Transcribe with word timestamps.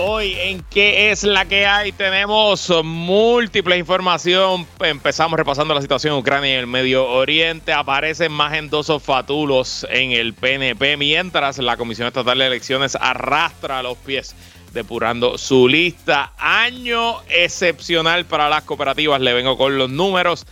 Hoy 0.00 0.36
en 0.38 0.62
qué 0.70 1.10
es 1.10 1.24
la 1.24 1.46
que 1.46 1.66
hay 1.66 1.90
tenemos 1.90 2.72
múltiple 2.84 3.76
información. 3.76 4.64
Empezamos 4.78 5.36
repasando 5.36 5.74
la 5.74 5.82
situación 5.82 6.12
en 6.12 6.20
Ucrania 6.20 6.52
y 6.52 6.54
el 6.54 6.68
Medio 6.68 7.04
Oriente. 7.04 7.72
Aparecen 7.72 8.30
más 8.30 8.54
endosos 8.54 9.02
fatulos 9.02 9.84
en 9.90 10.12
el 10.12 10.34
PNP 10.34 10.96
mientras 10.96 11.58
la 11.58 11.76
Comisión 11.76 12.06
Estatal 12.06 12.38
de 12.38 12.46
Elecciones 12.46 12.94
arrastra 12.94 13.82
los 13.82 13.98
pies 13.98 14.36
depurando 14.72 15.36
su 15.36 15.66
lista. 15.66 16.32
Año 16.38 17.20
excepcional 17.28 18.24
para 18.24 18.48
las 18.48 18.62
cooperativas. 18.62 19.20
Le 19.20 19.32
vengo 19.32 19.58
con 19.58 19.78
los 19.78 19.90
números. 19.90 20.46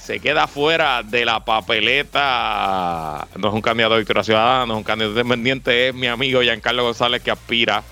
Se 0.00 0.18
queda 0.18 0.48
fuera 0.48 1.04
de 1.04 1.24
la 1.24 1.44
papeleta. 1.44 3.28
No 3.36 3.46
es 3.46 3.54
un 3.54 3.62
candidato 3.62 3.94
a 3.94 3.98
Victoria 3.98 4.24
Ciudadana, 4.24 4.66
no 4.66 4.72
es 4.74 4.78
un 4.78 4.82
candidato 4.82 5.20
independiente, 5.20 5.90
es 5.90 5.94
mi 5.94 6.08
amigo 6.08 6.42
Giancarlo 6.42 6.82
González 6.82 7.22
que 7.22 7.30
aspira 7.30 7.84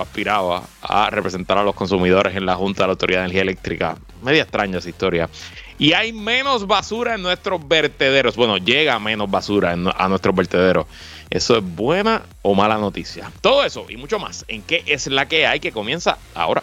aspiraba 0.00 0.64
a 0.82 1.10
representar 1.10 1.58
a 1.58 1.62
los 1.62 1.74
consumidores 1.74 2.36
en 2.36 2.46
la 2.46 2.54
Junta 2.54 2.82
de 2.82 2.86
la 2.88 2.92
Autoridad 2.92 3.20
de 3.20 3.24
Energía 3.24 3.42
Eléctrica. 3.42 3.96
Media 4.22 4.42
extraña 4.42 4.78
esa 4.78 4.88
historia. 4.88 5.28
Y 5.78 5.92
hay 5.92 6.12
menos 6.12 6.66
basura 6.66 7.14
en 7.14 7.22
nuestros 7.22 7.66
vertederos. 7.66 8.36
Bueno, 8.36 8.58
llega 8.58 8.98
menos 8.98 9.30
basura 9.30 9.72
a 9.72 10.08
nuestros 10.08 10.34
vertederos. 10.34 10.86
¿Eso 11.30 11.56
es 11.56 11.64
buena 11.64 12.22
o 12.42 12.54
mala 12.54 12.78
noticia? 12.78 13.30
Todo 13.40 13.64
eso 13.64 13.86
y 13.88 13.96
mucho 13.96 14.18
más 14.18 14.44
en 14.48 14.62
qué 14.62 14.84
es 14.86 15.06
la 15.08 15.26
que 15.26 15.46
hay 15.46 15.60
que 15.60 15.72
comienza 15.72 16.18
ahora. 16.34 16.62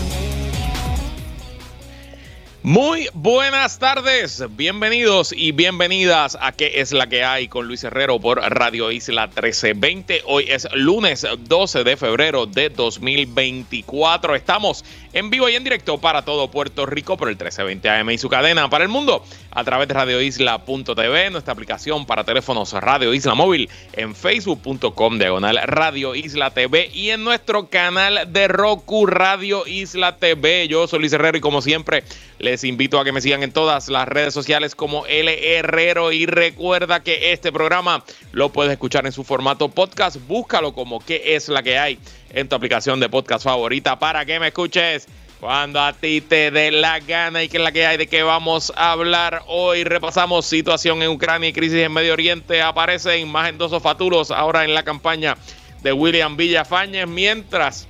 Muy 2.63 3.09
buenas 3.15 3.79
tardes, 3.79 4.43
bienvenidos 4.55 5.33
y 5.35 5.51
bienvenidas 5.51 6.37
a 6.39 6.51
¿Qué 6.51 6.73
es 6.75 6.91
la 6.91 7.07
que 7.07 7.23
hay? 7.23 7.47
con 7.47 7.67
Luis 7.67 7.83
Herrero 7.83 8.19
por 8.19 8.37
Radio 8.37 8.91
Isla 8.91 9.25
1320. 9.25 10.21
Hoy 10.27 10.45
es 10.47 10.67
lunes 10.71 11.25
12 11.39 11.83
de 11.83 11.97
febrero 11.97 12.45
de 12.45 12.69
2024. 12.69 14.35
Estamos 14.35 14.85
en 15.11 15.31
vivo 15.31 15.49
y 15.49 15.55
en 15.55 15.63
directo 15.63 15.97
para 15.97 16.21
todo 16.21 16.51
Puerto 16.51 16.85
Rico 16.85 17.17
por 17.17 17.29
el 17.29 17.35
1320 17.35 17.89
AM 17.89 18.11
y 18.11 18.19
su 18.19 18.29
cadena 18.29 18.69
para 18.69 18.83
el 18.83 18.91
mundo 18.91 19.25
a 19.51 19.63
través 19.63 19.87
de 19.87 19.93
radioisla.tv, 19.93 21.29
nuestra 21.29 21.53
aplicación 21.53 22.05
para 22.05 22.23
teléfonos 22.23 22.71
Radio 22.73 23.13
Isla 23.13 23.35
Móvil 23.35 23.69
en 23.93 24.15
facebook.com 24.15 25.19
diagonal 25.19 25.59
Radio 25.65 26.15
Isla 26.15 26.51
TV 26.51 26.89
y 26.93 27.09
en 27.09 27.23
nuestro 27.23 27.67
canal 27.67 28.31
de 28.31 28.47
Roku 28.47 29.05
Radio 29.05 29.67
Isla 29.67 30.15
TV. 30.17 30.67
Yo 30.67 30.87
soy 30.87 30.99
Luis 30.99 31.13
Herrero 31.13 31.37
y 31.37 31.41
como 31.41 31.61
siempre 31.61 32.03
les 32.39 32.63
invito 32.63 32.99
a 32.99 33.03
que 33.03 33.11
me 33.11 33.21
sigan 33.21 33.43
en 33.43 33.51
todas 33.51 33.89
las 33.89 34.07
redes 34.07 34.33
sociales 34.33 34.73
como 34.73 35.05
L 35.05 35.57
Herrero 35.57 36.11
y 36.11 36.25
recuerda 36.25 37.03
que 37.03 37.33
este 37.33 37.51
programa 37.51 38.03
lo 38.31 38.49
puedes 38.49 38.71
escuchar 38.71 39.05
en 39.05 39.11
su 39.11 39.23
formato 39.23 39.69
podcast. 39.69 40.17
Búscalo 40.27 40.73
como 40.73 40.99
qué 40.99 41.35
es 41.35 41.49
la 41.49 41.61
que 41.61 41.77
hay 41.77 41.99
en 42.33 42.47
tu 42.47 42.55
aplicación 42.55 42.99
de 42.99 43.09
podcast 43.09 43.43
favorita 43.43 43.99
para 43.99 44.25
que 44.25 44.39
me 44.39 44.47
escuches 44.47 45.07
cuando 45.41 45.81
a 45.81 45.91
ti 45.91 46.21
te 46.21 46.51
dé 46.51 46.69
la 46.69 46.99
gana 46.99 47.41
y 47.41 47.49
que 47.49 47.57
es 47.57 47.63
la 47.63 47.71
que 47.71 47.87
hay 47.87 47.97
de 47.97 48.05
que 48.05 48.21
vamos 48.21 48.71
a 48.75 48.91
hablar 48.91 49.41
hoy. 49.47 49.83
Repasamos 49.83 50.45
situación 50.45 51.01
en 51.01 51.09
Ucrania 51.09 51.49
y 51.49 51.53
crisis 51.53 51.79
en 51.79 51.91
Medio 51.91 52.13
Oriente. 52.13 52.61
Aparecen 52.61 53.27
más 53.27 53.49
endosos 53.49 53.81
faturos 53.81 54.29
ahora 54.29 54.63
en 54.65 54.75
la 54.75 54.83
campaña 54.83 55.35
de 55.81 55.93
William 55.93 56.37
Villafañez 56.37 57.07
mientras 57.07 57.87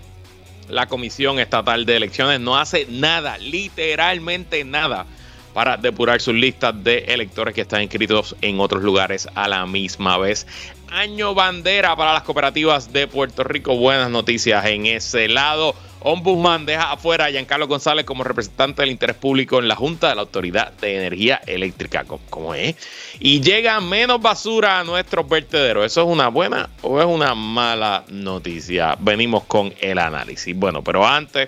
la 0.69 0.85
Comisión 0.85 1.39
Estatal 1.39 1.85
de 1.85 1.97
Elecciones 1.97 2.39
no 2.39 2.57
hace 2.57 2.87
nada, 2.89 3.37
literalmente 3.37 4.63
nada, 4.63 5.05
para 5.53 5.75
depurar 5.75 6.21
sus 6.21 6.35
listas 6.35 6.81
de 6.81 6.99
electores 6.99 7.53
que 7.53 7.61
están 7.61 7.81
inscritos 7.81 8.33
en 8.39 8.61
otros 8.61 8.81
lugares 8.81 9.27
a 9.35 9.49
la 9.49 9.65
misma 9.65 10.17
vez. 10.17 10.47
Año 10.91 11.33
bandera 11.33 11.95
para 11.95 12.11
las 12.11 12.23
cooperativas 12.23 12.91
de 12.91 13.07
Puerto 13.07 13.45
Rico. 13.45 13.77
Buenas 13.77 14.09
noticias 14.09 14.65
en 14.65 14.85
ese 14.85 15.29
lado. 15.29 15.73
Ombudsman 16.01 16.65
deja 16.65 16.91
afuera 16.91 17.25
a 17.25 17.31
Giancarlo 17.31 17.65
González 17.69 18.03
como 18.03 18.25
representante 18.25 18.81
del 18.81 18.91
interés 18.91 19.15
público 19.15 19.59
en 19.59 19.69
la 19.69 19.77
Junta 19.77 20.09
de 20.09 20.15
la 20.15 20.21
Autoridad 20.23 20.73
de 20.73 20.97
Energía 20.97 21.39
Eléctrica, 21.47 22.03
como 22.29 22.53
es. 22.53 22.75
Y 23.21 23.39
llega 23.39 23.79
menos 23.79 24.21
basura 24.21 24.81
a 24.81 24.83
nuestros 24.83 25.29
vertederos. 25.29 25.85
¿Eso 25.85 26.01
es 26.01 26.07
una 26.07 26.27
buena 26.27 26.69
o 26.81 26.99
es 26.99 27.05
una 27.05 27.35
mala 27.35 28.03
noticia? 28.09 28.97
Venimos 28.99 29.45
con 29.45 29.73
el 29.79 29.97
análisis. 29.97 30.53
Bueno, 30.53 30.83
pero 30.83 31.07
antes 31.07 31.47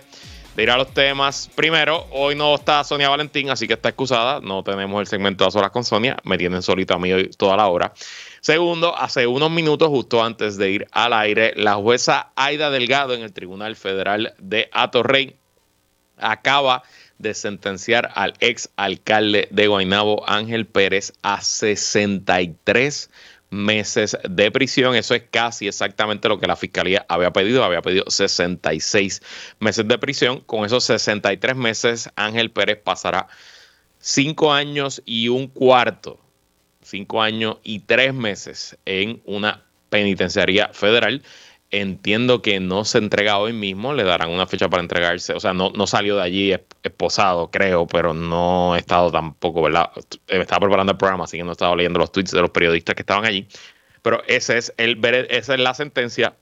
de 0.55 0.63
ir 0.63 0.71
a 0.71 0.77
los 0.77 0.93
temas, 0.93 1.49
primero, 1.53 2.07
hoy 2.11 2.35
no 2.35 2.55
está 2.55 2.81
Sonia 2.85 3.09
Valentín, 3.09 3.49
así 3.49 3.67
que 3.67 3.73
está 3.73 3.89
excusada. 3.89 4.39
No 4.39 4.63
tenemos 4.63 5.01
el 5.01 5.07
segmento 5.07 5.43
de 5.43 5.47
las 5.47 5.55
horas 5.57 5.71
con 5.71 5.83
Sonia. 5.83 6.15
Me 6.23 6.37
tienen 6.37 6.61
solito 6.61 6.93
a 6.93 6.99
mí 6.99 7.11
hoy 7.11 7.29
toda 7.35 7.57
la 7.57 7.67
hora. 7.67 7.93
Segundo, 8.43 8.93
hace 8.97 9.25
unos 9.25 9.51
minutos, 9.51 9.87
justo 9.87 10.21
antes 10.21 10.57
de 10.57 10.69
ir 10.69 10.87
al 10.91 11.13
aire, 11.13 11.53
la 11.55 11.75
jueza 11.75 12.33
Aida 12.35 12.71
Delgado 12.71 13.13
en 13.13 13.21
el 13.21 13.31
Tribunal 13.31 13.77
Federal 13.77 14.35
de 14.37 14.69
Atorrey 14.73 15.37
acaba 16.17 16.83
de 17.19 17.35
sentenciar 17.35 18.11
al 18.15 18.33
ex 18.41 18.69
alcalde 18.75 19.47
de 19.49 19.67
Guaynabo, 19.67 20.29
Ángel 20.29 20.65
Pérez, 20.65 21.13
a 21.21 21.39
63 21.39 23.09
meses 23.49 24.17
de 24.29 24.51
prisión. 24.51 24.93
Eso 24.97 25.15
es 25.15 25.23
casi 25.31 25.69
exactamente 25.69 26.27
lo 26.27 26.37
que 26.37 26.47
la 26.47 26.57
fiscalía 26.57 27.05
había 27.07 27.31
pedido. 27.31 27.63
Había 27.63 27.81
pedido 27.81 28.03
66 28.09 29.21
meses 29.59 29.87
de 29.87 29.97
prisión. 29.97 30.41
Con 30.41 30.65
esos 30.65 30.83
63 30.83 31.55
meses, 31.55 32.09
Ángel 32.17 32.51
Pérez 32.51 32.77
pasará 32.83 33.25
cinco 33.99 34.51
años 34.51 35.01
y 35.05 35.29
un 35.29 35.47
cuarto 35.47 36.19
cinco 36.83 37.21
años 37.21 37.57
y 37.63 37.79
tres 37.79 38.13
meses 38.13 38.77
en 38.85 39.21
una 39.25 39.63
penitenciaría 39.89 40.69
federal. 40.73 41.23
Entiendo 41.71 42.43
que 42.43 42.59
no 42.59 42.85
se 42.85 42.99
entrega 42.99 43.39
hoy 43.39 43.51
mismo, 43.51 43.93
le 43.93 44.03
darán 44.03 44.29
una 44.29 44.45
fecha 44.45 44.69
para 44.69 44.83
entregarse. 44.83 45.33
O 45.33 45.39
sea, 45.39 45.53
no, 45.53 45.71
no 45.71 45.87
salió 45.87 46.17
de 46.17 46.21
allí 46.21 46.55
esposado, 46.83 47.49
creo, 47.49 47.87
pero 47.87 48.13
no 48.13 48.75
he 48.75 48.79
estado 48.79 49.11
tampoco, 49.11 49.63
¿verdad? 49.63 49.89
Me 50.29 50.41
estaba 50.41 50.59
preparando 50.59 50.91
el 50.91 50.97
programa, 50.97 51.23
así 51.23 51.37
que 51.37 51.43
no 51.43 51.49
he 51.49 51.53
estado 51.53 51.75
leyendo 51.75 51.97
los 51.97 52.11
tweets 52.11 52.31
de 52.31 52.41
los 52.41 52.51
periodistas 52.51 52.93
que 52.93 53.01
estaban 53.01 53.25
allí. 53.25 53.47
Pero 54.03 54.21
ese 54.27 54.57
es 54.59 54.73
el, 54.77 55.03
esa 55.29 55.53
es 55.55 55.59
la 55.59 55.73
sentencia 55.73 56.35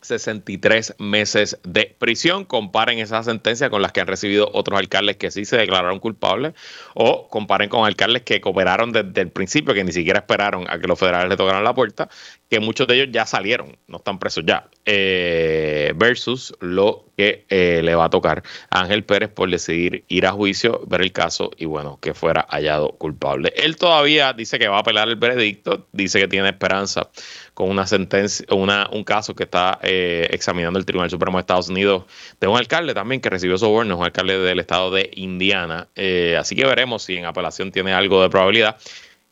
63 0.00 0.94
meses 0.98 1.58
de 1.64 1.94
prisión. 1.98 2.44
Comparen 2.44 2.98
esa 2.98 3.22
sentencia 3.22 3.70
con 3.70 3.82
las 3.82 3.92
que 3.92 4.00
han 4.00 4.06
recibido 4.06 4.50
otros 4.52 4.78
alcaldes 4.78 5.16
que 5.16 5.30
sí 5.30 5.44
se 5.44 5.56
declararon 5.56 5.98
culpables 5.98 6.54
o 6.94 7.28
comparen 7.28 7.68
con 7.68 7.84
alcaldes 7.84 8.22
que 8.22 8.40
cooperaron 8.40 8.92
desde 8.92 9.20
el 9.20 9.30
principio, 9.30 9.74
que 9.74 9.84
ni 9.84 9.92
siquiera 9.92 10.20
esperaron 10.20 10.66
a 10.68 10.78
que 10.78 10.86
los 10.86 10.98
federales 10.98 11.28
le 11.28 11.36
tocaran 11.36 11.64
la 11.64 11.74
puerta, 11.74 12.08
que 12.48 12.60
muchos 12.60 12.86
de 12.86 12.94
ellos 12.94 13.08
ya 13.10 13.26
salieron, 13.26 13.76
no 13.86 13.98
están 13.98 14.18
presos 14.18 14.44
ya, 14.46 14.68
eh, 14.84 15.92
versus 15.96 16.54
lo 16.60 17.04
que 17.16 17.44
eh, 17.48 17.80
le 17.82 17.94
va 17.94 18.04
a 18.04 18.10
tocar 18.10 18.42
a 18.70 18.80
Ángel 18.80 19.04
Pérez 19.04 19.28
por 19.28 19.50
decidir 19.50 20.04
ir 20.08 20.26
a 20.26 20.32
juicio, 20.32 20.82
ver 20.86 21.02
el 21.02 21.12
caso 21.12 21.50
y 21.56 21.64
bueno, 21.64 21.98
que 22.00 22.14
fuera 22.14 22.46
hallado 22.48 22.92
culpable. 22.92 23.52
Él 23.56 23.76
todavía 23.76 24.32
dice 24.32 24.58
que 24.58 24.68
va 24.68 24.76
a 24.76 24.80
apelar 24.80 25.08
el 25.08 25.16
veredicto, 25.16 25.86
dice 25.92 26.20
que 26.20 26.28
tiene 26.28 26.48
esperanza 26.48 27.10
con 27.58 27.70
una 27.70 27.88
sentencia, 27.88 28.46
un 28.54 29.02
caso 29.02 29.34
que 29.34 29.42
está 29.42 29.80
eh, 29.82 30.28
examinando 30.30 30.78
el 30.78 30.86
Tribunal 30.86 31.10
Supremo 31.10 31.38
de 31.38 31.40
Estados 31.40 31.68
Unidos 31.68 32.04
de 32.40 32.46
un 32.46 32.56
alcalde 32.56 32.94
también 32.94 33.20
que 33.20 33.30
recibió 33.30 33.58
sobornos, 33.58 33.98
un 33.98 34.04
alcalde 34.04 34.38
del 34.38 34.60
estado 34.60 34.92
de 34.92 35.10
Indiana. 35.16 35.88
Eh, 35.96 36.36
así 36.38 36.54
que 36.54 36.64
veremos 36.64 37.02
si 37.02 37.16
en 37.16 37.24
apelación 37.24 37.72
tiene 37.72 37.92
algo 37.92 38.22
de 38.22 38.30
probabilidad. 38.30 38.76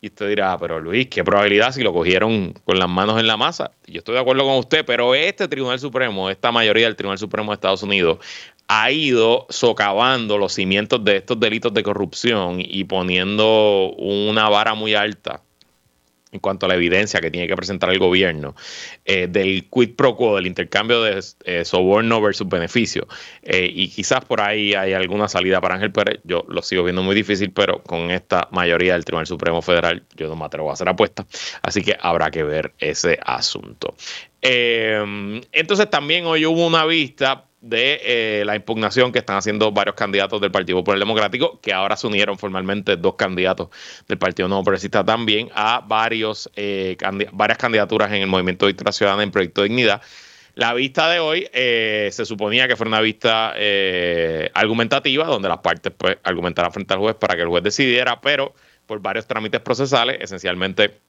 Y 0.01 0.09
usted 0.09 0.29
dirá, 0.29 0.55
ah, 0.55 0.59
pero 0.59 0.81
Luis, 0.81 1.07
¿qué 1.07 1.23
probabilidad 1.23 1.71
si 1.71 1.85
lo 1.85 1.93
cogieron 1.93 2.53
con 2.65 2.81
las 2.81 2.89
manos 2.89 3.21
en 3.21 3.29
la 3.29 3.37
masa? 3.37 3.71
Yo 3.87 3.99
estoy 3.99 4.17
de 4.17 4.23
acuerdo 4.23 4.43
con 4.43 4.57
usted, 4.57 4.85
pero 4.85 5.15
este 5.15 5.47
Tribunal 5.47 5.79
Supremo, 5.79 6.29
esta 6.29 6.51
mayoría 6.51 6.87
del 6.87 6.97
Tribunal 6.97 7.19
Supremo 7.19 7.53
de 7.53 7.55
Estados 7.55 7.85
Unidos, 7.85 8.19
ha 8.67 8.91
ido 8.91 9.47
socavando 9.51 10.37
los 10.37 10.53
cimientos 10.53 11.05
de 11.05 11.19
estos 11.19 11.39
delitos 11.39 11.73
de 11.73 11.85
corrupción 11.85 12.57
y 12.59 12.83
poniendo 12.83 13.93
una 13.97 14.49
vara 14.49 14.75
muy 14.75 14.97
alta 14.97 15.43
en 16.37 16.41
cuanto 16.41 16.67
a 16.67 16.69
la 16.69 16.75
evidencia 16.75 17.21
que 17.21 17.31
tiene 17.31 17.49
que 17.49 17.57
presentar 17.57 17.91
el 17.91 17.99
gobierno 17.99 18.55
eh, 19.05 19.27
del 19.27 19.69
quid 19.71 19.97
pro 19.97 20.15
quo, 20.17 20.37
del 20.37 20.47
intercambio 20.47 21.03
de 21.03 21.23
eh, 21.45 21.65
soborno 21.65 22.21
versus 22.21 22.49
beneficio. 22.49 23.09
Eh, 23.43 23.71
y 23.73 23.89
quizás 23.89 24.25
por 24.25 24.41
ahí 24.41 24.75
hay 24.75 24.93
alguna 24.93 25.29
salida 25.29 25.61
para 25.61 25.75
Ángel 25.77 25.93
Pérez. 25.93 26.21
Yo 26.25 26.45
lo 26.49 26.63
sigo 26.63 26.85
viendo 26.85 27.03
muy 27.03 27.15
difícil, 27.15 27.51
pero 27.51 27.83
con 27.83 28.11
esta 28.11 28.49
mayoría 28.53 28.93
del 28.93 29.05
Tribunal 29.05 29.27
Supremo 29.27 29.63
Federal 29.63 30.05
yo 30.17 30.29
no 30.29 30.37
me 30.37 30.45
atrevo 30.45 30.71
a 30.71 30.75
hacer 30.75 30.89
apuesta. 30.89 31.27
Así 31.63 31.83
que 31.83 31.97
habrá 31.99 32.31
que 32.31 32.43
ver 32.43 32.73
ese 32.79 33.19
asunto. 33.25 33.95
Eh, 34.49 35.43
entonces 35.53 35.91
también 35.91 36.27
hoy 36.27 36.47
hubo 36.47 36.67
una 36.67 36.85
vista 36.85 37.47
de 37.61 38.01
eh, 38.03 38.45
la 38.45 38.55
impugnación 38.55 39.11
que 39.11 39.19
están 39.19 39.37
haciendo 39.37 39.73
varios 39.73 39.97
candidatos 39.97 40.41
del 40.41 40.53
Partido 40.53 40.79
Popular 40.79 40.99
Democrático, 41.01 41.61
que 41.61 41.73
ahora 41.73 41.97
se 41.97 42.07
unieron 42.07 42.39
formalmente 42.39 42.97
dos 42.97 43.17
candidatos 43.17 43.69
del 44.07 44.19
Partido 44.19 44.49
Nuevo 44.49 44.65
Progresista 44.65 45.05
también 45.05 45.51
a 45.55 45.83
varios, 45.85 46.51
eh, 46.55 46.97
varias 47.33 47.59
candidaturas 47.59 48.13
en 48.13 48.23
el 48.23 48.29
Movimiento 48.29 48.67
Victoria 48.67 48.93
Ciudadana 48.93 49.23
en 49.25 49.31
Proyecto 49.31 49.63
Dignidad. 49.63 50.01
La 50.55 50.75
vista 50.75 51.11
de 51.11 51.19
hoy 51.19 51.49
eh, 51.53 52.09
se 52.13 52.25
suponía 52.25 52.69
que 52.69 52.77
fuera 52.77 52.89
una 52.89 53.01
vista 53.01 53.55
argumentativa, 54.55 55.25
donde 55.25 55.49
las 55.49 55.59
partes 55.59 55.93
pues, 55.97 56.19
argumentaran 56.23 56.73
frente 56.73 56.95
al 56.95 57.01
juez 57.01 57.17
para 57.17 57.35
que 57.35 57.43
el 57.43 57.49
juez 57.49 57.63
decidiera, 57.63 58.21
pero 58.21 58.55
por 58.87 59.01
varios 59.01 59.27
trámites 59.27 59.61
procesales, 59.61 60.19
esencialmente 60.21 61.01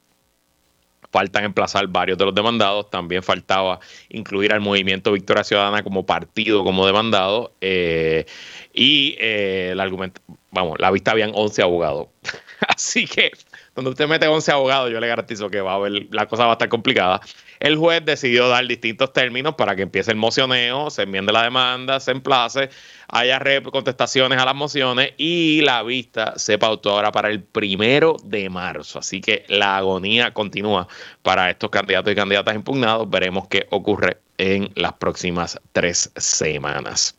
faltan 1.11 1.45
emplazar 1.45 1.87
varios 1.87 2.17
de 2.17 2.25
los 2.25 2.35
demandados. 2.35 2.89
También 2.89 3.23
faltaba 3.23 3.79
incluir 4.09 4.53
al 4.53 4.61
movimiento 4.61 5.11
Victoria 5.11 5.43
Ciudadana 5.43 5.83
como 5.83 6.05
partido, 6.05 6.63
como 6.63 6.85
demandado. 6.85 7.53
Eh, 7.61 8.25
y 8.73 9.15
eh, 9.19 9.73
el 9.77 10.11
vamos, 10.51 10.79
la 10.79 10.91
vista 10.91 11.11
habían 11.11 11.31
11 11.33 11.61
abogados. 11.61 12.07
Así 12.67 13.05
que 13.05 13.31
cuando 13.73 13.91
usted 13.91 14.07
mete 14.07 14.27
11 14.27 14.51
abogados, 14.51 14.91
yo 14.91 14.99
le 14.99 15.07
garantizo 15.07 15.49
que 15.49 15.61
va 15.61 15.73
a 15.73 15.75
haber, 15.75 16.07
la 16.11 16.25
cosa 16.27 16.45
va 16.45 16.51
a 16.51 16.53
estar 16.53 16.69
complicada. 16.69 17.21
El 17.59 17.77
juez 17.77 18.03
decidió 18.05 18.47
dar 18.47 18.65
distintos 18.67 19.13
términos 19.13 19.55
para 19.55 19.75
que 19.75 19.83
empiece 19.83 20.11
el 20.11 20.17
mocioneo, 20.17 20.89
se 20.89 21.03
enmiende 21.03 21.33
la 21.33 21.43
demanda, 21.43 21.99
se 21.99 22.11
emplace, 22.11 22.69
haya 23.07 23.41
contestaciones 23.71 24.39
a 24.39 24.45
las 24.45 24.55
mociones 24.55 25.13
y 25.17 25.61
la 25.61 25.83
vista 25.83 26.33
se 26.37 26.57
pautó 26.57 26.91
ahora 26.91 27.11
para 27.11 27.29
el 27.29 27.41
primero 27.41 28.17
de 28.23 28.49
marzo. 28.49 28.99
Así 28.99 29.21
que 29.21 29.45
la 29.47 29.77
agonía 29.77 30.33
continúa 30.33 30.87
para 31.21 31.49
estos 31.49 31.69
candidatos 31.69 32.11
y 32.11 32.15
candidatas 32.15 32.55
impugnados. 32.55 33.09
Veremos 33.09 33.47
qué 33.47 33.67
ocurre 33.71 34.19
en 34.37 34.69
las 34.75 34.93
próximas 34.93 35.59
tres 35.71 36.11
semanas. 36.15 37.17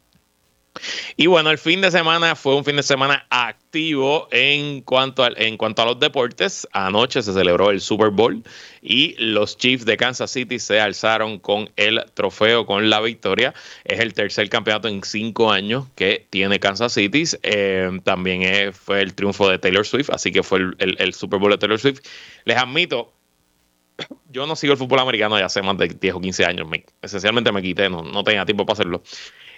Y 1.17 1.27
bueno, 1.27 1.51
el 1.51 1.59
fin 1.59 1.81
de 1.81 1.91
semana 1.91 2.37
fue 2.37 2.55
un 2.55 2.65
fin 2.65 2.77
de 2.77 2.83
semana 2.83 3.27
activo 3.31 4.29
en 4.31 4.81
cuanto, 4.83 5.25
a, 5.25 5.31
en 5.37 5.57
cuanto 5.57 5.83
a 5.83 5.87
los 5.87 5.99
deportes. 5.99 6.67
Anoche 6.73 7.23
se 7.23 7.33
celebró 7.33 7.71
el 7.71 7.81
Super 7.81 8.11
Bowl 8.11 8.43
y 8.83 9.15
los 9.19 9.57
Chiefs 9.57 9.85
de 9.85 9.97
Kansas 9.97 10.31
City 10.31 10.59
se 10.59 10.81
alzaron 10.81 11.39
con 11.39 11.71
el 11.77 12.05
trofeo, 12.15 12.67
con 12.67 12.89
la 12.89 13.01
victoria. 13.01 13.55
Es 13.85 14.01
el 14.01 14.15
tercer 14.15 14.49
campeonato 14.49 14.89
en 14.89 15.03
cinco 15.03 15.51
años 15.51 15.87
que 15.97 16.27
tiene 16.31 16.61
Kansas 16.61 16.93
City. 16.93 17.25
Eh, 17.43 17.91
también 18.05 18.73
fue 18.73 19.03
el 19.03 19.15
triunfo 19.15 19.49
de 19.49 19.59
Taylor 19.59 19.87
Swift, 19.87 20.11
así 20.11 20.31
que 20.31 20.43
fue 20.43 20.61
el, 20.79 21.15
Super 21.15 21.41
Bowl 21.41 21.51
de 21.51 21.59
Taylor 21.59 21.79
Swift. 21.79 22.01
Les 22.45 22.57
admito, 22.57 23.13
yo 24.31 24.47
no 24.47 24.55
sigo 24.55 24.73
el 24.73 24.79
fútbol 24.79 25.01
americano 25.01 25.39
ya 25.39 25.47
hace 25.47 25.63
más 25.63 25.77
de 25.79 25.89
10 25.89 26.15
o 26.15 26.21
15 26.21 26.45
años. 26.45 26.69
esencialmente 27.03 27.51
me 27.51 27.63
quité, 27.63 27.91
no, 27.91 28.03
no 28.03 28.23
tenía 28.23 28.45
tiempo 28.45 28.65
para 28.65 28.75
hacerlo. 28.75 29.03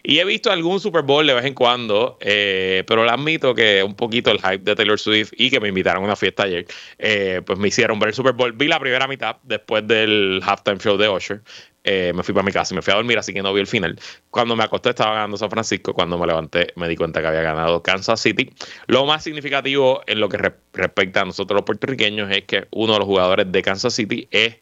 Y 0.03 0.19
he 0.19 0.25
visto 0.25 0.51
algún 0.51 0.81
Super 0.81 1.03
Bowl 1.03 1.27
de 1.27 1.35
vez 1.35 1.45
en 1.45 1.55
cuando, 1.55 2.19
eh, 2.21 2.85
pero 2.87 3.05
le 3.05 3.11
admito 3.11 3.55
que 3.55 3.83
un 3.83 3.95
poquito 3.95 4.31
el 4.31 4.39
hype 4.39 4.59
de 4.59 4.75
Taylor 4.75 4.99
Swift 4.99 5.33
y 5.37 5.51
que 5.51 5.61
me 5.61 5.69
invitaron 5.69 6.03
a 6.03 6.07
una 6.07 6.17
fiesta 6.17 6.45
ayer, 6.45 6.67
eh, 6.99 7.43
pues 7.45 7.59
me 7.59 7.69
hicieron 7.69 7.99
ver 7.99 8.09
el 8.09 8.15
Super 8.15 8.33
Bowl. 8.33 8.53
Vi 8.53 8.69
la 8.69 8.81
primera 8.81 9.07
mitad 9.07 9.37
después 9.43 9.87
del 9.87 10.41
halftime 10.45 10.79
show 10.79 10.97
de 10.97 11.09
Usher. 11.09 11.43
Eh, 11.83 12.13
me 12.15 12.23
fui 12.23 12.35
para 12.35 12.45
mi 12.45 12.53
casa 12.53 12.75
y 12.75 12.77
me 12.77 12.83
fui 12.83 12.93
a 12.93 12.97
dormir, 12.97 13.19
así 13.19 13.33
que 13.33 13.43
no 13.43 13.55
vi 13.55 13.61
el 13.61 13.67
final. 13.67 13.99
Cuando 14.31 14.55
me 14.55 14.65
acosté 14.65 14.91
estaba 14.91 15.15
ganando 15.15 15.37
San 15.37 15.51
Francisco. 15.51 15.95
Cuando 15.95 16.19
me 16.19 16.27
levanté 16.27 16.73
me 16.77 16.89
di 16.89 16.97
cuenta 16.97 17.21
que 17.21 17.29
había 17.29 17.43
ganado 17.43 17.83
Kansas 17.83 18.21
City. 18.21 18.51
Lo 18.87 19.07
más 19.07 19.25
significativo 19.25 20.03
en 20.07 20.21
lo 20.21 20.29
que 20.29 20.53
respecta 20.73 21.23
a 21.23 21.25
nosotros 21.25 21.57
los 21.57 21.65
puertorriqueños 21.65 22.31
es 22.31 22.43
que 22.45 22.67
uno 22.71 22.93
de 22.95 22.99
los 22.99 23.07
jugadores 23.07 23.51
de 23.51 23.63
Kansas 23.63 23.95
City 23.95 24.29
es 24.31 24.57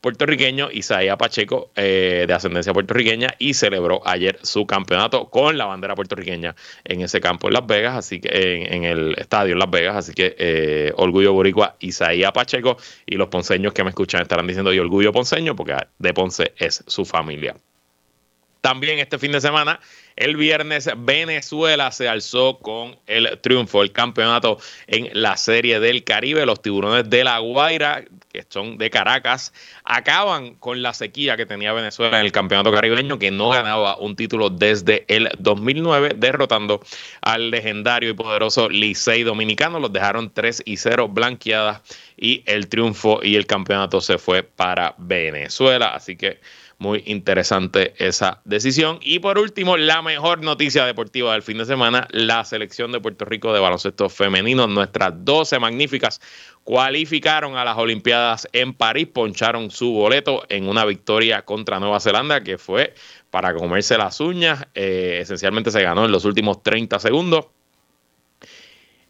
puertorriqueño, 0.00 0.70
Isaías 0.72 1.16
Pacheco, 1.16 1.70
eh, 1.76 2.24
de 2.26 2.32
ascendencia 2.32 2.72
puertorriqueña, 2.72 3.34
y 3.38 3.54
celebró 3.54 4.00
ayer 4.06 4.38
su 4.42 4.66
campeonato 4.66 5.28
con 5.28 5.58
la 5.58 5.66
bandera 5.66 5.94
puertorriqueña 5.94 6.54
en 6.84 7.02
ese 7.02 7.20
campo 7.20 7.48
en 7.48 7.54
Las 7.54 7.66
Vegas, 7.66 7.96
así 7.96 8.20
que 8.20 8.66
en, 8.70 8.84
el 8.84 9.14
estadio 9.18 9.52
en 9.52 9.58
Las 9.58 9.70
Vegas, 9.70 9.96
así 9.96 10.12
que 10.14 10.34
eh, 10.38 10.92
orgullo 10.96 11.32
boricua, 11.32 11.76
Isaías 11.80 12.32
Pacheco, 12.32 12.76
y 13.06 13.16
los 13.16 13.28
ponceños 13.28 13.72
que 13.72 13.84
me 13.84 13.90
escuchan 13.90 14.22
estarán 14.22 14.46
diciendo 14.46 14.72
y 14.72 14.78
orgullo 14.78 15.12
ponceño, 15.12 15.54
porque 15.54 15.76
de 15.98 16.14
Ponce 16.14 16.52
es 16.56 16.82
su 16.86 17.04
familia. 17.04 17.54
También 18.60 18.98
este 18.98 19.18
fin 19.18 19.32
de 19.32 19.40
semana, 19.40 19.80
el 20.16 20.36
viernes, 20.36 20.90
Venezuela 20.98 21.90
se 21.92 22.08
alzó 22.08 22.58
con 22.58 22.98
el 23.06 23.38
triunfo, 23.40 23.82
el 23.82 23.92
campeonato 23.92 24.58
en 24.86 25.08
la 25.14 25.38
Serie 25.38 25.80
del 25.80 26.04
Caribe. 26.04 26.44
Los 26.44 26.60
tiburones 26.60 27.08
de 27.08 27.24
La 27.24 27.38
Guaira, 27.38 28.04
que 28.32 28.44
son 28.48 28.78
de 28.78 28.90
Caracas, 28.90 29.52
acaban 29.84 30.54
con 30.54 30.82
la 30.82 30.94
sequía 30.94 31.36
que 31.36 31.46
tenía 31.46 31.72
Venezuela 31.72 32.18
en 32.20 32.26
el 32.26 32.32
campeonato 32.32 32.72
caribeño, 32.72 33.18
que 33.18 33.30
no 33.30 33.50
ganaba 33.50 33.96
un 33.96 34.16
título 34.16 34.50
desde 34.50 35.04
el 35.08 35.28
2009, 35.38 36.14
derrotando 36.16 36.80
al 37.22 37.50
legendario 37.50 38.10
y 38.10 38.14
poderoso 38.14 38.68
Licey 38.68 39.24
Dominicano. 39.24 39.80
Los 39.80 39.92
dejaron 39.92 40.32
3 40.32 40.62
y 40.64 40.76
0 40.76 41.08
blanqueadas 41.08 41.82
y 42.16 42.42
el 42.46 42.68
triunfo 42.68 43.20
y 43.22 43.36
el 43.36 43.46
campeonato 43.46 44.00
se 44.00 44.18
fue 44.18 44.42
para 44.42 44.94
Venezuela. 44.98 45.88
Así 45.94 46.16
que 46.16 46.40
muy 46.80 47.02
interesante 47.04 47.92
esa 47.98 48.40
decisión. 48.46 48.98
Y 49.02 49.18
por 49.18 49.38
último, 49.38 49.76
la 49.76 50.00
mejor 50.00 50.42
noticia 50.42 50.86
deportiva 50.86 51.34
del 51.34 51.42
fin 51.42 51.58
de 51.58 51.66
semana, 51.66 52.08
la 52.10 52.42
selección 52.42 52.90
de 52.90 53.00
Puerto 53.00 53.26
Rico 53.26 53.52
de 53.52 53.60
baloncesto 53.60 54.08
femenino. 54.08 54.66
Nuestras 54.66 55.12
12 55.18 55.58
magníficas 55.58 56.22
cualificaron 56.64 57.56
a 57.58 57.66
las 57.66 57.76
Olimpiadas 57.76 58.48
en 58.54 58.72
París, 58.72 59.08
poncharon 59.12 59.70
su 59.70 59.92
boleto 59.92 60.44
en 60.48 60.68
una 60.68 60.86
victoria 60.86 61.42
contra 61.42 61.78
Nueva 61.78 62.00
Zelanda 62.00 62.42
que 62.42 62.56
fue 62.56 62.94
para 63.30 63.52
comerse 63.52 63.98
las 63.98 64.18
uñas. 64.18 64.66
Eh, 64.74 65.18
esencialmente 65.20 65.70
se 65.70 65.82
ganó 65.82 66.06
en 66.06 66.12
los 66.12 66.24
últimos 66.24 66.62
30 66.62 66.98
segundos. 66.98 67.48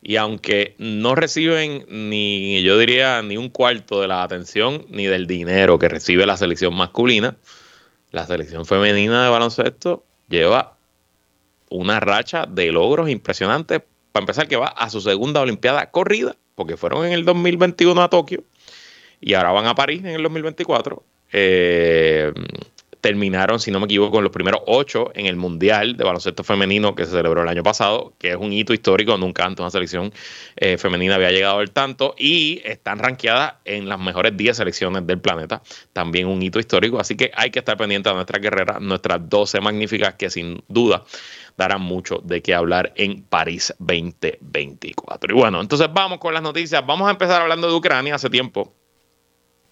Y 0.02 0.16
aunque 0.16 0.74
no 0.78 1.14
reciben 1.14 1.86
ni, 1.88 2.62
yo 2.62 2.76
diría, 2.78 3.22
ni 3.22 3.36
un 3.36 3.48
cuarto 3.48 4.00
de 4.00 4.08
la 4.08 4.24
atención 4.24 4.86
ni 4.88 5.06
del 5.06 5.28
dinero 5.28 5.78
que 5.78 5.88
recibe 5.88 6.26
la 6.26 6.36
selección 6.36 6.74
masculina, 6.74 7.36
la 8.10 8.26
selección 8.26 8.66
femenina 8.66 9.24
de 9.24 9.30
baloncesto 9.30 10.04
lleva 10.28 10.76
una 11.68 12.00
racha 12.00 12.46
de 12.46 12.72
logros 12.72 13.08
impresionantes. 13.08 13.82
Para 14.12 14.22
empezar, 14.22 14.48
que 14.48 14.56
va 14.56 14.68
a 14.68 14.90
su 14.90 15.00
segunda 15.00 15.40
Olimpiada 15.40 15.90
corrida, 15.90 16.36
porque 16.56 16.76
fueron 16.76 17.06
en 17.06 17.12
el 17.12 17.24
2021 17.24 18.02
a 18.02 18.10
Tokio 18.10 18.42
y 19.20 19.34
ahora 19.34 19.52
van 19.52 19.66
a 19.66 19.74
París 19.74 20.00
en 20.00 20.10
el 20.10 20.22
2024. 20.22 21.02
Eh, 21.32 22.32
terminaron, 23.00 23.60
si 23.60 23.70
no 23.70 23.80
me 23.80 23.86
equivoco, 23.86 24.12
con 24.12 24.24
los 24.24 24.32
primeros 24.32 24.60
ocho 24.66 25.10
en 25.14 25.26
el 25.26 25.36
Mundial 25.36 25.96
de 25.96 26.04
Baloncesto 26.04 26.44
Femenino 26.44 26.94
que 26.94 27.04
se 27.04 27.12
celebró 27.12 27.42
el 27.42 27.48
año 27.48 27.62
pasado, 27.62 28.12
que 28.18 28.30
es 28.30 28.36
un 28.36 28.52
hito 28.52 28.72
histórico, 28.72 29.16
nunca 29.16 29.44
antes 29.44 29.60
una 29.60 29.70
selección 29.70 30.12
eh, 30.56 30.78
femenina 30.78 31.14
había 31.14 31.30
llegado 31.30 31.58
al 31.58 31.70
tanto, 31.70 32.14
y 32.18 32.60
están 32.64 32.98
rankeadas 32.98 33.54
en 33.64 33.88
las 33.88 33.98
mejores 33.98 34.36
10 34.36 34.56
selecciones 34.56 35.06
del 35.06 35.20
planeta, 35.20 35.62
también 35.92 36.26
un 36.26 36.42
hito 36.42 36.58
histórico, 36.58 37.00
así 37.00 37.16
que 37.16 37.30
hay 37.34 37.50
que 37.50 37.60
estar 37.60 37.76
pendiente 37.76 38.08
de 38.08 38.14
nuestras 38.14 38.42
guerreras, 38.42 38.80
nuestras 38.80 39.28
12 39.28 39.60
magníficas 39.60 40.14
que 40.14 40.30
sin 40.30 40.62
duda 40.68 41.04
darán 41.56 41.82
mucho 41.82 42.20
de 42.24 42.42
qué 42.42 42.54
hablar 42.54 42.92
en 42.96 43.22
París 43.22 43.74
2024. 43.78 45.34
Y 45.34 45.38
bueno, 45.38 45.60
entonces 45.60 45.88
vamos 45.92 46.18
con 46.18 46.32
las 46.32 46.42
noticias, 46.42 46.84
vamos 46.86 47.08
a 47.08 47.10
empezar 47.10 47.42
hablando 47.42 47.68
de 47.68 47.74
Ucrania 47.74 48.14
hace 48.14 48.30
tiempo 48.30 48.79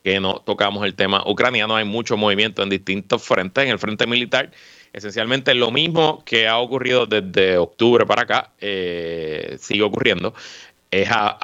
que 0.02 0.20
no 0.20 0.42
tocamos 0.44 0.84
el 0.84 0.94
tema 0.94 1.22
ucraniano. 1.26 1.76
Hay 1.76 1.84
mucho 1.84 2.16
movimiento 2.16 2.62
en 2.62 2.70
distintos 2.70 3.22
frentes. 3.22 3.64
En 3.64 3.70
el 3.70 3.78
frente 3.78 4.06
militar, 4.06 4.50
esencialmente 4.92 5.54
lo 5.54 5.70
mismo 5.70 6.24
que 6.24 6.48
ha 6.48 6.58
ocurrido 6.58 7.06
desde 7.06 7.58
octubre 7.58 8.06
para 8.06 8.22
acá, 8.22 8.52
eh, 8.60 9.56
sigue 9.60 9.82
ocurriendo. 9.82 10.34
Es 10.90 11.08
a, 11.10 11.38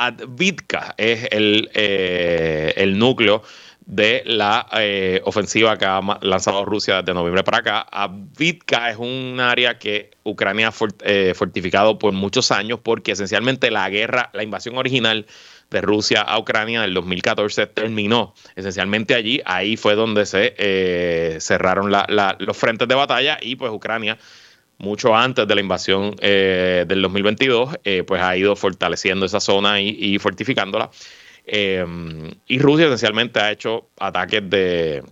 Advitka, 0.00 0.94
es 0.96 1.28
el, 1.32 1.70
eh, 1.74 2.72
el 2.76 2.98
núcleo 2.98 3.42
de 3.84 4.22
la 4.26 4.68
eh, 4.76 5.20
ofensiva 5.24 5.76
que 5.76 5.86
ha 5.86 6.00
lanzado 6.20 6.64
Rusia 6.64 7.02
desde 7.02 7.14
noviembre 7.14 7.42
para 7.42 7.58
acá. 7.58 7.86
Advitka 7.90 8.90
es 8.90 8.96
un 8.98 9.40
área 9.40 9.78
que 9.78 10.10
Ucrania 10.24 10.68
ha 10.68 10.72
fortificado 11.34 11.98
por 11.98 12.12
muchos 12.12 12.52
años 12.52 12.80
porque 12.82 13.12
esencialmente 13.12 13.70
la 13.70 13.88
guerra, 13.88 14.30
la 14.34 14.44
invasión 14.44 14.76
original 14.76 15.26
de 15.70 15.80
Rusia 15.80 16.22
a 16.22 16.38
Ucrania 16.38 16.78
en 16.80 16.84
el 16.84 16.94
2014 16.94 17.66
terminó 17.66 18.34
esencialmente 18.56 19.14
allí. 19.14 19.40
Ahí 19.44 19.76
fue 19.76 19.94
donde 19.94 20.26
se 20.26 20.54
eh, 20.56 21.38
cerraron 21.40 21.92
los 22.38 22.56
frentes 22.56 22.88
de 22.88 22.94
batalla 22.94 23.38
y 23.40 23.56
pues 23.56 23.72
Ucrania 23.72 24.18
mucho 24.78 25.14
antes 25.14 25.46
de 25.46 25.54
la 25.54 25.60
invasión 25.60 26.14
eh, 26.20 26.84
del 26.86 27.02
2022, 27.02 27.78
eh, 27.84 28.04
pues 28.06 28.22
ha 28.22 28.36
ido 28.36 28.54
fortaleciendo 28.54 29.26
esa 29.26 29.40
zona 29.40 29.80
y, 29.80 30.18
fortificándola. 30.18 30.90
y 31.44 32.58
Rusia 32.58 32.86
esencialmente 32.86 33.40
ha 33.40 33.50
hecho 33.50 33.88
ataques 33.98 34.48
de, 34.48 35.02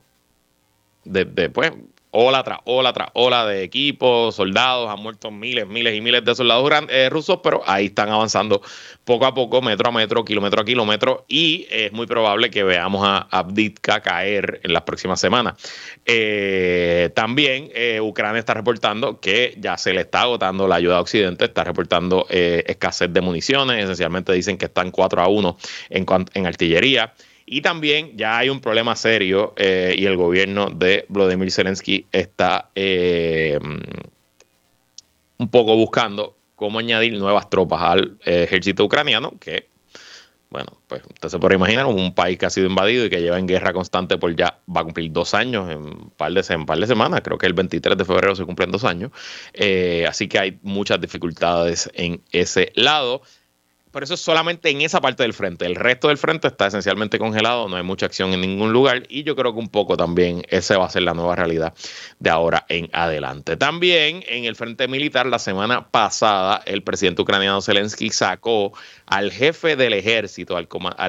de, 1.05 1.51
pues, 1.51 1.73
ola 2.17 2.43
tras 2.43 2.59
ola 2.65 2.93
tras 2.95 3.11
ola 3.13 3.45
de 3.47 3.63
equipos, 3.63 4.35
soldados, 4.35 4.89
han 4.89 5.01
muerto 5.01 5.31
miles, 5.31 5.67
miles 5.67 5.95
y 5.95 6.01
miles 6.01 6.25
de 6.25 6.35
soldados 6.35 6.71
eh, 6.89 7.09
rusos, 7.11 7.41
pero 7.43 7.63
ahí 7.67 7.87
están 7.87 8.09
avanzando 8.09 8.63
poco 9.05 9.27
a 9.27 9.35
poco, 9.35 9.61
metro 9.61 9.91
a 9.91 9.93
metro, 9.93 10.25
kilómetro 10.25 10.63
a 10.63 10.65
kilómetro, 10.65 11.27
y 11.29 11.67
es 11.71 11.93
muy 11.93 12.07
probable 12.07 12.51
que 12.51 12.65
veamos 12.65 13.07
a 13.07 13.29
Abditka 13.31 14.01
caer 14.01 14.61
en 14.65 14.73
las 14.73 14.83
próximas 14.83 15.21
semanas. 15.21 15.55
Eh, 16.07 17.11
también 17.15 17.71
eh, 17.75 18.01
Ucrania 18.01 18.39
está 18.39 18.55
reportando 18.55 19.21
que 19.21 19.55
ya 19.59 19.77
se 19.77 19.93
le 19.93 20.01
está 20.01 20.23
agotando 20.23 20.67
la 20.67 20.77
ayuda 20.77 20.97
a 20.97 21.01
Occidente, 21.03 21.45
está 21.45 21.65
reportando 21.65 22.27
escasez 22.31 23.13
de 23.13 23.21
municiones, 23.21 23.85
esencialmente 23.85 24.33
dicen 24.33 24.57
que 24.57 24.67
están 24.67 24.91
4 24.91 25.23
a 25.23 25.29
1 25.29 25.59
en, 25.91 26.07
en 26.33 26.47
artillería. 26.47 27.13
Y 27.49 27.61
también 27.61 28.19
ya 28.19 28.39
hay 28.39 28.49
un 28.49 28.61
problema 28.61 28.97
serio 28.97 29.55
eh, 29.57 29.95
y 29.97 30.05
el 30.07 30.17
gobierno 30.17 30.69
de 30.69 31.07
Vladimir 31.09 31.53
Zelensky 31.53 32.05
está 32.11 32.71
eh, 32.75 33.57
un 35.39 35.49
poco 35.49 35.77
buscando 35.77 36.37
cómo 36.57 36.81
añadir 36.81 37.13
nuevas 37.13 37.49
tropas 37.49 37.83
al 37.83 38.19
eh, 38.25 38.43
ejército 38.43 38.85
ucraniano, 38.85 39.35
que, 39.39 39.69
bueno, 40.51 40.73
pues 40.89 41.03
usted 41.05 41.29
se 41.29 41.39
puede 41.39 41.55
imaginar 41.55 41.87
un 41.87 42.13
país 42.17 42.37
que 42.37 42.47
ha 42.47 42.51
sido 42.51 42.67
invadido 42.67 43.05
y 43.05 43.11
que 43.11 43.23
lleva 43.23 43.39
en 43.39 43.47
guerra 43.47 43.73
constante 43.73 44.19
por 44.19 44.35
ya, 44.35 44.59
va 44.75 44.81
a 44.81 44.85
cumplir 44.85 45.13
dos 45.13 45.33
años 45.33 45.71
en 45.71 45.79
un 45.79 46.11
par 46.17 46.33
de, 46.33 46.45
en 46.49 46.67
par 46.67 46.79
de 46.79 46.87
semanas, 46.89 47.21
creo 47.23 47.39
que 47.39 47.47
el 47.47 47.55
23 47.55 47.97
de 47.97 48.05
febrero 48.05 48.35
se 48.35 48.45
cumplen 48.45 48.73
dos 48.73 48.83
años, 48.83 49.13
así 50.09 50.27
que 50.27 50.39
hay 50.41 50.59
muchas 50.63 51.01
dificultades 51.01 51.89
en 51.95 52.23
ese 52.33 52.73
lado 52.75 53.23
pero 53.97 54.05
eso 54.05 54.13
es 54.13 54.21
solamente 54.21 54.69
en 54.69 54.83
esa 54.83 55.01
parte 55.01 55.23
del 55.23 55.33
frente. 55.33 55.65
El 55.65 55.75
resto 55.75 56.09
del 56.09 56.19
frente 56.19 56.49
está 56.49 56.67
esencialmente 56.67 57.19
congelado, 57.19 57.67
no 57.67 57.77
hay 57.77 57.83
mucha 57.83 58.05
acción 58.05 58.35
en 58.35 58.43
ningún 58.43 58.71
lugar 58.71 59.05
y 59.09 59.23
yo 59.23 59.35
creo 59.35 59.55
que 59.55 59.59
un 59.59 59.71
poco 59.71 59.97
también 59.97 60.43
esa 60.51 60.77
va 60.77 60.85
a 60.85 60.91
ser 60.91 61.05
la 61.05 61.15
nueva 61.15 61.35
realidad 61.35 61.73
de 62.19 62.29
ahora 62.29 62.67
en 62.69 62.91
adelante. 62.93 63.57
También 63.57 64.23
en 64.29 64.45
el 64.45 64.55
frente 64.55 64.87
militar, 64.87 65.25
la 65.25 65.39
semana 65.39 65.89
pasada, 65.89 66.61
el 66.67 66.83
presidente 66.83 67.23
ucraniano 67.23 67.63
Zelensky 67.63 68.11
sacó 68.11 68.75
al 69.07 69.33
jefe 69.33 69.77
del 69.77 69.95
ejército, 69.95 70.59
al, 70.59 70.69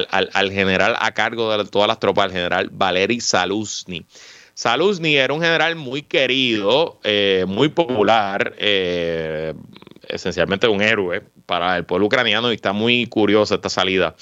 al, 0.09 0.51
general 0.53 0.95
a 0.97 1.13
cargo 1.13 1.57
de 1.57 1.65
todas 1.65 1.89
las 1.89 1.99
tropas, 1.99 2.27
al 2.27 2.31
general 2.31 2.69
Valery 2.71 3.19
Saluzny. 3.19 4.05
Saluzny 4.53 5.17
era 5.17 5.33
un 5.33 5.41
general 5.41 5.75
muy 5.75 6.03
querido, 6.03 7.01
eh, 7.03 7.43
muy 7.49 7.67
popular, 7.67 8.55
eh, 8.57 9.53
esencialmente 10.07 10.67
un 10.67 10.81
héroe 10.81 11.23
para 11.45 11.77
el 11.77 11.85
pueblo 11.85 12.07
ucraniano 12.07 12.51
y 12.51 12.55
está 12.55 12.73
muy 12.73 13.07
curiosa 13.07 13.55
esta 13.55 13.69
salida. 13.69 14.15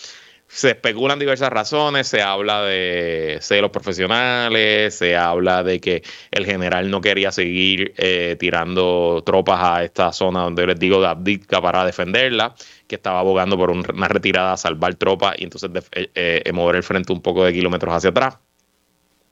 Se 0.48 0.70
especulan 0.70 1.18
diversas 1.18 1.50
razones, 1.50 2.08
se 2.08 2.22
habla 2.22 2.62
de 2.62 3.39
celos 3.42 3.72
profesionales, 3.72 4.96
se 4.96 5.15
habla 5.15 5.63
de 5.63 5.82
que 5.82 6.04
el 6.30 6.46
general 6.46 6.92
no 6.92 7.01
quería 7.01 7.32
seguir 7.32 7.94
eh, 7.98 8.36
tirando 8.39 9.24
tropas 9.25 9.60
a 9.62 9.84
esta 9.84 10.13
zona 10.13 10.44
donde 10.44 10.68
les 10.68 10.80
digo 10.80 11.01
de 11.01 11.08
Abdika 11.08 11.62
para 11.62 11.84
defenderla, 11.84 12.54
que 12.88 12.96
estaba 12.96 13.20
abogando 13.20 13.58
por 13.58 13.72
una 13.72 14.08
retirada 14.08 14.56
salvar 14.56 14.96
tropas 14.96 15.36
y 15.39 15.46
entonces 15.46 15.72
eh, 15.94 16.10
eh, 16.13 16.51
mover 16.54 16.75
el 16.75 16.84
frente 16.84 17.12
un 17.12 17.22
poco 17.22 17.44
de 17.44 17.51
kilómetros 17.51 17.96
hacia 17.96 18.12
atrás. 18.12 18.38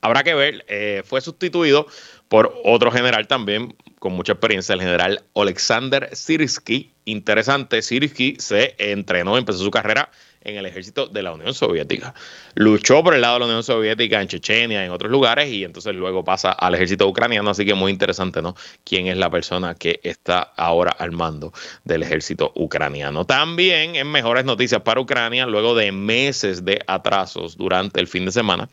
Habrá 0.00 0.22
que 0.22 0.34
ver, 0.34 0.66
fue 1.06 1.22
sustituido 1.22 1.86
por 2.28 2.52
otro 2.64 2.90
general 2.90 3.26
también 3.26 3.74
con 4.04 4.12
mucha 4.12 4.32
experiencia, 4.32 4.74
el 4.74 4.82
general 4.82 5.24
Alexander 5.34 6.10
Sirsky. 6.12 6.92
Interesante, 7.06 7.80
Sirsky 7.80 8.36
se 8.38 8.74
entrenó, 8.76 9.38
empezó 9.38 9.64
su 9.64 9.70
carrera 9.70 10.10
en 10.44 10.56
el 10.56 10.66
ejército 10.66 11.06
de 11.06 11.22
la 11.22 11.32
Unión 11.32 11.54
Soviética. 11.54 12.14
Luchó 12.54 13.02
por 13.02 13.14
el 13.14 13.22
lado 13.22 13.34
de 13.34 13.40
la 13.40 13.46
Unión 13.46 13.62
Soviética 13.62 14.20
en 14.20 14.28
Chechenia, 14.28 14.84
en 14.84 14.90
otros 14.90 15.10
lugares, 15.10 15.50
y 15.50 15.64
entonces 15.64 15.94
luego 15.94 16.22
pasa 16.22 16.52
al 16.52 16.74
ejército 16.74 17.08
ucraniano, 17.08 17.50
así 17.50 17.64
que 17.64 17.74
muy 17.74 17.90
interesante, 17.90 18.42
¿no? 18.42 18.54
¿Quién 18.84 19.06
es 19.06 19.16
la 19.16 19.30
persona 19.30 19.74
que 19.74 20.00
está 20.02 20.40
ahora 20.56 20.92
al 20.92 21.12
mando 21.12 21.52
del 21.84 22.02
ejército 22.02 22.52
ucraniano? 22.54 23.24
También 23.24 23.96
en 23.96 24.10
mejores 24.10 24.44
noticias 24.44 24.82
para 24.82 25.00
Ucrania, 25.00 25.46
luego 25.46 25.74
de 25.74 25.90
meses 25.92 26.64
de 26.64 26.80
atrasos 26.86 27.56
durante 27.56 28.00
el 28.00 28.06
fin 28.06 28.26
de 28.26 28.32
semana, 28.32 28.68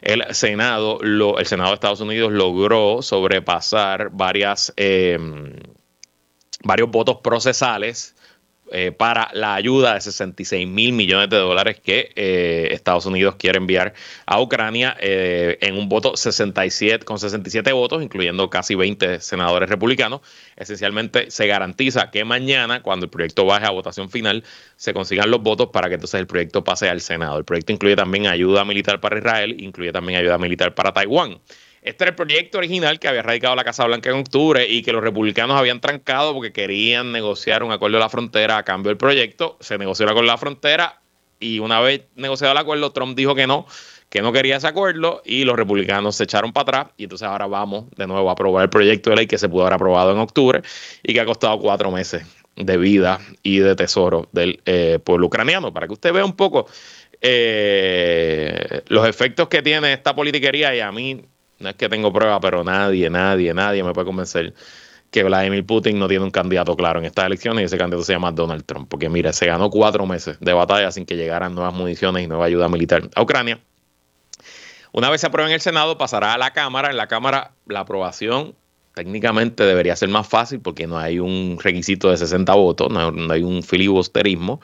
el 0.00 0.24
Senado, 0.34 0.98
lo, 1.02 1.38
el 1.38 1.46
Senado 1.46 1.70
de 1.70 1.74
Estados 1.74 2.00
Unidos 2.00 2.32
logró 2.32 3.02
sobrepasar 3.02 4.10
varias, 4.10 4.72
em, 4.76 5.52
varios 6.62 6.90
votos 6.90 7.18
procesales 7.22 8.14
eh, 8.72 8.92
para 8.92 9.30
la 9.32 9.54
ayuda 9.54 9.94
de 9.94 10.00
66 10.00 10.66
mil 10.66 10.92
millones 10.92 11.28
de 11.28 11.36
dólares 11.38 11.80
que 11.82 12.12
eh, 12.14 12.68
Estados 12.70 13.06
Unidos 13.06 13.34
quiere 13.36 13.58
enviar 13.58 13.94
a 14.26 14.40
Ucrania 14.40 14.96
eh, 15.00 15.58
en 15.60 15.76
un 15.76 15.88
voto 15.88 16.16
67, 16.16 17.04
con 17.04 17.18
67 17.18 17.72
votos, 17.72 18.02
incluyendo 18.02 18.48
casi 18.48 18.74
20 18.74 19.20
senadores 19.20 19.68
republicanos. 19.68 20.20
Esencialmente 20.56 21.30
se 21.30 21.46
garantiza 21.46 22.10
que 22.10 22.24
mañana, 22.24 22.82
cuando 22.82 23.06
el 23.06 23.10
proyecto 23.10 23.44
baje 23.44 23.66
a 23.66 23.70
votación 23.70 24.10
final, 24.10 24.44
se 24.76 24.92
consigan 24.94 25.30
los 25.30 25.42
votos 25.42 25.70
para 25.72 25.88
que 25.88 25.94
entonces 25.94 26.20
el 26.20 26.26
proyecto 26.26 26.62
pase 26.62 26.88
al 26.88 27.00
Senado. 27.00 27.38
El 27.38 27.44
proyecto 27.44 27.72
incluye 27.72 27.96
también 27.96 28.26
ayuda 28.26 28.64
militar 28.64 29.00
para 29.00 29.18
Israel, 29.18 29.56
incluye 29.60 29.92
también 29.92 30.20
ayuda 30.20 30.38
militar 30.38 30.74
para 30.74 30.92
Taiwán. 30.92 31.40
Este 31.82 32.04
era 32.04 32.10
el 32.10 32.16
proyecto 32.16 32.58
original 32.58 32.98
que 32.98 33.08
había 33.08 33.22
radicado 33.22 33.56
la 33.56 33.64
Casa 33.64 33.86
Blanca 33.86 34.10
en 34.10 34.16
octubre 34.16 34.66
y 34.68 34.82
que 34.82 34.92
los 34.92 35.02
republicanos 35.02 35.56
habían 35.56 35.80
trancado 35.80 36.34
porque 36.34 36.52
querían 36.52 37.10
negociar 37.10 37.62
un 37.62 37.72
acuerdo 37.72 37.96
de 37.96 38.02
la 38.02 38.10
frontera 38.10 38.58
a 38.58 38.64
cambio 38.64 38.90
del 38.90 38.98
proyecto. 38.98 39.56
Se 39.60 39.78
negoció 39.78 40.04
el 40.04 40.10
acuerdo 40.10 40.26
de 40.26 40.32
la 40.32 40.38
frontera 40.38 41.00
y 41.38 41.58
una 41.58 41.80
vez 41.80 42.02
negociado 42.16 42.52
el 42.52 42.58
acuerdo, 42.58 42.92
Trump 42.92 43.16
dijo 43.16 43.34
que 43.34 43.46
no, 43.46 43.66
que 44.10 44.20
no 44.20 44.30
quería 44.30 44.56
ese 44.56 44.66
acuerdo 44.66 45.22
y 45.24 45.44
los 45.44 45.56
republicanos 45.56 46.16
se 46.16 46.24
echaron 46.24 46.52
para 46.52 46.80
atrás 46.80 46.94
y 46.98 47.04
entonces 47.04 47.26
ahora 47.26 47.46
vamos 47.46 47.86
de 47.96 48.06
nuevo 48.06 48.28
a 48.28 48.32
aprobar 48.32 48.64
el 48.64 48.70
proyecto 48.70 49.08
de 49.08 49.16
ley 49.16 49.26
que 49.26 49.38
se 49.38 49.48
pudo 49.48 49.62
haber 49.62 49.74
aprobado 49.74 50.12
en 50.12 50.18
octubre 50.18 50.60
y 51.02 51.14
que 51.14 51.20
ha 51.20 51.24
costado 51.24 51.58
cuatro 51.58 51.90
meses 51.90 52.26
de 52.56 52.76
vida 52.76 53.20
y 53.42 53.60
de 53.60 53.74
tesoro 53.74 54.28
del 54.32 54.60
eh, 54.66 54.98
pueblo 55.02 55.28
ucraniano. 55.28 55.72
Para 55.72 55.86
que 55.86 55.94
usted 55.94 56.12
vea 56.12 56.26
un 56.26 56.36
poco 56.36 56.66
eh, 57.22 58.82
los 58.88 59.08
efectos 59.08 59.48
que 59.48 59.62
tiene 59.62 59.94
esta 59.94 60.14
politiquería 60.14 60.74
y 60.74 60.80
a 60.80 60.92
mí 60.92 61.24
no 61.60 61.68
es 61.68 61.76
que 61.76 61.88
tengo 61.88 62.12
prueba, 62.12 62.40
pero 62.40 62.64
nadie, 62.64 63.08
nadie, 63.10 63.54
nadie 63.54 63.84
me 63.84 63.92
puede 63.92 64.06
convencer 64.06 64.54
que 65.10 65.24
Vladimir 65.24 65.64
Putin 65.66 65.98
no 65.98 66.08
tiene 66.08 66.24
un 66.24 66.30
candidato 66.30 66.76
claro 66.76 67.00
en 67.00 67.04
estas 67.04 67.26
elecciones 67.26 67.62
y 67.62 67.64
ese 67.66 67.78
candidato 67.78 68.04
se 68.04 68.12
llama 68.12 68.32
Donald 68.32 68.64
Trump. 68.64 68.88
Porque 68.88 69.08
mira, 69.08 69.32
se 69.32 69.46
ganó 69.46 69.70
cuatro 69.70 70.06
meses 70.06 70.38
de 70.40 70.52
batalla 70.52 70.90
sin 70.92 71.04
que 71.04 71.16
llegaran 71.16 71.54
nuevas 71.54 71.74
municiones 71.74 72.24
y 72.24 72.26
nueva 72.26 72.46
ayuda 72.46 72.68
militar 72.68 73.08
a 73.14 73.22
Ucrania. 73.22 73.58
Una 74.92 75.10
vez 75.10 75.20
se 75.20 75.26
apruebe 75.26 75.50
en 75.50 75.54
el 75.54 75.60
Senado, 75.60 75.98
pasará 75.98 76.34
a 76.34 76.38
la 76.38 76.52
Cámara. 76.52 76.90
En 76.90 76.96
la 76.96 77.06
Cámara, 77.06 77.52
la 77.66 77.80
aprobación 77.80 78.54
técnicamente 78.94 79.64
debería 79.64 79.94
ser 79.96 80.08
más 80.08 80.28
fácil 80.28 80.60
porque 80.60 80.86
no 80.86 80.98
hay 80.98 81.20
un 81.20 81.58
requisito 81.62 82.10
de 82.10 82.16
60 82.16 82.52
votos, 82.54 82.90
no, 82.90 83.32
hay 83.32 83.42
un 83.42 83.62
filibusterismo 83.62 84.60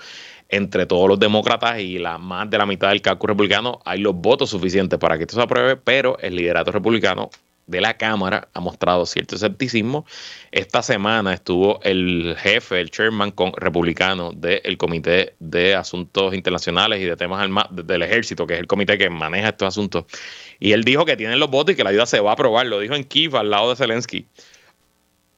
entre 0.48 0.86
todos 0.86 1.08
los 1.08 1.18
demócratas 1.18 1.80
y 1.80 1.98
la 1.98 2.18
más 2.18 2.48
de 2.48 2.58
la 2.58 2.66
mitad 2.66 2.90
del 2.90 3.02
cálculo 3.02 3.32
republicano 3.32 3.80
hay 3.84 4.00
los 4.00 4.14
votos 4.14 4.50
suficientes 4.50 4.98
para 4.98 5.16
que 5.16 5.24
esto 5.24 5.36
se 5.36 5.42
apruebe, 5.42 5.76
pero 5.76 6.18
el 6.20 6.36
liderato 6.36 6.72
republicano 6.72 7.30
de 7.66 7.80
la 7.80 7.96
Cámara 7.96 8.48
ha 8.54 8.60
mostrado 8.60 9.04
cierto 9.06 9.34
escepticismo. 9.34 10.06
Esta 10.52 10.82
semana 10.82 11.34
estuvo 11.34 11.80
el 11.82 12.36
jefe, 12.38 12.80
el 12.80 12.90
chairman 12.90 13.32
con, 13.32 13.52
republicano 13.56 14.32
del 14.32 14.78
Comité 14.78 15.34
de 15.40 15.74
Asuntos 15.74 16.32
Internacionales 16.34 17.00
y 17.00 17.04
de 17.04 17.16
Temas 17.16 17.48
del 17.72 18.02
Ejército, 18.02 18.46
que 18.46 18.54
es 18.54 18.60
el 18.60 18.66
comité 18.66 18.96
que 18.98 19.10
maneja 19.10 19.48
estos 19.48 19.68
asuntos. 19.68 20.04
Y 20.60 20.72
él 20.72 20.84
dijo 20.84 21.04
que 21.04 21.16
tienen 21.16 21.40
los 21.40 21.50
votos 21.50 21.72
y 21.72 21.76
que 21.76 21.84
la 21.84 21.90
ayuda 21.90 22.06
se 22.06 22.20
va 22.20 22.30
a 22.30 22.34
aprobar. 22.34 22.66
Lo 22.66 22.78
dijo 22.78 22.94
en 22.94 23.04
Kiev, 23.04 23.36
al 23.36 23.50
lado 23.50 23.70
de 23.70 23.76
Zelensky 23.76 24.26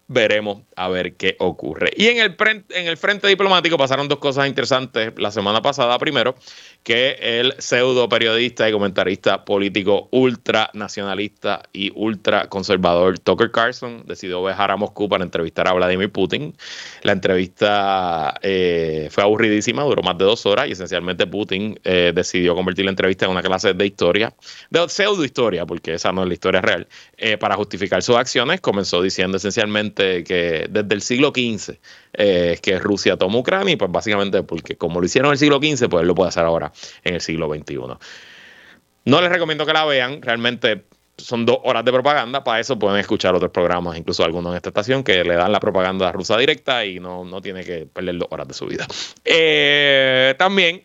veremos 0.09 0.63
a 0.75 0.89
ver 0.89 1.15
qué 1.17 1.37
ocurre. 1.39 1.91
Y 1.95 2.07
en 2.07 2.19
el, 2.19 2.37
en 2.71 2.87
el 2.87 2.97
frente 2.97 3.29
diplomático 3.29 3.77
pasaron 3.77 4.09
dos 4.09 4.19
cosas 4.19 4.49
interesantes 4.49 5.13
la 5.19 5.31
semana 5.31 5.61
pasada. 5.61 5.99
Primero, 5.99 6.35
que 6.83 7.19
el 7.21 7.55
pseudo 7.59 8.09
periodista 8.09 8.69
y 8.69 8.73
comentarista 8.73 9.45
político 9.45 10.09
ultra 10.11 10.71
nacionalista 10.73 11.63
y 11.75 11.93
ultra 11.95 12.49
conservador 12.49 13.19
Tucker 13.19 13.51
Carlson 13.51 14.05
decidió 14.07 14.43
viajar 14.43 14.71
a 14.71 14.77
Moscú 14.77 15.09
para 15.09 15.25
entrevistar 15.25 15.69
a 15.69 15.75
Vladimir 15.75 16.11
Putin. 16.11 16.57
La 17.03 17.13
entrevista 17.13 18.35
eh, 18.41 19.09
fue 19.11 19.23
aburridísima, 19.23 19.83
duró 19.83 20.03
más 20.03 20.17
de 20.17 20.25
dos 20.25 20.47
horas 20.47 20.69
y 20.69 20.73
esencialmente 20.73 21.27
Putin 21.27 21.79
eh, 21.85 22.13
decidió 22.15 22.55
convertir 22.55 22.87
la 22.87 22.93
entrevista 22.93 23.27
en 23.27 23.33
una 23.33 23.43
clase 23.43 23.75
de 23.75 23.87
historia, 23.87 24.35
de 24.71 24.89
pseudo 24.89 25.23
historia, 25.23 25.67
porque 25.67 25.95
esa 25.95 26.13
no 26.13 26.23
es 26.23 26.29
la 26.29 26.35
historia 26.35 26.63
real, 26.63 26.89
eh, 27.19 27.37
para 27.37 27.57
justificar 27.57 28.03
sus 28.03 28.17
acciones. 28.17 28.63
Comenzó 28.63 29.03
diciendo 29.03 29.37
esencialmente 29.37 29.98
que 29.99 30.67
desde 30.71 30.95
el 30.95 31.03
siglo 31.03 31.33
XV 31.35 31.79
eh, 32.15 32.59
que 32.63 32.79
Rusia 32.79 33.17
toma 33.17 33.39
Ucrania 33.39 33.75
y 33.75 33.77
pues 33.77 33.91
básicamente 33.91 34.43
porque 34.43 34.77
como 34.77 35.01
lo 35.01 35.07
hicieron 35.07 35.29
en 35.29 35.33
el 35.33 35.39
siglo 35.39 35.59
XV, 35.59 35.89
pues 35.89 36.07
lo 36.07 36.15
puede 36.15 36.29
hacer 36.29 36.45
ahora 36.45 36.73
en 37.05 37.15
el 37.15 37.21
siglo 37.21 37.49
XXI. 37.53 37.79
No 39.05 39.21
les 39.21 39.31
recomiendo 39.31 39.67
que 39.67 39.73
la 39.73 39.85
vean, 39.85 40.23
realmente 40.23 40.85
son 41.19 41.45
dos 41.45 41.59
horas 41.65 41.85
de 41.85 41.93
propaganda, 41.93 42.45
para 42.45 42.61
eso 42.61 42.79
pueden 42.79 42.99
escuchar 43.01 43.35
otros 43.35 43.51
programas, 43.51 43.97
incluso 43.99 44.25
algunos 44.25 44.53
en 44.53 44.57
esta 44.57 44.71
estación, 44.71 45.03
que 45.03 45.25
le 45.25 45.35
dan 45.35 45.53
la 45.53 45.61
propaganda 45.61 46.11
rusa 46.13 46.37
directa 46.37 46.85
y 46.85 47.01
no, 47.01 47.25
no 47.25 47.43
tiene 47.43 47.65
que 47.65 47.87
perder 47.87 48.19
dos 48.19 48.29
horas 48.31 48.49
de 48.49 48.55
su 48.55 48.67
vida. 48.67 48.87
Eh, 49.25 50.35
también, 50.39 50.85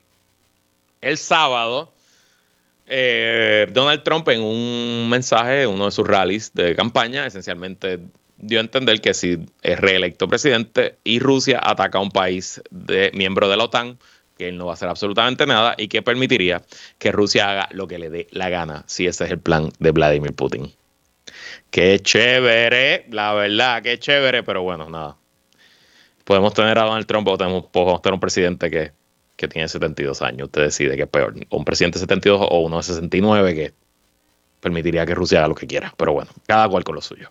el 1.02 1.18
sábado, 1.18 1.94
eh, 2.88 3.68
Donald 3.72 4.04
Trump 4.04 4.28
en 4.30 4.42
un 4.42 5.10
mensaje, 5.10 5.68
uno 5.68 5.86
de 5.86 5.92
sus 5.92 6.08
rallies 6.08 6.54
de 6.54 6.76
campaña, 6.76 7.26
esencialmente 7.26 8.00
dio 8.44 8.60
a 8.60 8.62
entender 8.62 9.02
que 9.02 9.14
si 9.14 9.40
es 9.62 9.80
reelecto 9.80 10.28
presidente 10.28 10.98
y 11.04 11.20
Rusia 11.20 11.60
ataca 11.64 11.98
a 11.98 12.02
un 12.02 12.12
país 12.12 12.62
de 12.70 13.12
miembro 13.14 13.50
de 13.50 13.58
la 13.58 13.66
OTAN, 13.66 13.98
que 14.38 14.50
él 14.50 14.58
no 14.58 14.66
va 14.66 14.72
a 14.72 14.74
hacer 14.74 14.90
absolutamente 14.90 15.46
nada 15.46 15.76
y 15.78 15.88
que 15.88 16.02
permitiría 16.02 16.62
que 16.98 17.12
Rusia 17.12 17.50
haga 17.50 17.70
lo 17.72 17.88
que 17.88 18.00
le 18.00 18.10
dé 18.10 18.28
la 18.32 18.50
gana, 18.50 18.84
si 18.88 19.08
ese 19.08 19.26
es 19.26 19.32
el 19.32 19.40
plan 19.40 19.72
de 19.80 19.92
Vladimir 19.92 20.34
Putin. 20.34 20.72
Qué 21.72 22.00
chévere, 22.00 23.06
la 23.10 23.34
verdad, 23.34 23.82
qué 23.82 23.98
chévere, 23.98 24.44
pero 24.44 24.62
bueno, 24.62 24.90
nada. 24.90 25.16
Podemos 26.24 26.54
tener 26.54 26.78
a 26.78 26.84
Donald 26.84 27.06
Trump 27.06 27.28
o 27.28 27.38
podemos 27.72 28.02
tener 28.02 28.14
un 28.14 28.20
presidente 28.20 28.70
que, 28.70 28.92
que 29.36 29.48
tiene 29.48 29.68
72 29.68 30.22
años. 30.22 30.46
Usted 30.46 30.64
decide 30.64 30.96
que 30.96 31.04
es 31.04 31.10
peor, 31.10 31.34
un 31.50 31.66
presidente 31.66 32.00
de 32.00 32.02
72 32.02 32.48
o 32.50 32.60
uno 32.60 32.78
de 32.78 32.84
69 32.84 33.56
que 33.56 33.74
permitiría 34.62 35.06
que 35.06 35.14
Rusia 35.14 35.40
haga 35.40 35.50
lo 35.50 35.56
que 35.56 35.68
quiera. 35.68 35.94
Pero 35.98 36.14
bueno, 36.14 36.32
cada 36.48 36.70
cual 36.70 36.84
con 36.84 36.96
lo 36.96 37.02
suyo. 37.02 37.30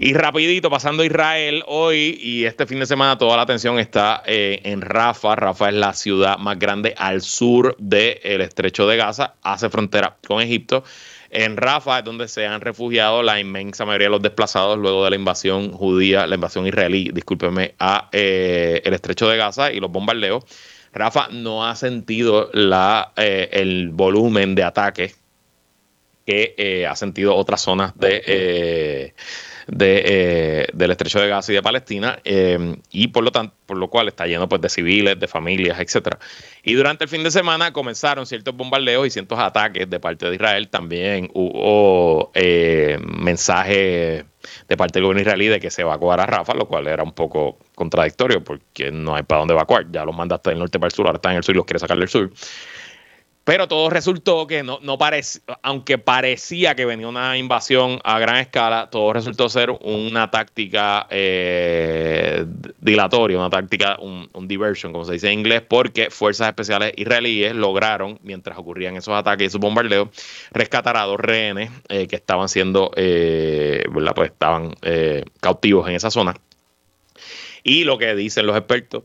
Y 0.00 0.14
rapidito, 0.14 0.70
pasando 0.70 1.02
a 1.02 1.06
Israel, 1.06 1.64
hoy 1.66 2.16
y 2.22 2.44
este 2.44 2.68
fin 2.68 2.78
de 2.78 2.86
semana 2.86 3.18
toda 3.18 3.36
la 3.36 3.42
atención 3.42 3.80
está 3.80 4.22
eh, 4.26 4.60
en 4.62 4.80
Rafa. 4.80 5.34
Rafa 5.34 5.70
es 5.70 5.74
la 5.74 5.92
ciudad 5.92 6.38
más 6.38 6.56
grande 6.56 6.94
al 6.96 7.20
sur 7.20 7.74
del 7.80 8.40
estrecho 8.40 8.86
de 8.86 8.96
Gaza, 8.96 9.34
hace 9.42 9.68
frontera 9.68 10.16
con 10.24 10.40
Egipto. 10.40 10.84
En 11.30 11.56
Rafa 11.56 11.98
es 11.98 12.04
donde 12.04 12.28
se 12.28 12.46
han 12.46 12.60
refugiado 12.60 13.24
la 13.24 13.40
inmensa 13.40 13.84
mayoría 13.84 14.06
de 14.06 14.12
los 14.12 14.22
desplazados 14.22 14.78
luego 14.78 15.02
de 15.02 15.10
la 15.10 15.16
invasión 15.16 15.72
judía, 15.72 16.28
la 16.28 16.36
invasión 16.36 16.68
israelí, 16.68 17.10
discúlpeme, 17.12 17.74
a 17.80 18.08
eh, 18.12 18.80
el 18.84 18.94
estrecho 18.94 19.28
de 19.28 19.36
Gaza 19.36 19.72
y 19.72 19.80
los 19.80 19.90
bombardeos. 19.90 20.44
Rafa 20.92 21.26
no 21.32 21.66
ha 21.66 21.74
sentido 21.74 22.50
la, 22.52 23.14
eh, 23.16 23.48
el 23.50 23.88
volumen 23.88 24.54
de 24.54 24.62
ataque 24.62 25.14
que 26.24 26.86
ha 26.88 26.94
sentido 26.94 27.34
otras 27.34 27.62
zonas 27.62 27.98
de 27.98 29.12
de, 29.68 30.02
eh, 30.04 30.66
del 30.72 30.90
estrecho 30.90 31.20
de 31.20 31.28
Gaza 31.28 31.52
y 31.52 31.54
de 31.54 31.62
Palestina, 31.62 32.18
eh, 32.24 32.76
y 32.90 33.08
por 33.08 33.22
lo 33.22 33.30
por 33.66 33.76
lo 33.76 33.88
cual 33.88 34.08
está 34.08 34.26
lleno 34.26 34.48
pues, 34.48 34.62
de 34.62 34.70
civiles, 34.70 35.20
de 35.20 35.28
familias, 35.28 35.78
etcétera. 35.78 36.18
Y 36.62 36.72
durante 36.72 37.04
el 37.04 37.10
fin 37.10 37.22
de 37.22 37.30
semana 37.30 37.72
comenzaron 37.72 38.26
ciertos 38.26 38.56
bombardeos 38.56 39.06
y 39.06 39.10
ciertos 39.10 39.38
ataques 39.38 39.88
de 39.88 40.00
parte 40.00 40.28
de 40.28 40.34
Israel. 40.36 40.68
También 40.68 41.30
hubo 41.34 42.30
eh, 42.34 42.98
mensajes 43.02 44.24
de 44.68 44.76
parte 44.76 44.98
del 44.98 45.04
gobierno 45.04 45.20
israelí 45.20 45.48
de 45.48 45.60
que 45.60 45.70
se 45.70 45.82
evacuara 45.82 46.24
Rafa, 46.24 46.54
lo 46.54 46.66
cual 46.66 46.86
era 46.86 47.02
un 47.02 47.12
poco 47.12 47.58
contradictorio 47.74 48.42
porque 48.42 48.90
no 48.90 49.14
hay 49.14 49.22
para 49.22 49.40
dónde 49.40 49.52
evacuar. 49.52 49.86
Ya 49.92 50.04
los 50.06 50.16
mandaste 50.16 50.50
del 50.50 50.60
norte 50.60 50.78
para 50.78 50.88
el 50.88 50.92
sur, 50.92 51.06
ahora 51.06 51.16
están 51.16 51.32
en 51.32 51.38
el 51.38 51.44
sur 51.44 51.54
y 51.54 51.58
los 51.58 51.66
quiere 51.66 51.78
sacar 51.78 51.98
del 51.98 52.08
sur. 52.08 52.30
Pero 53.48 53.66
todo 53.66 53.88
resultó 53.88 54.46
que 54.46 54.62
no, 54.62 54.78
no 54.82 54.98
parece, 54.98 55.40
aunque 55.62 55.96
parecía 55.96 56.74
que 56.74 56.84
venía 56.84 57.08
una 57.08 57.38
invasión 57.38 57.98
a 58.04 58.18
gran 58.18 58.36
escala, 58.36 58.90
todo 58.90 59.10
resultó 59.14 59.48
ser 59.48 59.70
una 59.70 60.30
táctica 60.30 61.06
eh, 61.08 62.44
dilatoria, 62.78 63.38
una 63.38 63.48
táctica, 63.48 63.96
un, 64.00 64.28
diversion, 64.46 64.92
como 64.92 65.06
se 65.06 65.14
dice 65.14 65.28
en 65.28 65.38
inglés, 65.38 65.62
porque 65.66 66.10
fuerzas 66.10 66.48
especiales 66.48 66.92
israelíes 66.96 67.54
lograron, 67.54 68.18
mientras 68.22 68.58
ocurrían 68.58 68.96
esos 68.96 69.14
ataques 69.14 69.44
y 69.44 69.46
esos 69.46 69.62
bombardeos, 69.62 70.10
rescatar 70.50 70.98
a 70.98 71.04
dos 71.04 71.18
rehenes 71.18 71.70
eh, 71.88 72.06
que 72.06 72.16
estaban 72.16 72.50
siendo, 72.50 72.90
eh. 72.96 73.82
Pues 74.14 74.30
estaban 74.30 74.74
cautivos 75.40 75.88
en 75.88 75.94
esa 75.94 76.10
zona. 76.10 76.34
Y 77.64 77.84
lo 77.84 77.96
que 77.96 78.14
dicen 78.14 78.46
los 78.46 78.58
expertos 78.58 79.04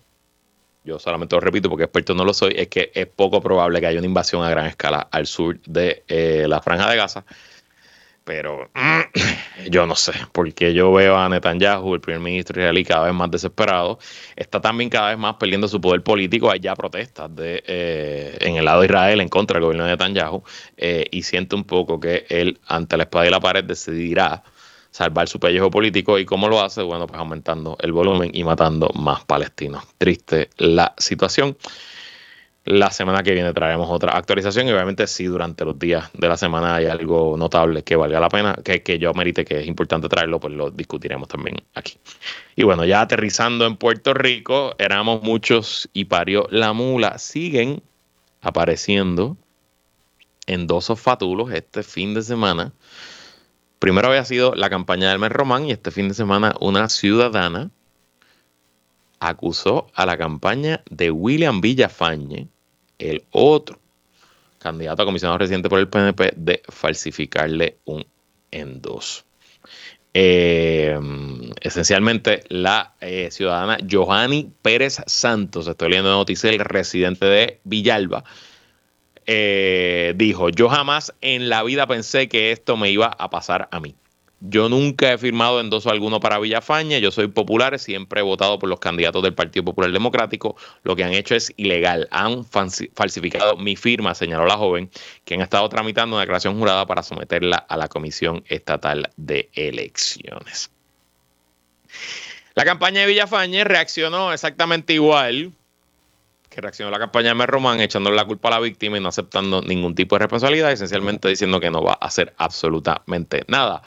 yo 0.84 1.00
solamente 1.00 1.36
lo 1.36 1.40
repito 1.40 1.70
porque 1.70 1.86
experto 1.86 2.14
no 2.14 2.26
lo 2.26 2.34
soy, 2.34 2.54
es 2.58 2.68
que 2.68 2.92
es 2.94 3.08
poco 3.08 3.42
probable 3.42 3.80
que 3.80 3.88
haya 3.88 4.00
una 4.00 4.08
invasión 4.08 4.44
a 4.44 4.50
gran 4.50 4.66
escala 4.68 5.08
al 5.12 5.28
sur 5.28 5.60
de 5.62 6.04
eh, 6.08 6.46
la 6.48 6.62
franja 6.62 6.90
de 6.90 6.98
Gaza. 6.98 7.26
Pero 8.24 8.70
yo 9.70 9.86
no 9.86 9.96
sé, 9.96 10.14
porque 10.32 10.74
yo 10.74 10.94
veo 10.94 11.18
a 11.18 11.28
Netanyahu, 11.28 11.96
el 11.96 12.02
primer 12.02 12.22
ministro 12.22 12.60
israelí, 12.60 12.86
cada 12.86 13.06
vez 13.06 13.14
más 13.14 13.30
desesperado. 13.30 14.00
Está 14.36 14.62
también 14.62 14.90
cada 14.90 15.10
vez 15.10 15.18
más 15.18 15.36
perdiendo 15.36 15.68
su 15.68 15.82
poder 15.82 16.04
político. 16.04 16.50
Hay 16.50 16.62
ya 16.62 16.74
protestas 16.74 17.36
de, 17.36 17.62
eh, 17.68 18.38
en 18.40 18.56
el 18.56 18.66
lado 18.66 18.80
de 18.82 18.86
Israel 18.88 19.20
en 19.20 19.28
contra 19.28 19.56
del 19.56 19.66
gobierno 19.66 19.86
de 19.86 19.92
Netanyahu. 19.92 20.44
Eh, 20.78 21.06
y 21.12 21.24
siento 21.24 21.56
un 21.58 21.66
poco 21.66 22.00
que 22.00 22.26
él, 22.30 22.60
ante 22.68 22.96
la 22.96 23.04
espada 23.04 23.28
y 23.28 23.30
la 23.30 23.42
pared, 23.42 23.64
decidirá 23.66 24.44
salvar 24.94 25.28
su 25.28 25.40
pellejo 25.40 25.72
político. 25.72 26.20
¿Y 26.20 26.26
cómo 26.26 26.48
lo 26.48 26.62
hace? 26.62 26.84
Bueno, 26.84 27.08
pues 27.08 27.20
aumentando 27.20 27.76
el 27.82 27.92
volumen 27.92 28.30
y 28.34 28.44
matando 28.44 28.90
más 28.94 29.26
palestinos. 29.26 29.84
Triste 29.98 30.52
la 30.58 30.94
situación. 30.98 31.58
La 32.66 32.92
semana 32.92 33.24
que 33.24 33.34
viene 33.34 33.52
traeremos 33.52 33.90
otra 33.90 34.16
actualización 34.16 34.70
y 34.70 34.72
obviamente 34.72 35.06
si 35.08 35.26
durante 35.26 35.66
los 35.66 35.78
días 35.78 36.10
de 36.14 36.30
la 36.30 36.38
semana 36.38 36.76
hay 36.76 36.86
algo 36.86 37.36
notable 37.38 37.84
que 37.84 37.98
valga 37.98 38.22
la 38.22 38.30
pena, 38.30 38.56
que, 38.64 38.82
que 38.82 38.98
yo 39.00 39.14
merite 39.14 39.44
que 39.44 39.60
es 39.60 39.68
importante 39.68 40.08
traerlo, 40.08 40.40
pues 40.40 40.54
lo 40.54 40.72
discutiremos 40.72 41.28
también 41.28 41.58
aquí. 41.74 41.98
Y 42.56 42.64
bueno, 42.64 42.86
ya 42.86 43.02
aterrizando 43.02 43.66
en 43.66 43.76
Puerto 43.76 44.14
Rico, 44.14 44.76
éramos 44.78 45.24
muchos 45.24 45.90
y 45.92 46.06
parió 46.06 46.48
la 46.52 46.72
mula. 46.72 47.18
Siguen 47.18 47.84
apareciendo 48.42 49.36
en 50.46 50.68
dos 50.68 50.90
fatulos 50.96 51.52
este 51.52 51.84
fin 51.84 52.14
de 52.14 52.22
semana 52.22 52.72
Primero 53.84 54.08
había 54.08 54.24
sido 54.24 54.56
la 54.56 54.70
campaña 54.70 55.10
del 55.10 55.20
mes 55.20 55.30
Román 55.30 55.66
y 55.66 55.74
este 55.74 55.92
fin 55.92 56.08
de 56.08 56.14
semana 56.14 56.56
una 56.62 56.88
ciudadana 56.88 57.70
acusó 59.20 59.88
a 59.94 60.06
la 60.06 60.18
campaña 60.18 60.82
de 60.90 61.12
William 61.12 61.60
Villafañe, 61.60 62.48
el 62.98 63.26
otro 63.32 63.78
candidato 64.58 65.04
a 65.04 65.06
comisionado 65.06 65.38
residente 65.38 65.68
por 65.68 65.80
el 65.80 65.90
PNP, 65.90 66.32
de 66.38 66.64
falsificarle 66.70 67.80
un 67.84 68.06
endoso. 68.52 69.26
Eh, 70.14 70.98
esencialmente, 71.60 72.46
la 72.48 72.94
eh, 73.02 73.32
ciudadana 73.32 73.80
Johanny 73.92 74.50
Pérez 74.62 75.02
Santos, 75.08 75.68
estoy 75.68 75.90
leyendo 75.90 76.10
noticia, 76.10 76.50
el 76.50 76.60
residente 76.60 77.26
de 77.26 77.60
Villalba, 77.66 78.24
eh, 79.26 80.14
dijo, 80.16 80.50
yo 80.50 80.70
jamás 80.70 81.14
en 81.22 81.50
la 81.50 81.64
vida 81.64 81.88
pensé 81.88 82.28
que 82.28 82.52
esto 82.52 82.78
me 82.78 82.90
iba 82.90 83.08
a 83.08 83.30
pasar 83.30 83.68
a 83.72 83.80
mí. 83.80 83.96
Yo 84.46 84.68
nunca 84.68 85.14
he 85.14 85.18
firmado 85.18 85.62
endoso 85.62 85.90
alguno 85.90 86.20
para 86.20 86.38
Villafaña, 86.38 86.98
yo 86.98 87.12
soy 87.12 87.30
popular, 87.30 87.80
siempre 87.80 88.20
he 88.20 88.24
votado 88.24 88.60
por 88.60 88.68
los 88.68 88.82
candidatos 88.82 89.24
del 89.24 89.34
Partido 89.34 89.64
Popular 89.64 89.90
Democrático. 89.94 90.58
Lo 90.84 90.98
que 90.98 91.06
han 91.06 91.14
hecho 91.14 91.34
es 91.34 91.54
ilegal, 91.56 92.10
han 92.12 92.44
falsificado 92.44 93.56
mi 93.56 93.78
firma, 93.78 94.14
señaló 94.14 94.46
la 94.46 94.58
joven, 94.58 94.92
que 95.24 95.36
han 95.36 95.42
estado 95.42 95.70
tramitando 95.70 96.18
una 96.18 96.24
declaración 96.24 96.60
jurada 96.60 96.86
para 96.86 97.04
someterla 97.04 97.56
a 97.56 97.78
la 97.78 97.88
Comisión 97.88 98.44
Estatal 98.50 99.10
de 99.16 99.50
Elecciones. 99.54 100.70
La 102.56 102.66
campaña 102.66 103.00
de 103.00 103.08
Villafañe 103.08 103.64
reaccionó 103.64 104.34
exactamente 104.34 104.94
igual 104.94 105.54
que 106.54 106.62
reaccionó 106.62 106.92
la 106.92 107.00
campaña 107.00 107.30
de 107.30 107.36
Merromán 107.36 107.80
echándole 107.80 108.16
la 108.16 108.26
culpa 108.26 108.50
a 108.50 108.52
la 108.52 108.60
víctima 108.60 108.98
y 108.98 109.00
no 109.02 109.10
aceptando 109.10 109.62
ningún 109.62 109.96
tipo 109.96 110.16
de 110.16 110.20
responsabilidad, 110.20 110.72
esencialmente 110.72 111.28
diciendo 111.28 111.60
que 111.60 111.72
no 111.72 111.84
va 111.84 111.94
a 111.94 112.06
hacer 112.06 112.34
absolutamente 112.38 113.44
nada. 113.48 113.82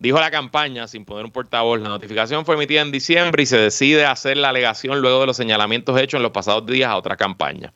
Dijo 0.00 0.18
la 0.18 0.30
campaña, 0.30 0.88
sin 0.88 1.04
poner 1.04 1.26
un 1.26 1.30
portavoz, 1.30 1.78
la 1.78 1.90
notificación 1.90 2.46
fue 2.46 2.54
emitida 2.54 2.80
en 2.80 2.90
diciembre 2.90 3.42
y 3.42 3.46
se 3.46 3.58
decide 3.58 4.06
hacer 4.06 4.38
la 4.38 4.48
alegación 4.48 5.00
luego 5.00 5.20
de 5.20 5.26
los 5.26 5.36
señalamientos 5.36 6.00
hechos 6.00 6.18
en 6.18 6.22
los 6.22 6.32
pasados 6.32 6.64
días 6.64 6.88
a 6.88 6.96
otra 6.96 7.16
campaña. 7.16 7.74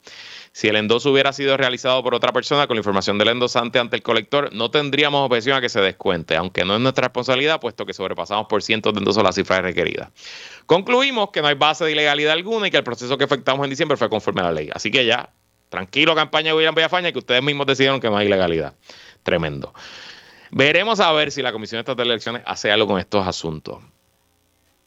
Si 0.55 0.69
el 0.69 0.77
endoso 0.77 1.11
hubiera 1.11 1.33
sido 1.33 1.57
realizado 1.57 2.01
por 2.05 2.15
otra 2.15 2.33
persona 2.33 2.69
con 2.69 2.77
la 2.77 2.79
información 2.79 3.19
del 3.19 3.27
endosante 3.27 3.81
ante 3.81 3.97
el 3.97 4.05
colector, 4.05 4.53
no 4.53 4.71
tendríamos 4.71 5.27
objeción 5.27 5.57
a 5.57 5.61
que 5.61 5.69
se 5.69 5.81
descuente, 5.81 6.37
aunque 6.37 6.65
no 6.65 6.77
es 6.77 6.81
nuestra 6.81 7.09
responsabilidad, 7.09 7.59
puesto 7.59 7.85
que 7.85 7.93
sobrepasamos 7.93 8.47
por 8.47 8.63
cientos 8.63 8.95
de 8.95 9.01
endosos 9.01 9.25
las 9.25 9.35
cifras 9.35 9.63
requeridas. 9.63 10.11
Concluimos 10.67 11.31
que 11.31 11.43
no 11.43 11.49
hay 11.49 11.57
base 11.57 11.85
de 11.85 11.91
ilegalidad 11.91 12.35
alguna 12.35 12.69
y 12.69 12.71
que 12.71 12.77
el 12.77 12.85
proceso 12.85 13.19
que 13.19 13.25
efectuamos 13.25 13.65
en 13.65 13.71
diciembre 13.71 13.97
fue 13.97 14.09
conforme 14.09 14.43
a 14.43 14.45
la 14.45 14.53
ley. 14.53 14.71
Así 14.73 14.93
que 14.93 15.05
ya, 15.05 15.31
tranquilo, 15.71 16.15
campaña 16.15 16.51
de 16.51 16.55
William 16.55 16.77
Villafaña, 16.77 17.11
que 17.11 17.19
ustedes 17.19 17.43
mismos 17.43 17.67
decidieron 17.67 17.99
que 17.99 18.09
no 18.09 18.17
hay 18.17 18.27
ilegalidad. 18.27 18.75
Tremendo. 19.25 19.75
Veremos 20.53 21.01
a 21.01 21.11
ver 21.11 21.33
si 21.33 21.43
la 21.43 21.51
Comisión 21.51 21.81
Estatal 21.81 22.07
de 22.07 22.13
Elecciones 22.13 22.43
hace 22.47 22.71
algo 22.71 22.87
con 22.87 23.01
estos 23.01 23.27
asuntos. 23.27 23.83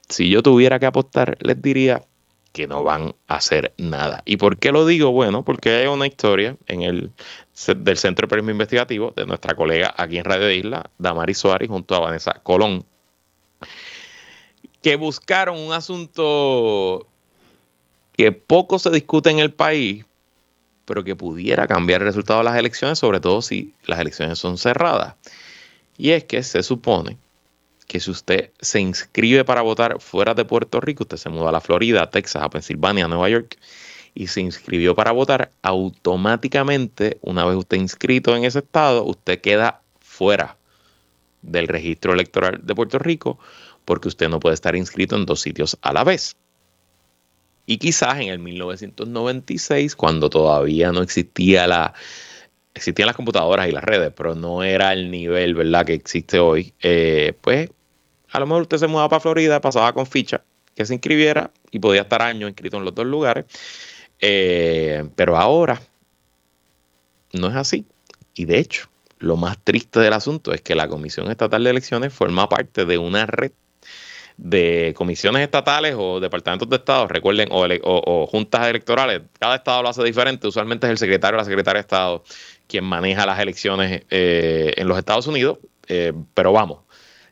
Si 0.08 0.30
yo 0.30 0.42
tuviera 0.42 0.80
que 0.80 0.86
apostar, 0.86 1.38
les 1.42 1.62
diría 1.62 2.06
que 2.58 2.68
no 2.68 2.84
van 2.84 3.14
a 3.28 3.36
hacer 3.36 3.74
nada. 3.78 4.24
¿Y 4.26 4.38
por 4.38 4.58
qué 4.58 4.72
lo 4.72 4.88
digo? 4.88 5.12
Bueno, 5.12 5.46
porque 5.46 5.70
hay 5.70 5.86
una 5.86 6.08
historia 6.08 6.58
en 6.66 6.82
el 6.82 7.12
del 7.68 7.98
Centro 7.98 8.26
de 8.26 8.30
Periodismo 8.30 8.52
Investigativo 8.52 9.14
de 9.16 9.28
nuestra 9.28 9.56
colega 9.56 9.94
aquí 9.96 10.18
en 10.18 10.26
Radio 10.26 10.50
Isla, 10.50 10.90
Damari 10.98 11.36
Suárez, 11.36 11.70
junto 11.70 11.94
a 11.94 12.00
Vanessa 12.00 12.34
Colón, 12.42 12.84
que 14.82 14.96
buscaron 14.96 15.60
un 15.60 15.72
asunto 15.72 17.08
que 18.14 18.32
poco 18.32 18.80
se 18.80 18.90
discute 18.90 19.30
en 19.30 19.38
el 19.38 19.54
país, 19.54 20.04
pero 20.86 21.04
que 21.04 21.16
pudiera 21.16 21.68
cambiar 21.68 22.02
el 22.02 22.08
resultado 22.08 22.40
de 22.40 22.46
las 22.46 22.58
elecciones, 22.58 22.98
sobre 22.98 23.20
todo 23.20 23.44
si 23.44 23.76
las 23.86 24.00
elecciones 24.00 24.40
son 24.40 24.58
cerradas. 24.58 25.14
Y 25.96 26.10
es 26.10 26.24
que 26.24 26.42
se 26.42 26.64
supone 26.64 27.18
que 27.88 28.00
si 28.00 28.12
usted 28.12 28.52
se 28.60 28.80
inscribe 28.80 29.46
para 29.46 29.62
votar 29.62 30.00
fuera 30.00 30.34
de 30.34 30.46
Puerto 30.46 30.82
Rico, 30.82 31.04
usted 31.04 31.18
se 31.18 31.30
muda 31.30 31.50
a 31.50 31.54
la 31.54 31.62
Florida, 31.62 32.04
a 32.04 32.10
Texas, 32.10 32.44
a 32.44 32.50
Pensilvania, 32.50 33.06
a 33.06 33.08
Nueva 33.08 33.30
York, 33.30 33.58
y 34.14 34.28
se 34.28 34.42
inscribió 34.42 34.94
para 34.96 35.12
votar, 35.12 35.52
automáticamente, 35.62 37.18
una 37.22 37.46
vez 37.46 37.56
usted 37.56 37.78
inscrito 37.78 38.36
en 38.36 38.44
ese 38.44 38.60
estado, 38.60 39.04
usted 39.06 39.40
queda 39.40 39.82
fuera 40.00 40.58
del 41.42 41.68
registro 41.68 42.14
electoral 42.14 42.60
de 42.64 42.76
Puerto 42.76 43.00
Rico 43.00 43.40
porque 43.86 44.10
usted 44.10 44.28
no 44.28 44.42
puede 44.42 44.56
estar 44.56 44.76
inscrito 44.76 45.16
en 45.16 45.26
dos 45.26 45.40
sitios 45.40 45.78
a 45.82 45.94
la 45.94 46.04
vez. 46.04 46.36
Y 47.66 47.78
quizás 47.78 48.20
en 48.20 48.28
el 48.28 48.40
1996, 48.40 49.96
cuando 49.96 50.30
todavía 50.30 50.92
no 50.92 51.02
existía 51.02 51.68
la, 51.68 51.94
existían 52.74 53.08
las 53.08 53.16
computadoras 53.16 53.70
y 53.70 53.72
las 53.72 53.84
redes, 53.86 54.12
pero 54.16 54.36
no 54.36 54.64
era 54.64 54.92
el 54.92 55.10
nivel, 55.10 55.56
¿verdad?, 55.56 55.86
que 55.86 55.94
existe 55.94 56.38
hoy, 56.38 56.74
eh, 56.82 57.34
pues 57.40 57.70
a 58.32 58.40
lo 58.40 58.48
mejor 58.48 58.64
usted 58.64 58.78
se 58.78 58.88
mudaba 58.88 59.10
para 59.10 59.20
Florida, 59.20 59.62
pasaba 59.62 59.94
con 59.94 60.06
ficha, 60.06 60.44
que 60.76 60.86
se 60.86 60.94
inscribiera 60.94 61.52
y 61.72 61.80
podía 61.80 62.02
estar 62.02 62.22
años 62.22 62.50
inscrito 62.50 62.78
en 62.78 62.86
los 62.86 62.94
dos 62.94 63.06
lugares. 63.06 63.46
Eh, 64.20 65.08
pero 65.16 65.38
ahora 65.38 65.82
no 67.34 67.48
es 67.48 67.56
así. 67.56 67.86
Y 68.34 68.46
de 68.46 68.60
hecho, 68.60 68.90
lo 69.20 69.36
más 69.36 69.58
triste 69.64 70.00
del 70.00 70.14
asunto 70.14 70.54
es 70.54 70.62
que 70.62 70.76
la 70.76 70.88
Comisión 70.88 71.30
Estatal 71.32 71.64
de 71.64 71.70
Elecciones 71.70 72.14
forma 72.14 72.48
parte 72.50 72.86
de 72.86 72.98
una 72.98 73.26
red 73.26 73.52
de 74.38 74.94
comisiones 74.96 75.42
estatales 75.42 75.96
o 75.98 76.20
departamentos 76.20 76.70
de 76.70 76.76
Estado, 76.76 77.08
recuerden, 77.08 77.50
o, 77.52 78.28
juntas 78.28 78.68
electorales. 78.68 79.24
Cada 79.40 79.56
Estado 79.56 79.82
lo 79.82 79.90
hace 79.90 80.04
diferente. 80.04 80.48
Usualmente 80.48 80.86
es 80.86 80.92
el 80.92 80.98
secretario 81.00 81.38
o 81.38 81.40
la 81.40 81.46
secretaria 81.46 81.80
de 81.80 81.82
Estado 81.82 82.24
quien 82.68 82.84
maneja 82.84 83.26
las 83.26 83.40
elecciones 83.40 84.04
eh, 84.10 84.74
en 84.78 84.88
los 84.88 84.98
Estados 84.98 85.26
Unidos. 85.26 85.58
Eh, 85.88 86.14
pero 86.34 86.52
vamos, 86.52 86.82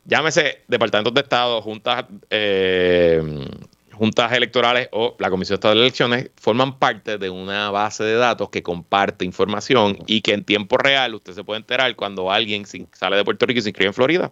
llámese 0.06 0.64
departamentos 0.68 1.14
de 1.14 1.22
Estado, 1.22 1.62
juntas, 1.62 2.06
eh, 2.30 3.22
juntas 3.92 4.32
electorales 4.32 4.88
o 4.92 5.16
la 5.20 5.30
Comisión 5.30 5.56
Estatal 5.56 5.78
de 5.78 5.82
Elecciones, 5.82 6.30
forman 6.36 6.78
parte 6.80 7.18
de 7.18 7.30
una 7.30 7.72
base 7.72 8.04
de 8.04 8.16
datos 8.16 8.50
que 8.50 8.64
comparte 8.64 9.26
información 9.26 9.98
y 10.06 10.22
que 10.22 10.34
en 10.34 10.44
tiempo 10.44 10.78
real 10.78 11.16
usted 11.16 11.34
se 11.34 11.44
puede 11.44 11.60
enterar 11.60 11.96
cuando 11.96 12.32
alguien 12.32 12.66
sale 12.66 13.18
de 13.18 13.26
Puerto 13.26 13.46
Rico 13.46 13.60
y 13.60 13.64
se 13.64 13.70
inscribe 13.70 13.88
en 13.88 13.94
Florida. 13.94 14.32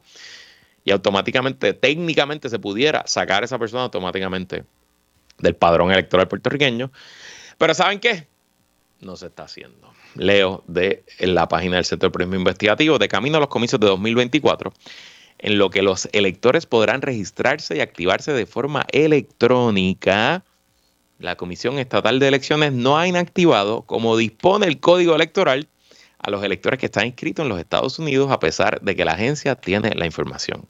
Y 0.86 0.92
automáticamente, 0.92 1.74
técnicamente 1.74 2.50
se 2.50 2.60
pudiera 2.60 3.04
sacar 3.08 3.44
a 3.44 3.46
esa 3.46 3.58
persona 3.58 3.84
automáticamente 3.84 4.66
del 5.40 5.56
padrón 5.56 5.92
electoral 5.92 6.28
puertorriqueño. 6.28 6.92
Pero 7.58 7.74
¿saben 7.74 8.00
qué? 8.02 8.28
No 9.00 9.16
se 9.16 9.28
está 9.28 9.44
haciendo. 9.44 9.94
Leo 10.16 10.64
de 10.68 11.06
la 11.20 11.48
página 11.48 11.78
del 11.78 11.86
Centro 11.86 12.10
de 12.10 12.12
Periodismo 12.12 12.40
Investigativo 12.40 13.00
de 13.00 13.08
camino 13.08 13.38
a 13.38 13.40
los 13.40 13.50
comicios 13.50 13.80
de 13.80 13.88
2024 13.88 14.74
en 15.40 15.58
lo 15.58 15.70
que 15.70 15.82
los 15.82 16.08
electores 16.12 16.66
podrán 16.66 17.02
registrarse 17.02 17.78
y 17.78 17.82
activarse 17.82 18.34
de 18.34 18.46
forma 18.46 18.86
electrónica. 18.92 20.44
La 21.20 21.36
Comisión 21.36 21.80
Estatal 21.80 22.20
de 22.20 22.28
Elecciones 22.28 22.74
no 22.74 22.98
ha 22.98 23.08
inactivado, 23.08 23.84
como 23.84 24.18
dispone 24.18 24.68
el 24.68 24.80
Código 24.80 25.16
Electoral, 25.16 25.68
a 26.20 26.30
los 26.30 26.44
electores 26.44 26.80
que 26.80 26.86
están 26.86 27.06
inscritos 27.06 27.44
en 27.44 27.50
los 27.50 27.60
Estados 27.60 28.00
Unidos, 28.00 28.32
a 28.32 28.40
pesar 28.40 28.82
de 28.82 28.96
que 28.96 29.06
la 29.06 29.14
agencia 29.14 29.56
tiene 29.56 29.94
la 29.96 30.06
información. 30.06 30.66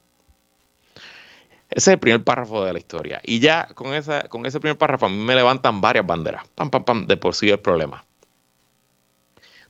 Ese 1.70 1.90
es 1.92 1.94
el 1.94 2.00
primer 2.00 2.24
párrafo 2.24 2.64
de 2.64 2.74
la 2.74 2.80
historia. 2.80 3.22
Y 3.24 3.40
ya 3.40 3.68
con, 3.74 3.94
ese 3.94 4.60
primer 4.60 4.78
párrafo 4.78 5.06
a 5.08 5.10
mí 5.10 5.18
me 5.18 5.36
levantan 5.36 5.82
varias 5.82 6.06
banderas. 6.06 6.44
Pam, 6.56 6.70
pam, 6.70 6.84
pam, 6.84 7.08
de 7.08 7.18
por 7.18 7.34
sí 7.36 7.50
el 7.50 7.60
problema 7.60 8.06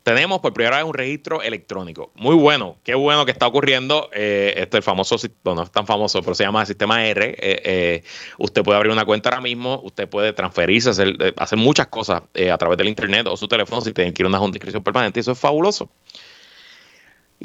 tenemos 0.03 0.41
por 0.41 0.53
primera 0.53 0.77
vez 0.77 0.85
un 0.85 0.93
registro 0.93 1.41
electrónico. 1.41 2.11
Muy 2.15 2.35
bueno, 2.35 2.77
qué 2.83 2.93
bueno 2.93 3.25
que 3.25 3.31
está 3.31 3.47
ocurriendo. 3.47 4.09
Eh, 4.13 4.53
este 4.57 4.77
el 4.77 4.83
famoso, 4.83 5.15
bueno, 5.43 5.61
no 5.61 5.63
es 5.63 5.71
tan 5.71 5.87
famoso, 5.87 6.21
pero 6.21 6.35
se 6.35 6.43
llama 6.43 6.61
el 6.61 6.67
sistema 6.67 7.05
R. 7.05 7.29
Eh, 7.29 7.35
eh, 7.39 8.03
usted 8.37 8.63
puede 8.63 8.77
abrir 8.77 8.91
una 8.91 9.05
cuenta 9.05 9.29
ahora 9.29 9.41
mismo, 9.41 9.79
usted 9.83 10.07
puede 10.09 10.33
transferirse, 10.33 10.89
hacer, 10.89 11.33
hacer 11.37 11.57
muchas 11.57 11.87
cosas 11.87 12.21
a 12.21 12.57
través 12.57 12.77
del 12.77 12.89
internet 12.89 13.27
o 13.27 13.37
su 13.37 13.47
teléfono 13.47 13.81
si 13.81 13.93
tiene 13.93 14.13
que 14.13 14.21
ir 14.21 14.25
a 14.25 14.29
una 14.29 14.45
inscripción 14.45 14.83
permanente. 14.83 15.21
Eso 15.21 15.31
es 15.31 15.39
fabuloso. 15.39 15.89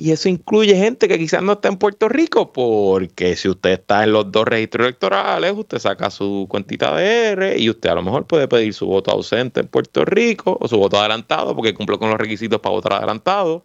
Y 0.01 0.13
eso 0.13 0.29
incluye 0.29 0.77
gente 0.77 1.09
que 1.09 1.19
quizás 1.19 1.43
no 1.43 1.55
está 1.55 1.67
en 1.67 1.77
Puerto 1.77 2.09
Rico, 2.09 2.53
porque 2.53 3.35
si 3.35 3.49
usted 3.49 3.71
está 3.71 4.05
en 4.05 4.13
los 4.13 4.31
dos 4.31 4.47
registros 4.47 4.87
electorales, 4.87 5.53
usted 5.57 5.81
saca 5.81 6.09
su 6.09 6.47
cuentita 6.49 6.95
de 6.95 7.31
R 7.33 7.59
y 7.59 7.69
usted 7.69 7.91
a 7.91 7.97
lo 7.97 8.03
mejor 8.03 8.25
puede 8.25 8.47
pedir 8.47 8.73
su 8.73 8.87
voto 8.87 9.11
ausente 9.11 9.59
en 9.59 9.67
Puerto 9.67 10.05
Rico 10.05 10.57
o 10.61 10.69
su 10.69 10.79
voto 10.79 11.01
adelantado, 11.01 11.53
porque 11.53 11.75
cumple 11.75 11.99
con 11.99 12.11
los 12.11 12.19
requisitos 12.19 12.61
para 12.61 12.75
votar 12.75 12.93
adelantado. 12.93 13.65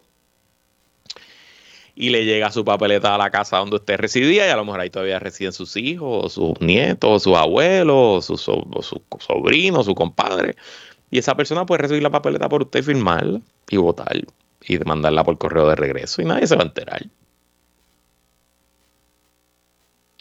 Y 1.94 2.10
le 2.10 2.24
llega 2.24 2.50
su 2.50 2.64
papeleta 2.64 3.14
a 3.14 3.18
la 3.18 3.30
casa 3.30 3.58
donde 3.58 3.76
usted 3.76 3.96
residía 3.96 4.48
y 4.48 4.50
a 4.50 4.56
lo 4.56 4.64
mejor 4.64 4.80
ahí 4.80 4.90
todavía 4.90 5.20
residen 5.20 5.52
sus 5.52 5.76
hijos, 5.76 6.24
o 6.24 6.28
sus 6.28 6.60
nietos, 6.60 7.10
o 7.12 7.20
sus 7.20 7.36
abuelos, 7.36 8.28
o 8.28 8.36
su, 8.36 8.66
su 8.82 9.02
sobrino, 9.20 9.84
su 9.84 9.94
compadre. 9.94 10.56
Y 11.12 11.18
esa 11.18 11.36
persona 11.36 11.64
puede 11.64 11.82
recibir 11.82 12.02
la 12.02 12.10
papeleta 12.10 12.48
por 12.48 12.62
usted 12.62 12.80
y 12.80 12.82
firmarla 12.82 13.40
y 13.70 13.76
votar 13.76 14.16
y 14.66 14.78
mandarla 14.78 15.24
por 15.24 15.38
correo 15.38 15.68
de 15.68 15.76
regreso 15.76 16.22
y 16.22 16.24
nadie 16.24 16.46
se 16.46 16.56
va 16.56 16.62
a 16.62 16.66
enterar. 16.66 17.02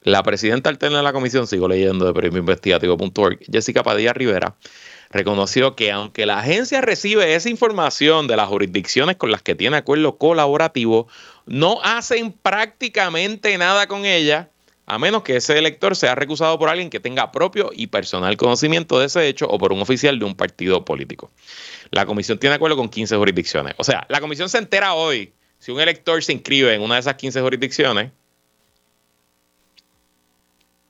La 0.01 0.21
presidenta 0.21 0.69
alterna 0.69 0.97
de 0.97 1.03
la 1.03 1.13
comisión, 1.13 1.47
sigo 1.47 1.67
leyendo 1.67 2.05
de 2.05 2.13
premioinvestigativo.org, 2.13 3.39
Jessica 3.49 3.83
Padilla 3.83 4.11
Rivera, 4.11 4.55
reconoció 5.09 5.75
que 5.75 5.91
aunque 5.91 6.25
la 6.25 6.39
agencia 6.39 6.81
recibe 6.81 7.35
esa 7.35 7.49
información 7.49 8.27
de 8.27 8.35
las 8.35 8.49
jurisdicciones 8.49 9.15
con 9.15 9.31
las 9.31 9.41
que 9.41 9.55
tiene 9.55 9.77
acuerdo 9.77 10.17
colaborativo, 10.17 11.07
no 11.45 11.79
hacen 11.83 12.33
prácticamente 12.33 13.57
nada 13.57 13.87
con 13.87 14.05
ella 14.05 14.49
a 14.85 14.99
menos 14.99 15.23
que 15.23 15.37
ese 15.37 15.57
elector 15.57 15.95
sea 15.95 16.15
recusado 16.15 16.59
por 16.59 16.69
alguien 16.69 16.89
que 16.89 16.99
tenga 16.99 17.31
propio 17.31 17.71
y 17.73 17.87
personal 17.87 18.35
conocimiento 18.35 18.99
de 18.99 19.05
ese 19.05 19.27
hecho 19.27 19.47
o 19.47 19.57
por 19.57 19.71
un 19.71 19.81
oficial 19.81 20.19
de 20.19 20.25
un 20.25 20.35
partido 20.35 20.83
político. 20.83 21.31
La 21.91 22.05
comisión 22.05 22.37
tiene 22.37 22.55
acuerdo 22.55 22.75
con 22.75 22.89
15 22.89 23.15
jurisdicciones. 23.15 23.75
O 23.77 23.83
sea, 23.83 24.05
la 24.09 24.19
comisión 24.19 24.49
se 24.49 24.57
entera 24.57 24.93
hoy 24.93 25.33
si 25.57 25.71
un 25.71 25.79
elector 25.79 26.21
se 26.23 26.33
inscribe 26.33 26.73
en 26.73 26.81
una 26.81 26.95
de 26.95 27.01
esas 27.01 27.15
15 27.15 27.41
jurisdicciones, 27.41 28.11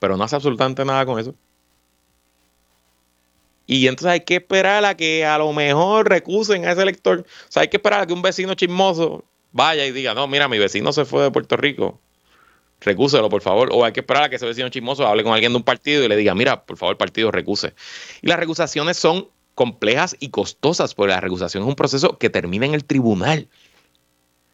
pero 0.00 0.16
no 0.16 0.24
hace 0.24 0.36
absolutamente 0.36 0.84
nada 0.84 1.06
con 1.06 1.20
eso. 1.20 1.34
Y 3.66 3.86
entonces 3.86 4.12
hay 4.12 4.20
que 4.20 4.36
esperar 4.36 4.84
a 4.84 4.96
que 4.96 5.24
a 5.24 5.38
lo 5.38 5.52
mejor 5.52 6.08
recusen 6.10 6.66
a 6.66 6.72
ese 6.72 6.82
elector. 6.82 7.20
O 7.20 7.52
sea, 7.52 7.62
hay 7.62 7.68
que 7.68 7.78
esperar 7.78 8.00
a 8.00 8.06
que 8.06 8.12
un 8.12 8.20
vecino 8.20 8.54
chismoso 8.54 9.24
vaya 9.52 9.86
y 9.86 9.92
diga, 9.92 10.12
no, 10.14 10.26
mira, 10.26 10.48
mi 10.48 10.58
vecino 10.58 10.92
se 10.92 11.04
fue 11.04 11.22
de 11.22 11.30
Puerto 11.30 11.56
Rico 11.56 12.00
recúselo, 12.80 13.28
por 13.28 13.42
favor. 13.42 13.70
O 13.72 13.84
hay 13.84 13.92
que 13.92 14.00
esperar 14.00 14.24
a 14.24 14.28
que 14.28 14.36
ese 14.36 14.46
vecino 14.46 14.68
chismoso 14.68 15.06
hable 15.06 15.22
con 15.22 15.32
alguien 15.32 15.52
de 15.52 15.56
un 15.56 15.62
partido 15.62 16.04
y 16.04 16.08
le 16.08 16.16
diga, 16.16 16.34
mira, 16.34 16.64
por 16.64 16.76
favor, 16.76 16.96
partido, 16.96 17.30
recuse. 17.30 17.74
Y 18.22 18.28
las 18.28 18.38
recusaciones 18.38 18.96
son 18.96 19.28
complejas 19.54 20.16
y 20.20 20.30
costosas, 20.30 20.94
porque 20.94 21.12
la 21.12 21.20
recusación 21.20 21.62
es 21.62 21.68
un 21.68 21.76
proceso 21.76 22.18
que 22.18 22.30
termina 22.30 22.66
en 22.66 22.74
el 22.74 22.84
tribunal. 22.84 23.48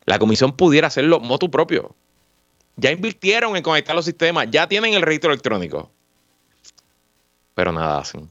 La 0.04 0.18
comisión 0.18 0.56
pudiera 0.56 0.88
hacerlo 0.88 1.20
motu 1.20 1.50
propio. 1.50 1.94
Ya 2.76 2.90
invirtieron 2.90 3.56
en 3.56 3.62
conectar 3.62 3.94
los 3.94 4.04
sistemas, 4.04 4.48
ya 4.50 4.66
tienen 4.66 4.94
el 4.94 5.02
registro 5.02 5.30
electrónico. 5.30 5.90
Pero 7.54 7.72
nada 7.72 7.98
hacen. 7.98 8.28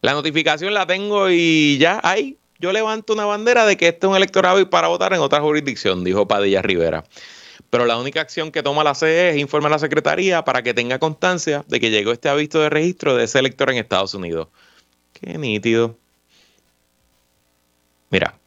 La 0.00 0.12
notificación 0.12 0.72
la 0.72 0.86
tengo 0.86 1.30
y 1.30 1.78
ya 1.78 2.00
hay 2.02 2.38
yo 2.58 2.72
levanto 2.72 3.12
una 3.12 3.24
bandera 3.24 3.66
de 3.66 3.76
que 3.76 3.88
este 3.88 4.06
es 4.06 4.10
un 4.10 4.16
electorado 4.16 4.60
y 4.60 4.64
para 4.64 4.88
votar 4.88 5.12
en 5.12 5.20
otra 5.20 5.40
jurisdicción, 5.40 6.04
dijo 6.04 6.26
Padilla 6.26 6.62
Rivera. 6.62 7.04
Pero 7.70 7.84
la 7.84 7.98
única 7.98 8.20
acción 8.20 8.52
que 8.52 8.62
toma 8.62 8.84
la 8.84 8.94
CE 8.94 9.30
es 9.30 9.36
informar 9.38 9.72
a 9.72 9.76
la 9.76 9.78
Secretaría 9.78 10.44
para 10.44 10.62
que 10.62 10.74
tenga 10.74 10.98
constancia 10.98 11.64
de 11.66 11.80
que 11.80 11.90
llegó 11.90 12.12
este 12.12 12.28
aviso 12.28 12.60
de 12.60 12.70
registro 12.70 13.16
de 13.16 13.24
ese 13.24 13.38
elector 13.38 13.70
en 13.70 13.78
Estados 13.78 14.14
Unidos. 14.14 14.48
Qué 15.12 15.36
nítido. 15.38 15.96
Mira, 18.10 18.38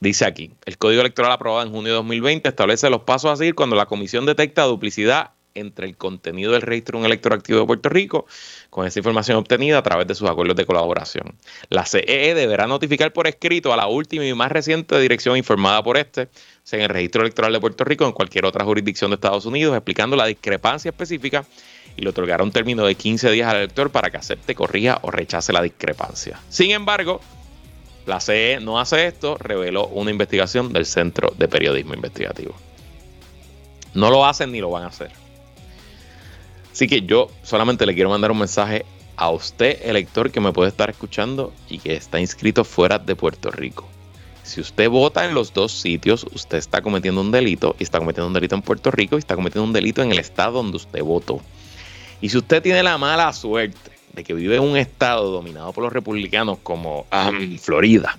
dice 0.00 0.24
aquí, 0.24 0.50
el 0.66 0.78
Código 0.78 1.00
Electoral 1.00 1.32
aprobado 1.32 1.64
en 1.64 1.72
junio 1.72 1.92
de 1.92 1.96
2020 1.96 2.48
establece 2.48 2.90
los 2.90 3.02
pasos 3.02 3.30
a 3.30 3.36
seguir 3.36 3.54
cuando 3.54 3.76
la 3.76 3.86
Comisión 3.86 4.26
detecta 4.26 4.64
duplicidad 4.64 5.30
entre 5.54 5.86
el 5.86 5.96
contenido 5.96 6.52
del 6.52 6.62
registro 6.62 6.98
de 6.98 7.00
un 7.00 7.06
elector 7.06 7.32
activo 7.32 7.60
de 7.60 7.66
Puerto 7.66 7.88
Rico 7.88 8.26
con 8.70 8.86
esa 8.86 8.98
información 8.98 9.36
obtenida 9.36 9.78
a 9.78 9.82
través 9.82 10.06
de 10.06 10.14
sus 10.14 10.28
acuerdos 10.28 10.56
de 10.56 10.66
colaboración. 10.66 11.34
La 11.68 11.84
CEE 11.86 12.34
deberá 12.34 12.66
notificar 12.66 13.12
por 13.12 13.26
escrito 13.26 13.72
a 13.72 13.76
la 13.76 13.86
última 13.86 14.24
y 14.24 14.34
más 14.34 14.52
reciente 14.52 14.98
dirección 15.00 15.36
informada 15.36 15.82
por 15.82 15.96
este, 15.96 16.28
en 16.72 16.82
el 16.82 16.88
registro 16.88 17.22
electoral 17.22 17.52
de 17.52 17.60
Puerto 17.60 17.84
Rico 17.84 18.04
o 18.04 18.08
en 18.08 18.12
cualquier 18.12 18.44
otra 18.44 18.64
jurisdicción 18.64 19.10
de 19.10 19.16
Estados 19.16 19.46
Unidos, 19.46 19.74
explicando 19.74 20.16
la 20.16 20.26
discrepancia 20.26 20.90
específica 20.90 21.44
y 21.96 22.02
le 22.02 22.10
otorgará 22.10 22.44
un 22.44 22.52
término 22.52 22.84
de 22.84 22.94
15 22.94 23.30
días 23.30 23.48
al 23.48 23.56
elector 23.56 23.90
para 23.90 24.10
que 24.10 24.16
acepte, 24.16 24.54
corrija 24.54 24.98
o 25.02 25.10
rechace 25.10 25.52
la 25.52 25.62
discrepancia. 25.62 26.38
Sin 26.48 26.70
embargo, 26.70 27.20
la 28.06 28.20
CE 28.20 28.58
no 28.60 28.80
hace 28.80 29.06
esto, 29.06 29.36
reveló 29.38 29.86
una 29.88 30.10
investigación 30.10 30.72
del 30.72 30.86
Centro 30.86 31.32
de 31.36 31.48
Periodismo 31.48 31.94
Investigativo. 31.94 32.54
No 33.94 34.10
lo 34.10 34.24
hacen 34.24 34.52
ni 34.52 34.60
lo 34.60 34.70
van 34.70 34.84
a 34.84 34.88
hacer. 34.88 35.10
Así 36.72 36.86
que 36.86 37.02
yo 37.02 37.30
solamente 37.42 37.86
le 37.86 37.94
quiero 37.94 38.10
mandar 38.10 38.30
un 38.30 38.38
mensaje 38.38 38.84
a 39.16 39.30
usted, 39.30 39.78
elector, 39.82 40.30
que 40.30 40.40
me 40.40 40.52
puede 40.52 40.70
estar 40.70 40.88
escuchando 40.88 41.52
y 41.68 41.78
que 41.78 41.94
está 41.94 42.20
inscrito 42.20 42.64
fuera 42.64 42.98
de 42.98 43.16
Puerto 43.16 43.50
Rico. 43.50 43.86
Si 44.42 44.60
usted 44.60 44.88
vota 44.88 45.24
en 45.26 45.34
los 45.34 45.52
dos 45.52 45.72
sitios, 45.72 46.26
usted 46.32 46.58
está 46.58 46.80
cometiendo 46.80 47.20
un 47.20 47.30
delito 47.30 47.76
y 47.78 47.82
está 47.82 47.98
cometiendo 47.98 48.26
un 48.26 48.32
delito 48.32 48.54
en 48.54 48.62
Puerto 48.62 48.90
Rico 48.90 49.16
y 49.16 49.18
está 49.18 49.36
cometiendo 49.36 49.64
un 49.64 49.72
delito 49.72 50.02
en 50.02 50.10
el 50.10 50.18
estado 50.18 50.54
donde 50.54 50.76
usted 50.76 51.02
votó. 51.02 51.40
Y 52.20 52.30
si 52.30 52.38
usted 52.38 52.62
tiene 52.62 52.82
la 52.82 52.98
mala 52.98 53.32
suerte 53.32 53.90
de 54.12 54.24
que 54.24 54.34
vive 54.34 54.56
en 54.56 54.62
un 54.62 54.76
estado 54.76 55.30
dominado 55.30 55.72
por 55.72 55.84
los 55.84 55.92
republicanos 55.92 56.58
como 56.62 57.06
Florida. 57.60 58.18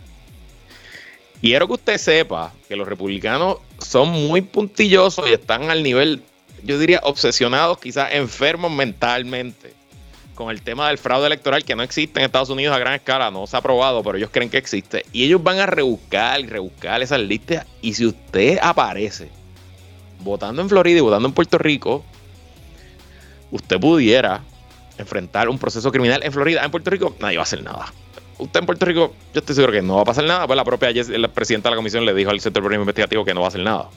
Y 1.41 1.49
quiero 1.49 1.67
que 1.67 1.73
usted 1.73 1.97
sepa 1.97 2.53
que 2.67 2.75
los 2.75 2.87
republicanos 2.87 3.57
son 3.79 4.09
muy 4.09 4.41
puntillosos 4.41 5.27
y 5.29 5.33
están 5.33 5.69
al 5.71 5.81
nivel, 5.83 6.21
yo 6.63 6.79
diría, 6.79 6.99
obsesionados, 7.03 7.79
quizás 7.79 8.13
enfermos 8.13 8.71
mentalmente 8.71 9.73
con 10.35 10.49
el 10.49 10.61
tema 10.61 10.87
del 10.87 10.97
fraude 10.97 11.27
electoral 11.27 11.63
que 11.63 11.75
no 11.75 11.83
existe 11.83 12.19
en 12.19 12.25
Estados 12.25 12.49
Unidos 12.49 12.75
a 12.75 12.79
gran 12.79 12.93
escala, 12.93 13.29
no 13.29 13.45
se 13.45 13.55
ha 13.57 13.61
probado, 13.61 14.01
pero 14.01 14.17
ellos 14.17 14.29
creen 14.31 14.49
que 14.49 14.57
existe. 14.57 15.05
Y 15.11 15.23
ellos 15.23 15.43
van 15.43 15.59
a 15.59 15.65
rebuscar 15.65 16.39
y 16.39 16.47
rebuscar 16.47 17.01
esas 17.01 17.19
listas. 17.19 17.65
Y 17.81 17.93
si 17.93 18.05
usted 18.05 18.57
aparece 18.61 19.29
votando 20.19 20.61
en 20.61 20.69
Florida 20.69 20.97
y 20.97 21.01
votando 21.01 21.27
en 21.27 21.33
Puerto 21.33 21.57
Rico, 21.57 22.03
usted 23.51 23.79
pudiera 23.79 24.41
enfrentar 24.97 25.49
un 25.49 25.59
proceso 25.59 25.91
criminal 25.91 26.21
en 26.23 26.31
Florida. 26.31 26.63
En 26.63 26.71
Puerto 26.71 26.89
Rico 26.89 27.15
nadie 27.19 27.37
va 27.37 27.41
a 27.41 27.43
hacer 27.43 27.63
nada. 27.63 27.93
Usted 28.37 28.61
en 28.61 28.65
Puerto 28.65 28.85
Rico, 28.85 29.13
yo 29.33 29.39
estoy 29.39 29.55
seguro 29.55 29.73
que 29.73 29.81
no 29.81 29.97
va 29.97 30.01
a 30.01 30.05
pasar 30.05 30.23
nada. 30.23 30.47
Pues 30.47 30.57
la 30.57 30.63
propia 30.63 30.91
la 30.91 31.27
presidenta 31.27 31.69
de 31.69 31.75
la 31.75 31.77
comisión 31.77 32.05
le 32.05 32.13
dijo 32.13 32.31
al 32.31 32.39
Centro 32.39 32.67
de 32.67 32.75
Investigativo 32.75 33.23
que 33.23 33.33
no 33.33 33.41
va 33.41 33.47
a 33.47 33.49
hacer 33.49 33.61
nada. 33.61 33.89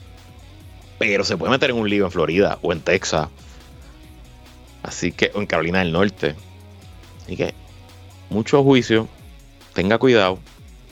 Pero 0.97 1.23
se 1.23 1.37
puede 1.37 1.51
meter 1.51 1.71
en 1.71 1.77
un 1.77 1.89
lío 1.89 2.05
en 2.05 2.11
Florida 2.11 2.59
o 2.61 2.71
en 2.71 2.79
Texas. 2.81 3.27
Así 4.83 5.11
que, 5.11 5.31
o 5.33 5.39
en 5.39 5.47
Carolina 5.47 5.79
del 5.79 5.91
Norte. 5.91 6.35
Así 7.23 7.35
que, 7.35 7.53
mucho 8.29 8.63
juicio, 8.63 9.07
tenga 9.73 9.97
cuidado, 9.97 10.39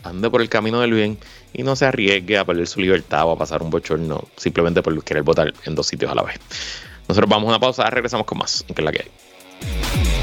ande 0.04 0.30
por 0.30 0.42
el 0.42 0.50
camino 0.50 0.80
del 0.82 0.94
bien 0.94 1.18
y 1.54 1.64
no 1.64 1.76
se 1.76 1.86
arriesgue 1.86 2.38
a 2.38 2.46
perder 2.46 2.68
su 2.68 2.82
libertad 2.82 3.26
o 3.26 3.32
a 3.32 3.38
pasar 3.38 3.62
un 3.62 3.70
bochorno 3.70 4.28
simplemente 4.36 4.82
por 4.82 5.04
querer 5.04 5.24
votar 5.24 5.54
en 5.66 5.76
dos 5.76 5.88
sitios 5.88 6.12
a 6.12 6.16
la 6.16 6.24
vez. 6.24 6.40
Nosotros 7.08 7.30
vamos 7.30 7.48
a 7.48 7.50
una 7.50 7.60
pausa, 7.60 7.90
regresamos 7.90 8.26
con 8.26 8.40
más, 8.40 8.66
que 8.68 8.82
es 8.82 8.86
la 8.86 8.92
que 8.92 9.04
hay. 9.04 10.23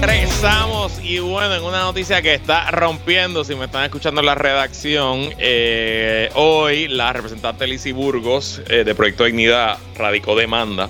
Regresamos 0.00 0.98
y 1.04 1.18
bueno, 1.18 1.54
en 1.54 1.62
una 1.62 1.80
noticia 1.80 2.22
que 2.22 2.32
está 2.32 2.70
rompiendo, 2.70 3.44
si 3.44 3.54
me 3.54 3.66
están 3.66 3.84
escuchando 3.84 4.22
en 4.22 4.26
la 4.26 4.34
redacción, 4.34 5.28
eh, 5.36 6.30
hoy 6.34 6.88
la 6.88 7.12
representante 7.12 7.66
Lizy 7.66 7.92
Burgos 7.92 8.62
eh, 8.70 8.82
de 8.84 8.94
Proyecto 8.94 9.24
Dignidad 9.24 9.76
radicó 9.96 10.34
demanda 10.34 10.88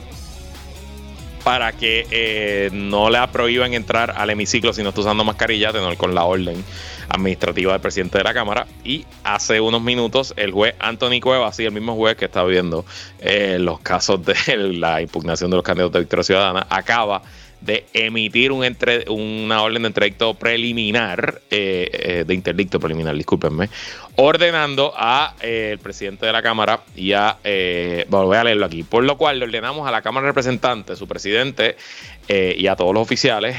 para 1.42 1.73
que 1.73 2.07
eh, 2.12 2.70
no 2.73 3.11
le 3.11 3.18
prohíban 3.29 3.75
entrar 3.75 4.14
al 4.16 4.31
hemiciclo 4.31 4.73
si 4.73 4.85
no 4.85 4.90
está 4.90 5.01
usando 5.01 5.25
mascarilla, 5.25 5.73
tener 5.73 5.96
con 5.96 6.14
la 6.14 6.23
orden 6.23 6.64
administrativa 7.09 7.73
del 7.73 7.81
presidente 7.81 8.18
de 8.18 8.25
la 8.25 8.33
Cámara. 8.33 8.68
Y 8.85 9.07
hace 9.25 9.61
unos 9.61 9.83
minutos 9.83 10.35
el 10.37 10.53
juez 10.53 10.77
Anthony 10.79 11.18
Cuevas, 11.20 11.57
sí, 11.57 11.64
el 11.64 11.73
mismo 11.73 11.96
juez 11.96 12.16
que 12.16 12.27
está 12.27 12.44
viendo 12.44 12.85
los 13.59 13.81
casos 13.81 14.25
de 14.25 14.37
la 14.57 15.03
impugnación 15.03 15.51
de 15.51 15.57
los 15.57 15.64
candidatos 15.64 15.94
de 15.94 16.01
Victoria 16.01 16.23
Ciudadana, 16.23 16.66
acaba 16.70 17.23
de 17.61 17.85
emitir 17.92 18.53
un 18.53 18.64
entre, 18.64 19.05
una 19.09 19.62
orden 19.62 19.83
de 19.83 19.88
interdicto 19.88 20.35
preliminar, 20.35 21.40
eh, 21.51 21.90
eh, 21.92 22.25
de 22.27 22.35
interdicto 22.35 22.81
preliminar, 22.81 23.14
discúlpenme, 23.14 23.68
ordenando 24.16 24.92
a 24.96 25.35
eh, 25.40 25.70
el 25.73 25.79
presidente 25.79 26.27
de 26.27 26.33
la 26.33 26.42
Cámara 26.42 26.81
y 26.96 27.12
a, 27.12 27.38
bueno, 28.09 28.27
voy 28.27 28.37
a 28.37 28.44
leerlo 28.44 28.66
aquí, 28.66 28.83
por 28.83 29.05
lo 29.05 29.16
cual 29.16 29.38
le 29.38 29.46
ordenamos 29.46 29.87
a 29.87 29.90
la 29.90 30.03
Cámara 30.03 30.27
de 30.27 30.31
Representantes, 30.33 30.99
su 30.99 31.07
presidente 31.07 31.77
y 32.29 32.66
a 32.66 32.77
todos 32.77 32.94
los 32.94 33.03
oficiales, 33.03 33.57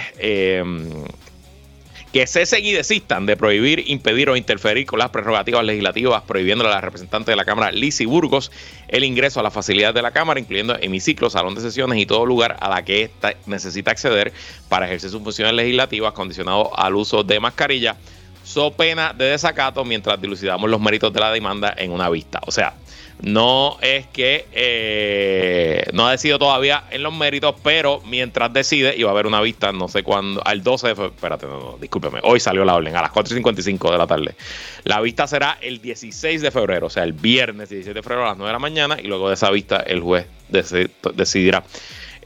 que 2.11 2.27
cesen 2.27 2.65
y 2.65 2.73
desistan 2.73 3.25
de 3.25 3.37
prohibir, 3.37 3.83
impedir 3.87 4.29
o 4.29 4.35
interferir 4.35 4.85
con 4.85 4.99
las 4.99 5.09
prerrogativas 5.09 5.63
legislativas, 5.63 6.23
prohibiéndole 6.23 6.69
a 6.69 6.73
la 6.73 6.81
representante 6.81 7.31
de 7.31 7.37
la 7.37 7.45
Cámara, 7.45 7.71
Lisi 7.71 8.05
Burgos, 8.05 8.51
el 8.89 9.05
ingreso 9.05 9.39
a 9.39 9.43
las 9.43 9.53
facilidades 9.53 9.95
de 9.95 10.01
la 10.01 10.11
Cámara, 10.11 10.39
incluyendo 10.39 10.75
hemiciclo, 10.79 11.29
salón 11.29 11.55
de 11.55 11.61
sesiones 11.61 11.97
y 11.99 12.05
todo 12.05 12.25
lugar 12.25 12.57
a 12.59 12.69
la 12.69 12.83
que 12.83 13.03
ésta 13.03 13.33
necesita 13.45 13.91
acceder 13.91 14.33
para 14.67 14.87
ejercer 14.87 15.09
sus 15.09 15.23
funciones 15.23 15.53
legislativas, 15.53 16.13
condicionado 16.13 16.77
al 16.77 16.95
uso 16.95 17.23
de 17.23 17.39
mascarilla, 17.39 17.95
so 18.43 18.71
pena 18.71 19.13
de 19.13 19.25
desacato 19.25 19.85
mientras 19.85 20.19
dilucidamos 20.19 20.69
los 20.69 20.81
méritos 20.81 21.13
de 21.13 21.19
la 21.21 21.31
demanda 21.31 21.73
en 21.77 21.91
una 21.91 22.09
vista. 22.09 22.41
O 22.45 22.51
sea, 22.51 22.73
no 23.21 23.77
es 23.81 24.07
que 24.07 24.45
eh, 24.51 25.83
no 25.93 26.07
ha 26.07 26.11
decidido 26.11 26.39
todavía 26.39 26.85
en 26.91 27.03
los 27.03 27.13
méritos, 27.13 27.55
pero 27.63 28.01
mientras 28.05 28.51
decide, 28.51 28.95
y 28.95 29.03
va 29.03 29.09
a 29.09 29.13
haber 29.13 29.27
una 29.27 29.41
vista, 29.41 29.71
no 29.71 29.87
sé 29.87 30.03
cuándo, 30.03 30.41
al 30.45 30.63
12 30.63 30.87
de 30.87 30.95
febrero, 30.95 31.13
espérate, 31.15 31.45
no, 31.45 31.59
no, 31.59 31.77
discúlpeme, 31.79 32.19
hoy 32.23 32.39
salió 32.39 32.65
la 32.65 32.75
orden, 32.75 32.95
a 32.95 33.01
las 33.01 33.11
4.55 33.11 33.91
de 33.91 33.97
la 33.97 34.07
tarde. 34.07 34.35
La 34.83 34.99
vista 35.01 35.27
será 35.27 35.57
el 35.61 35.81
16 35.81 36.41
de 36.41 36.51
febrero, 36.51 36.87
o 36.87 36.89
sea, 36.89 37.03
el 37.03 37.13
viernes 37.13 37.69
16 37.69 37.93
de 37.93 38.01
febrero 38.01 38.25
a 38.25 38.29
las 38.29 38.37
9 38.37 38.49
de 38.49 38.53
la 38.53 38.59
mañana, 38.59 38.97
y 39.01 39.07
luego 39.07 39.27
de 39.27 39.35
esa 39.35 39.51
vista 39.51 39.77
el 39.77 40.01
juez 40.01 40.25
decidirá 40.49 41.63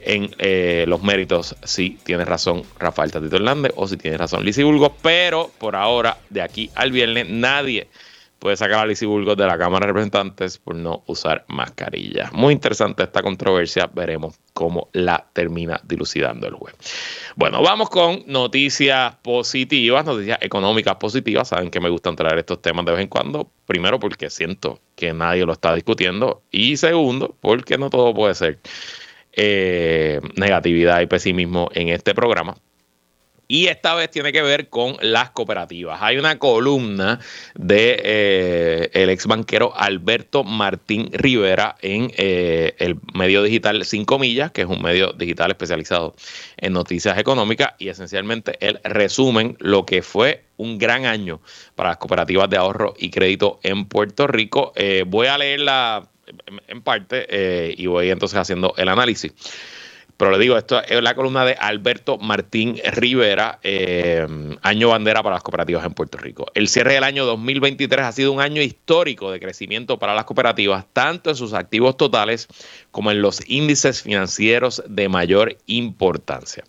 en 0.05 0.34
eh, 0.38 0.86
los 0.88 1.01
méritos 1.01 1.55
si 1.63 1.97
tiene 2.03 2.25
razón 2.25 2.63
Rafael 2.79 3.12
Tatito 3.12 3.36
Hernández 3.36 3.73
o 3.75 3.88
si 3.88 3.97
tiene 3.97 4.17
razón 4.17 4.45
Lizy 4.45 4.63
Bulgo, 4.63 4.95
pero 5.01 5.51
por 5.58 5.75
ahora, 5.75 6.17
de 6.29 6.41
aquí 6.41 6.69
al 6.75 6.91
viernes, 6.91 7.27
nadie 7.27 7.88
puede 8.39 8.57
sacar 8.57 8.79
a 8.79 8.85
Lizzie 8.85 9.07
Burgos 9.07 9.37
de 9.37 9.45
la 9.45 9.57
Cámara 9.57 9.85
de 9.85 9.93
Representantes 9.93 10.57
por 10.57 10.75
no 10.75 11.03
usar 11.07 11.45
mascarilla. 11.47 12.29
Muy 12.33 12.53
interesante 12.53 13.03
esta 13.03 13.21
controversia, 13.21 13.89
veremos 13.93 14.35
cómo 14.53 14.89
la 14.93 15.27
termina 15.33 15.79
dilucidando 15.83 16.47
el 16.47 16.53
juez. 16.53 16.75
Bueno, 17.35 17.61
vamos 17.61 17.89
con 17.89 18.23
noticias 18.27 19.15
positivas, 19.21 20.05
noticias 20.05 20.37
económicas 20.41 20.95
positivas. 20.95 21.47
Saben 21.49 21.69
que 21.69 21.79
me 21.79 21.89
gustan 21.89 22.15
traer 22.15 22.39
estos 22.39 22.61
temas 22.61 22.85
de 22.85 22.91
vez 22.91 23.01
en 23.01 23.07
cuando. 23.07 23.49
Primero, 23.65 23.99
porque 23.99 24.29
siento 24.29 24.79
que 24.95 25.13
nadie 25.13 25.45
lo 25.45 25.53
está 25.53 25.73
discutiendo. 25.73 26.43
Y 26.51 26.77
segundo, 26.77 27.35
porque 27.41 27.77
no 27.77 27.89
todo 27.89 28.13
puede 28.13 28.35
ser 28.35 28.59
eh, 29.33 30.21
negatividad 30.35 31.01
y 31.01 31.07
pesimismo 31.07 31.69
en 31.73 31.89
este 31.89 32.13
programa. 32.15 32.55
Y 33.47 33.67
esta 33.67 33.93
vez 33.93 34.10
tiene 34.10 34.31
que 34.31 34.41
ver 34.41 34.69
con 34.69 34.97
las 35.01 35.29
cooperativas. 35.29 36.01
Hay 36.01 36.17
una 36.17 36.39
columna 36.39 37.19
de 37.53 38.01
eh, 38.03 38.89
el 38.93 39.10
ex 39.10 39.27
banquero 39.27 39.71
Alberto 39.75 40.43
Martín 40.43 41.10
Rivera 41.12 41.75
en 41.81 42.12
eh, 42.17 42.73
el 42.79 42.97
medio 43.13 43.43
digital 43.43 43.86
5 43.86 44.17
millas, 44.17 44.51
que 44.51 44.62
es 44.62 44.67
un 44.67 44.81
medio 44.81 45.13
digital 45.13 45.51
especializado 45.51 46.15
en 46.58 46.73
noticias 46.73 47.19
económicas, 47.19 47.73
y 47.77 47.89
esencialmente 47.89 48.58
él 48.65 48.79
resumen 48.84 49.55
lo 49.60 49.86
que 49.86 50.01
fue 50.01 50.43
un 50.58 50.79
gran 50.79 51.05
año 51.05 51.39
para 51.75 51.89
las 51.89 51.97
cooperativas 51.97 52.49
de 52.49 52.58
ahorro 52.58 52.95
y 52.97 53.12
crédito 53.12 53.60
en 53.62 53.86
Puerto 53.86 54.25
Rico. 54.25 54.73
Eh, 54.75 55.03
voy 55.05 55.27
a 55.27 55.38
leerla 55.38 56.08
en 56.67 56.81
parte 56.81 57.75
y 57.77 57.86
voy 57.86 58.10
entonces 58.10 58.39
haciendo 58.39 58.73
el 58.77 58.89
análisis. 58.89 59.31
Pero 60.17 60.32
le 60.32 60.39
digo, 60.39 60.58
esto 60.58 60.82
es 60.82 61.04
la 61.04 61.13
columna 61.13 61.43
de 61.43 61.54
Alberto 61.54 62.17
Martín 62.17 62.80
Rivera, 62.93 63.60
eh, 63.63 64.25
año 64.62 64.89
bandera 64.89 65.21
para 65.21 65.36
las 65.36 65.43
cooperativas 65.43 65.86
en 65.86 65.93
Puerto 65.93 66.17
Rico. 66.17 66.45
El 66.54 66.69
cierre 66.69 66.93
del 66.93 67.04
año 67.04 67.25
2023 67.25 68.06
ha 68.06 68.13
sido 68.13 68.32
un 68.32 68.39
año 68.39 68.62
histórico 68.62 69.30
de 69.30 69.41
crecimiento 69.41 69.99
para 69.99 70.15
las 70.15 70.23
cooperativas, 70.23 70.86
tanto 70.93 71.32
en 71.32 71.36
sus 71.36 71.51
activos 71.54 71.97
totales 71.97 72.47
como 72.91 73.12
en 73.12 73.21
los 73.21 73.41
índices 73.49 74.01
financieros 74.01 74.82
de 74.88 75.10
mayor 75.10 75.58
importancia. 75.65 76.63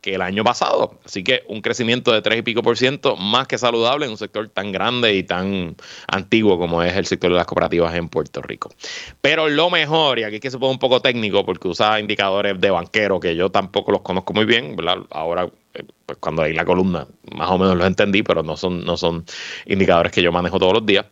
que 0.07 0.15
el 0.15 0.21
año 0.21 0.43
pasado. 0.45 0.97
Así 1.03 1.21
que 1.21 1.43
un 1.49 1.61
crecimiento 1.61 2.13
de 2.13 2.21
3 2.21 2.39
y 2.39 2.41
pico 2.41 2.61
por 2.61 2.77
ciento 2.77 3.17
más 3.17 3.45
que 3.45 3.57
saludable 3.57 4.05
en 4.05 4.11
un 4.11 4.17
sector 4.17 4.47
tan 4.47 4.71
grande 4.71 5.13
y 5.15 5.23
tan 5.23 5.75
antiguo 6.07 6.57
como 6.57 6.81
es 6.81 6.95
el 6.95 7.05
sector 7.05 7.29
de 7.29 7.35
las 7.35 7.45
cooperativas 7.45 7.93
en 7.93 8.07
Puerto 8.07 8.41
Rico. 8.41 8.71
Pero 9.19 9.49
lo 9.49 9.69
mejor, 9.69 10.19
y 10.19 10.23
aquí 10.23 10.35
es 10.35 10.41
que 10.41 10.51
se 10.51 10.57
pone 10.57 10.71
un 10.71 10.79
poco 10.79 11.01
técnico 11.01 11.45
porque 11.45 11.67
usa 11.67 11.99
indicadores 11.99 12.59
de 12.59 12.69
banquero 12.69 13.19
que 13.19 13.35
yo 13.35 13.49
tampoco 13.49 13.91
los 13.91 14.01
conozco 14.01 14.31
muy 14.33 14.45
bien, 14.45 14.77
¿verdad? 14.77 14.99
Ahora 15.09 15.49
eh, 15.73 15.83
pues 16.05 16.17
cuando 16.19 16.43
hay 16.43 16.53
la 16.53 16.63
columna 16.63 17.05
más 17.33 17.49
o 17.49 17.57
menos 17.57 17.75
los 17.75 17.85
entendí, 17.85 18.23
pero 18.23 18.43
no 18.43 18.55
son, 18.55 18.85
no 18.85 18.95
son 18.95 19.25
indicadores 19.65 20.13
que 20.13 20.21
yo 20.21 20.31
manejo 20.31 20.57
todos 20.57 20.73
los 20.73 20.85
días 20.85 21.05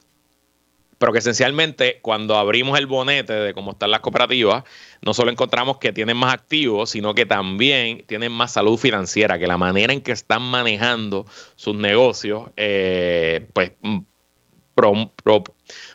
pero 0.98 1.12
que 1.12 1.20
esencialmente 1.20 2.00
cuando 2.02 2.38
abrimos 2.38 2.80
el 2.80 2.88
bonete 2.88 3.34
de 3.34 3.54
cómo 3.54 3.72
están 3.72 3.92
las 3.92 4.00
cooperativas, 4.00 4.64
no 5.02 5.14
solo 5.14 5.32
encontramos 5.32 5.78
que 5.78 5.92
tienen 5.92 6.18
más 6.18 6.34
activos, 6.34 6.90
sino 6.92 7.14
que 7.14 7.26
también 7.26 8.04
tienen 8.08 8.32
más 8.32 8.54
salud 8.54 8.78
financiera, 8.78 9.38
que 9.38 9.48
la 9.48 9.58
manera 9.58 9.94
en 9.94 10.02
que 10.02 10.12
están 10.12 10.42
manejando 10.42 11.26
sus 11.56 11.76
negocios, 11.76 12.50
eh, 12.56 13.48
pues 13.54 13.72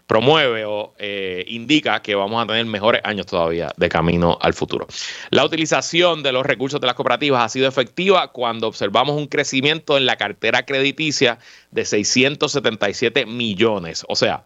promueve 0.07 0.65
o 0.65 0.95
eh, 0.99 1.45
indica 1.49 2.01
que 2.01 2.15
vamos 2.15 2.43
a 2.43 2.47
tener 2.47 2.65
mejores 2.65 3.03
años 3.05 3.27
todavía 3.27 3.71
de 3.77 3.89
camino 3.89 4.39
al 4.41 4.55
futuro. 4.55 4.87
La 5.31 5.45
utilización 5.45 6.23
de 6.23 6.33
los 6.33 6.47
recursos 6.47 6.81
de 6.81 6.87
las 6.87 6.97
cooperativas 6.97 7.45
ha 7.45 7.49
sido 7.49 7.69
efectiva 7.69 8.33
cuando 8.33 8.67
observamos 8.67 9.17
un 9.17 9.27
crecimiento 9.27 9.99
en 9.99 10.07
la 10.07 10.17
cartera 10.17 10.65
crediticia 10.65 11.39
de 11.71 11.85
677 11.85 13.27
millones. 13.27 14.05
O 14.09 14.17
sea, 14.17 14.45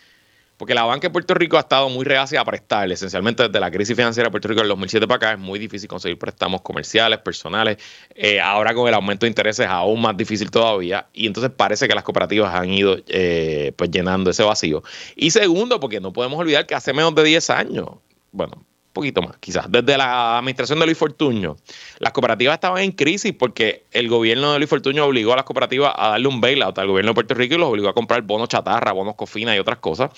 Porque 0.62 0.74
la 0.76 0.84
banca 0.84 1.08
de 1.08 1.10
Puerto 1.10 1.34
Rico 1.34 1.56
ha 1.56 1.60
estado 1.62 1.88
muy 1.88 2.04
reacia 2.04 2.40
a 2.40 2.44
prestar, 2.44 2.88
esencialmente 2.92 3.42
desde 3.42 3.58
la 3.58 3.68
crisis 3.68 3.96
financiera 3.96 4.28
de 4.28 4.30
Puerto 4.30 4.46
Rico 4.46 4.60
en 4.60 4.68
2007 4.68 5.08
para 5.08 5.16
acá 5.16 5.32
es 5.32 5.38
muy 5.40 5.58
difícil 5.58 5.88
conseguir 5.88 6.16
préstamos 6.20 6.62
comerciales, 6.62 7.18
personales. 7.18 7.78
Eh, 8.14 8.40
ahora 8.40 8.72
con 8.72 8.86
el 8.86 8.94
aumento 8.94 9.26
de 9.26 9.30
intereses 9.30 9.66
es 9.66 9.72
aún 9.72 10.00
más 10.00 10.16
difícil 10.16 10.52
todavía. 10.52 11.08
Y 11.12 11.26
entonces 11.26 11.50
parece 11.50 11.88
que 11.88 11.96
las 11.96 12.04
cooperativas 12.04 12.54
han 12.54 12.70
ido 12.70 12.96
eh, 13.08 13.72
pues 13.74 13.90
llenando 13.90 14.30
ese 14.30 14.44
vacío. 14.44 14.84
Y 15.16 15.32
segundo, 15.32 15.80
porque 15.80 15.98
no 15.98 16.12
podemos 16.12 16.38
olvidar 16.38 16.64
que 16.64 16.76
hace 16.76 16.92
menos 16.92 17.12
de 17.16 17.24
10 17.24 17.50
años, 17.50 17.88
bueno, 18.30 18.64
poquito 18.92 19.22
más, 19.22 19.36
quizás. 19.38 19.70
Desde 19.70 19.96
la 19.96 20.38
administración 20.38 20.78
de 20.78 20.86
Luis 20.86 20.98
Fortuño, 20.98 21.56
las 21.98 22.12
cooperativas 22.12 22.54
estaban 22.54 22.82
en 22.82 22.92
crisis 22.92 23.32
porque 23.32 23.84
el 23.92 24.08
gobierno 24.08 24.52
de 24.52 24.58
Luis 24.58 24.70
Fortuño 24.70 25.04
obligó 25.04 25.32
a 25.32 25.36
las 25.36 25.44
cooperativas 25.44 25.92
a 25.96 26.10
darle 26.10 26.28
un 26.28 26.40
bailout 26.40 26.78
al 26.78 26.86
gobierno 26.86 27.10
de 27.10 27.14
Puerto 27.14 27.34
Rico 27.34 27.54
y 27.54 27.58
los 27.58 27.68
obligó 27.68 27.88
a 27.88 27.94
comprar 27.94 28.22
bonos 28.22 28.48
chatarra, 28.48 28.92
bonos 28.92 29.14
cofina 29.14 29.54
y 29.56 29.58
otras 29.58 29.78
cosas. 29.78 30.10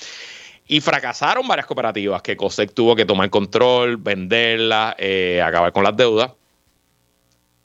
Y 0.66 0.80
fracasaron 0.80 1.46
varias 1.46 1.66
cooperativas 1.66 2.22
que 2.22 2.37
COSEC 2.37 2.72
tuvo 2.72 2.96
que 2.96 3.04
tomar 3.04 3.28
control, 3.30 3.98
venderlas, 3.98 4.94
eh, 4.98 5.42
acabar 5.42 5.72
con 5.72 5.84
las 5.84 5.96
deudas. 5.96 6.32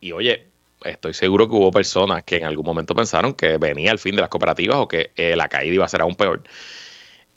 Y 0.01 0.11
oye, 0.11 0.47
estoy 0.83 1.13
seguro 1.13 1.47
que 1.47 1.55
hubo 1.55 1.71
personas 1.71 2.23
que 2.23 2.37
en 2.37 2.45
algún 2.45 2.65
momento 2.65 2.95
pensaron 2.95 3.33
que 3.33 3.57
venía 3.57 3.91
el 3.91 3.99
fin 3.99 4.15
de 4.15 4.21
las 4.21 4.29
cooperativas 4.29 4.77
o 4.77 4.87
que 4.87 5.11
eh, 5.15 5.35
la 5.35 5.47
caída 5.47 5.75
iba 5.75 5.85
a 5.85 5.89
ser 5.89 6.01
aún 6.01 6.15
peor. 6.15 6.43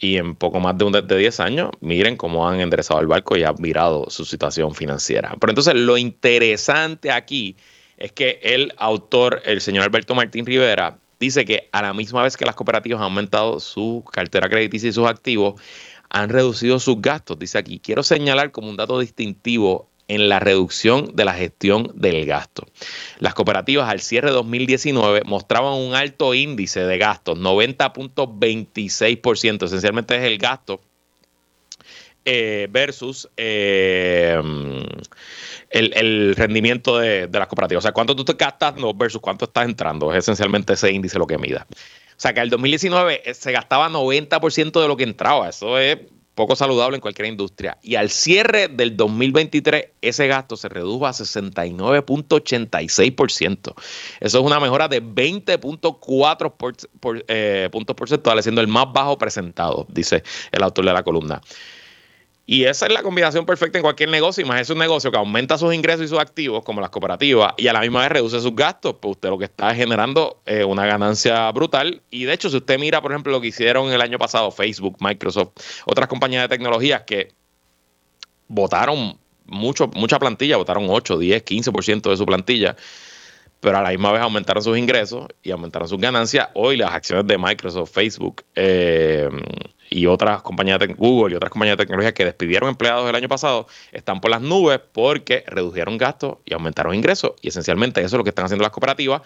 Y 0.03 0.17
en 0.17 0.35
poco 0.35 0.59
más 0.59 0.77
de, 0.77 0.85
un, 0.85 0.91
de 0.91 1.17
10 1.17 1.39
años, 1.39 1.71
miren 1.81 2.17
cómo 2.17 2.49
han 2.49 2.59
enderezado 2.59 2.99
el 2.99 3.07
barco 3.07 3.37
y 3.37 3.45
han 3.45 3.55
mirado 3.61 4.11
su 4.11 4.25
situación 4.25 4.75
financiera. 4.75 5.37
Pero 5.39 5.53
entonces 5.53 5.77
lo 5.77 5.97
interesante 5.97 7.13
aquí 7.13 7.55
es 7.99 8.11
que 8.11 8.41
el 8.43 8.75
autor, 8.79 9.43
el 9.45 9.61
señor 9.61 9.85
Alberto 9.85 10.17
Martín 10.17 10.45
Rivera, 10.45 10.99
dice 11.21 11.45
que 11.45 11.69
a 11.71 11.83
la 11.83 11.95
misma 11.95 12.25
vez 12.25 12.37
que 12.37 12.45
las 12.45 12.57
cooperativas 12.57 12.99
han 12.99 13.05
aumentado 13.05 13.61
su 13.61 14.03
cartera 14.13 14.49
crediticia 14.49 14.89
y 14.89 14.93
sus 14.93 15.07
activos, 15.07 15.63
han 16.11 16.31
reducido 16.31 16.81
sus 16.81 17.01
gastos. 17.01 17.39
Dice 17.39 17.59
aquí, 17.59 17.79
quiero 17.79 18.03
señalar 18.03 18.51
como 18.51 18.71
un 18.71 18.77
dato 18.77 18.99
distintivo 18.99 19.89
en 20.15 20.29
la 20.29 20.41
reducción 20.41 21.13
de 21.15 21.25
la 21.25 21.33
gestión 21.33 21.91
del 21.95 22.27
gasto. 22.27 22.67
Las 23.19 23.33
cooperativas 23.35 23.89
al 23.89 24.01
cierre 24.01 24.29
de 24.29 24.35
2019 24.35 25.23
mostraban 25.25 25.73
un 25.75 25.95
alto 25.95 26.35
índice 26.35 26.81
de 26.81 26.99
gastos, 26.99 27.39
90.26%, 27.39 29.65
esencialmente 29.65 30.17
es 30.17 30.25
el 30.25 30.37
gasto 30.37 30.83
eh, 32.27 32.69
versus 32.71 33.31
eh, 33.37 34.41
el, 35.71 36.37
rendimiento 36.37 36.99
de, 36.99 37.29
las 37.33 37.49
cooperativas. 37.49 37.83
O 37.83 37.87
sea, 37.87 37.93
cuánto 37.93 38.15
tú 38.15 38.25
te 38.25 38.35
gastas 38.35 38.75
versus 38.95 39.21
cuánto 39.21 39.47
estás 39.47 39.65
entrando. 39.65 40.13
Es 40.13 40.19
esencialmente 40.19 40.75
ese 40.75 40.93
índice 40.93 41.19
lo 41.19 41.27
que 41.27 41.39
mida. 41.39 41.67
O 41.71 42.21
sea, 42.23 42.35
que 42.35 42.41
el 42.41 42.51
2019 42.51 43.23
eh, 43.25 43.35
se 43.35 43.51
gastaba 43.51 43.89
90% 43.89 44.81
de 44.81 44.89
lo 44.89 44.97
que 44.97 45.05
entraba. 45.05 45.49
Eso 45.49 45.79
es 45.79 45.99
poco 46.35 46.57
saludable 46.57 46.97
en 46.97 47.01
cualquier 47.01 47.29
industria. 47.29 47.79
Y 47.83 47.95
al 47.97 48.11
cierre 48.11 48.69
del 48.69 48.97
2023, 48.97 49.87
ese 50.01 50.27
gasto 50.27 50.57
se 50.57 50.69
redujo 50.69 51.07
a 51.07 51.13
69.86%. 51.13 53.75
Eso 54.21 54.39
es 54.39 54.45
una 54.45 54.61
mejora 54.61 54.89
de 54.89 55.03
20.4 55.03 57.71
puntos 57.71 57.97
porcentuales, 57.97 58.45
siendo 58.45 58.61
el 58.61 58.69
más 58.69 58.93
bajo 58.93 59.17
presentado, 59.19 59.87
dice 59.91 60.23
el 60.53 60.63
autor 60.63 60.85
de 60.87 60.93
la 60.93 61.03
columna. 61.03 61.41
Y 62.45 62.65
esa 62.65 62.87
es 62.87 62.93
la 62.93 63.03
combinación 63.03 63.47
perfecta 63.47 63.79
en 63.79 63.83
cualquier 63.83 64.11
negocio. 64.11 64.45
más 64.47 64.61
es 64.61 64.71
un 64.71 64.79
negocio 64.79 65.13
que 65.13 65.17
aumenta 65.17 65.57
sus 65.57 65.73
ingresos 65.73 66.07
y 66.07 66.09
sus 66.09 66.19
activos, 66.19 66.65
como 66.65 66.81
las 66.81 66.91
cooperativas, 66.91 67.55
y 67.57 67.69
a 67.69 67.73
la 67.73 67.81
misma 67.81 68.01
vez 68.01 68.11
reduce 68.11 68.41
sus 68.41 68.55
gastos. 68.57 68.97
Pues 69.01 69.13
usted 69.13 69.29
lo 69.29 69.39
que 69.39 69.45
está 69.45 69.75
generando 69.75 70.41
es 70.45 70.65
una 70.65 70.85
ganancia 70.85 71.51
brutal. 71.53 72.03
Y 72.11 72.25
de 72.25 72.33
hecho, 72.33 72.51
si 72.51 72.57
usted 72.57 72.79
mira, 72.81 73.01
por 73.01 73.13
ejemplo, 73.13 73.33
lo 73.33 73.41
que 73.41 73.49
hicieron 73.49 73.93
el 73.93 74.01
año 74.01 74.19
pasado 74.19 74.51
Facebook, 74.51 74.97
Microsoft, 75.01 75.53
otras 75.85 76.09
compañías 76.09 76.43
de 76.43 76.49
tecnologías 76.49 77.03
que 77.03 77.33
votaron 78.49 79.19
mucho, 79.47 79.89
mucha 79.95 80.19
plantilla, 80.19 80.57
votaron 80.57 80.87
8, 80.89 81.19
10, 81.19 81.45
15% 81.45 82.11
de 82.11 82.17
su 82.17 82.27
plantilla 82.27 82.77
pero 83.63 83.79
a 83.79 83.83
la 83.83 83.91
misma 83.91 84.11
vez 84.11 84.21
aumentaron 84.21 84.61
sus 84.61 84.77
ingresos 84.77 85.29
y 85.41 85.53
aumentaron 85.53 85.87
sus 85.87 86.01
ganancias. 86.01 86.49
Hoy 86.55 86.77
las 86.77 86.91
acciones 86.91 87.29
de 87.29 87.39
Microsoft, 87.39 87.93
Facebook 87.93 88.43
eh, 88.57 89.29
y 89.89 90.07
otras 90.07 90.43
compañías 90.43 90.81
de 90.81 90.89
Google 90.89 91.33
y 91.33 91.37
otras 91.37 91.53
compañías 91.53 91.77
de 91.77 91.85
tecnología 91.85 92.13
que 92.13 92.25
despidieron 92.25 92.71
empleados 92.71 93.09
el 93.09 93.15
año 93.15 93.29
pasado 93.29 93.69
están 93.93 94.21
por 94.21 94.33
las 94.33 94.41
nubes 94.41 94.81
porque 94.91 95.45
redujeron 95.47 95.97
gastos 95.97 96.39
y 96.45 96.55
aumentaron 96.55 96.93
ingresos. 96.93 97.35
Y 97.41 97.49
esencialmente 97.51 98.01
eso 98.01 98.17
es 98.17 98.19
lo 98.19 98.25
que 98.25 98.31
están 98.31 98.47
haciendo 98.47 98.65
las 98.65 98.73
cooperativas. 98.73 99.23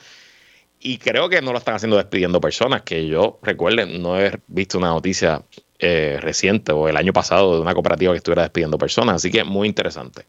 Y 0.81 0.99
creo 0.99 1.31
que 1.31 1.41
no 1.41 1.53
lo 1.53 1.59
están 1.59 1.77
haciendo 1.77 1.97
despidiendo 1.97 2.39
personas, 2.39 2.83
que 2.83 3.07
yo 3.07 3.39
recuerden, 3.43 4.03
no 4.03 4.21
he 4.21 4.39
visto 4.49 4.77
una 4.77 4.89
noticia 4.89 5.43
eh, 5.79 6.19
reciente 6.21 6.73
o 6.73 6.89
el 6.89 6.99
año 6.99 7.15
pasado 7.15 7.55
de 7.55 7.63
una 7.63 7.73
cooperativa 7.73 8.13
que 8.13 8.19
estuviera 8.19 8.43
despidiendo 8.43 8.77
personas. 8.77 9.17
Así 9.17 9.31
que 9.31 9.45
muy 9.45 9.67
interesante. 9.67 10.27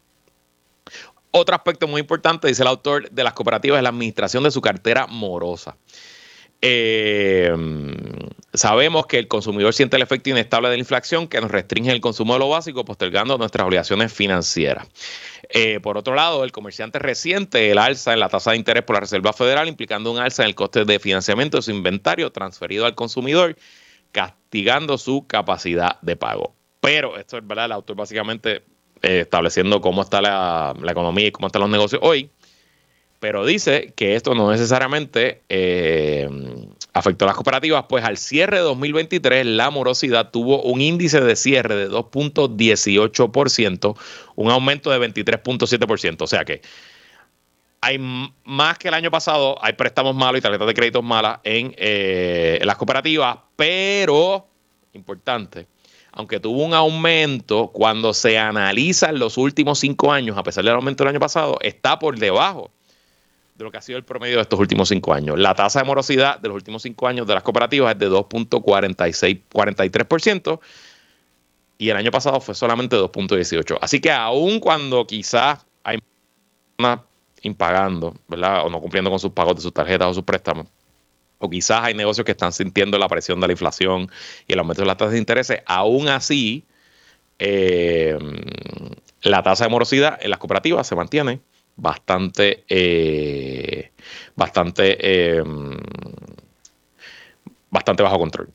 Otro 1.31 1.55
aspecto 1.55 1.87
muy 1.87 2.01
importante, 2.01 2.47
dice 2.47 2.63
el 2.63 2.67
autor 2.67 3.09
de 3.09 3.23
las 3.23 3.33
cooperativas, 3.33 3.77
es 3.77 3.83
la 3.83 3.89
administración 3.89 4.43
de 4.43 4.51
su 4.51 4.61
cartera 4.61 5.07
morosa. 5.07 5.77
Eh, 6.61 7.53
sabemos 8.53 9.05
que 9.05 9.19
el 9.19 9.27
consumidor 9.27 9.73
siente 9.73 9.95
el 9.95 10.01
efecto 10.01 10.31
inestable 10.31 10.69
de 10.69 10.75
la 10.75 10.79
inflación 10.79 11.27
que 11.27 11.39
nos 11.39 11.51
restringe 11.51 11.91
el 11.91 12.01
consumo 12.01 12.33
de 12.33 12.39
lo 12.39 12.49
básico, 12.49 12.83
postergando 12.83 13.37
nuestras 13.37 13.67
obligaciones 13.67 14.11
financieras. 14.11 14.87
Eh, 15.49 15.79
por 15.81 15.97
otro 15.97 16.15
lado, 16.15 16.43
el 16.43 16.51
comerciante 16.51 16.99
reciente 16.99 17.71
el 17.71 17.77
alza 17.77 18.13
en 18.13 18.19
la 18.19 18.29
tasa 18.29 18.51
de 18.51 18.57
interés 18.57 18.83
por 18.83 18.95
la 18.95 19.01
Reserva 19.01 19.33
Federal, 19.33 19.67
implicando 19.67 20.11
un 20.11 20.17
alza 20.17 20.43
en 20.43 20.49
el 20.49 20.55
coste 20.55 20.83
de 20.85 20.99
financiamiento 20.99 21.57
de 21.57 21.61
su 21.61 21.71
inventario 21.71 22.31
transferido 22.31 22.85
al 22.85 22.95
consumidor, 22.95 23.55
castigando 24.11 24.97
su 24.97 25.27
capacidad 25.27 26.01
de 26.01 26.15
pago. 26.15 26.55
Pero 26.81 27.17
esto 27.17 27.37
es 27.37 27.45
verdad, 27.45 27.65
el 27.65 27.71
autor 27.73 27.95
básicamente 27.95 28.63
eh, 29.01 29.21
estableciendo 29.21 29.81
cómo 29.81 30.01
está 30.01 30.21
la, 30.21 30.73
economía 30.87 31.27
y 31.27 31.31
cómo 31.31 31.47
están 31.47 31.61
los 31.61 31.69
negocios 31.69 32.01
hoy, 32.03 32.29
pero 33.19 33.45
dice 33.45 33.93
que 33.95 34.15
esto 34.15 34.35
no 34.35 34.51
necesariamente 34.51 35.41
eh, 35.49 36.29
afectó 36.93 37.25
a 37.25 37.27
las 37.27 37.35
cooperativas, 37.35 37.85
pues 37.89 38.03
al 38.03 38.17
cierre 38.17 38.57
de 38.57 38.63
2023 38.63 39.45
la 39.45 39.69
morosidad 39.69 40.31
tuvo 40.31 40.61
un 40.63 40.81
índice 40.81 41.21
de 41.21 41.35
cierre 41.35 41.75
de 41.75 41.89
2.18%, 41.89 43.97
un 44.35 44.51
aumento 44.51 44.91
de 44.91 44.99
23.7%, 44.99 46.21
o 46.21 46.27
sea 46.27 46.45
que 46.45 46.61
hay 47.81 47.99
más 48.43 48.77
que 48.77 48.87
el 48.87 48.93
año 48.93 49.11
pasado, 49.11 49.57
hay 49.61 49.73
préstamos 49.73 50.15
malos 50.15 50.39
y 50.39 50.41
tarjetas 50.41 50.67
de 50.67 50.73
créditos 50.73 51.03
malas 51.03 51.39
eh, 51.43 52.57
en 52.59 52.67
las 52.67 52.75
cooperativas, 52.75 53.37
pero, 53.55 54.47
importante, 54.93 55.67
aunque 56.17 56.39
tuvo 56.39 56.63
un 56.63 56.73
aumento, 56.73 57.67
cuando 57.67 58.11
se 58.11 58.39
analizan 58.39 59.19
los 59.19 59.37
últimos 59.37 59.77
cinco 59.77 60.11
años, 60.11 60.35
a 60.35 60.41
pesar 60.41 60.63
del 60.63 60.73
aumento 60.73 61.03
del 61.03 61.11
año 61.11 61.19
pasado, 61.19 61.59
está 61.61 61.99
por 61.99 62.17
debajo 62.17 62.71
de 63.53 63.63
lo 63.63 63.69
que 63.69 63.77
ha 63.77 63.83
sido 63.83 63.99
el 63.99 64.03
promedio 64.03 64.37
de 64.37 64.41
estos 64.41 64.59
últimos 64.59 64.89
cinco 64.89 65.13
años. 65.13 65.37
La 65.37 65.53
tasa 65.53 65.77
de 65.79 65.85
morosidad 65.85 66.39
de 66.39 66.47
los 66.47 66.55
últimos 66.55 66.81
cinco 66.81 67.07
años 67.07 67.27
de 67.27 67.35
las 67.35 67.43
cooperativas 67.43 67.93
es 67.93 67.99
de 67.99 68.09
2.43% 68.09 70.59
y 71.77 71.89
el 71.89 71.97
año 71.97 72.09
pasado 72.09 72.41
fue 72.41 72.55
solamente 72.55 72.95
2.18. 72.95 73.77
Así 73.79 74.01
que 74.01 74.11
aun 74.11 74.59
cuando 74.59 75.05
quizás 75.05 75.67
hay 75.83 75.99
una 76.79 77.03
impagando, 77.43 78.15
¿verdad? 78.27 78.65
O 78.65 78.71
no 78.71 78.81
cumpliendo 78.81 79.11
con 79.11 79.19
sus 79.19 79.33
pagos 79.33 79.57
de 79.57 79.61
sus 79.61 79.71
tarjetas 79.71 80.07
o 80.07 80.15
sus 80.15 80.23
préstamos, 80.23 80.65
o 81.39 81.49
quizás 81.49 81.83
hay 81.83 81.93
negocios 81.93 82.25
que 82.25 82.31
están 82.31 82.51
sintiendo 82.51 82.97
la 82.97 83.07
presión 83.07 83.39
de 83.39 83.47
la 83.47 83.53
inflación 83.53 84.09
y 84.47 84.53
el 84.53 84.59
aumento 84.59 84.81
de 84.81 84.87
las 84.87 84.97
tasas 84.97 85.13
de 85.13 85.19
interés, 85.19 85.53
aún 85.65 86.07
así, 86.09 86.65
eh, 87.39 88.17
la 89.21 89.43
tasa 89.43 89.65
de 89.65 89.69
morosidad 89.69 90.17
en 90.21 90.29
las 90.29 90.39
cooperativas 90.39 90.87
se 90.87 90.95
mantiene 90.95 91.39
bastante, 91.75 92.63
eh, 92.67 93.91
bastante, 94.35 94.97
eh, 94.99 95.43
bastante 97.69 98.03
bajo 98.03 98.17
control. 98.17 98.49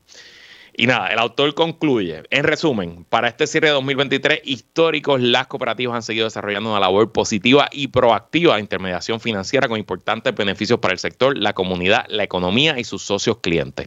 Y 0.75 0.87
nada, 0.87 1.09
el 1.09 1.19
autor 1.19 1.53
concluye, 1.53 2.23
en 2.31 2.43
resumen, 2.43 3.05
para 3.07 3.27
este 3.27 3.45
cierre 3.45 3.67
de 3.67 3.73
2023 3.73 4.41
históricos, 4.43 5.21
las 5.21 5.45
cooperativas 5.45 5.95
han 5.95 6.01
seguido 6.01 6.25
desarrollando 6.25 6.71
una 6.71 6.79
labor 6.79 7.11
positiva 7.11 7.69
y 7.71 7.89
proactiva 7.89 8.55
de 8.55 8.61
intermediación 8.61 9.19
financiera 9.19 9.67
con 9.67 9.77
importantes 9.77 10.33
beneficios 10.33 10.79
para 10.79 10.93
el 10.93 10.99
sector, 10.99 11.37
la 11.37 11.53
comunidad, 11.53 12.07
la 12.09 12.23
economía 12.23 12.79
y 12.79 12.85
sus 12.85 13.03
socios 13.03 13.37
clientes. 13.37 13.85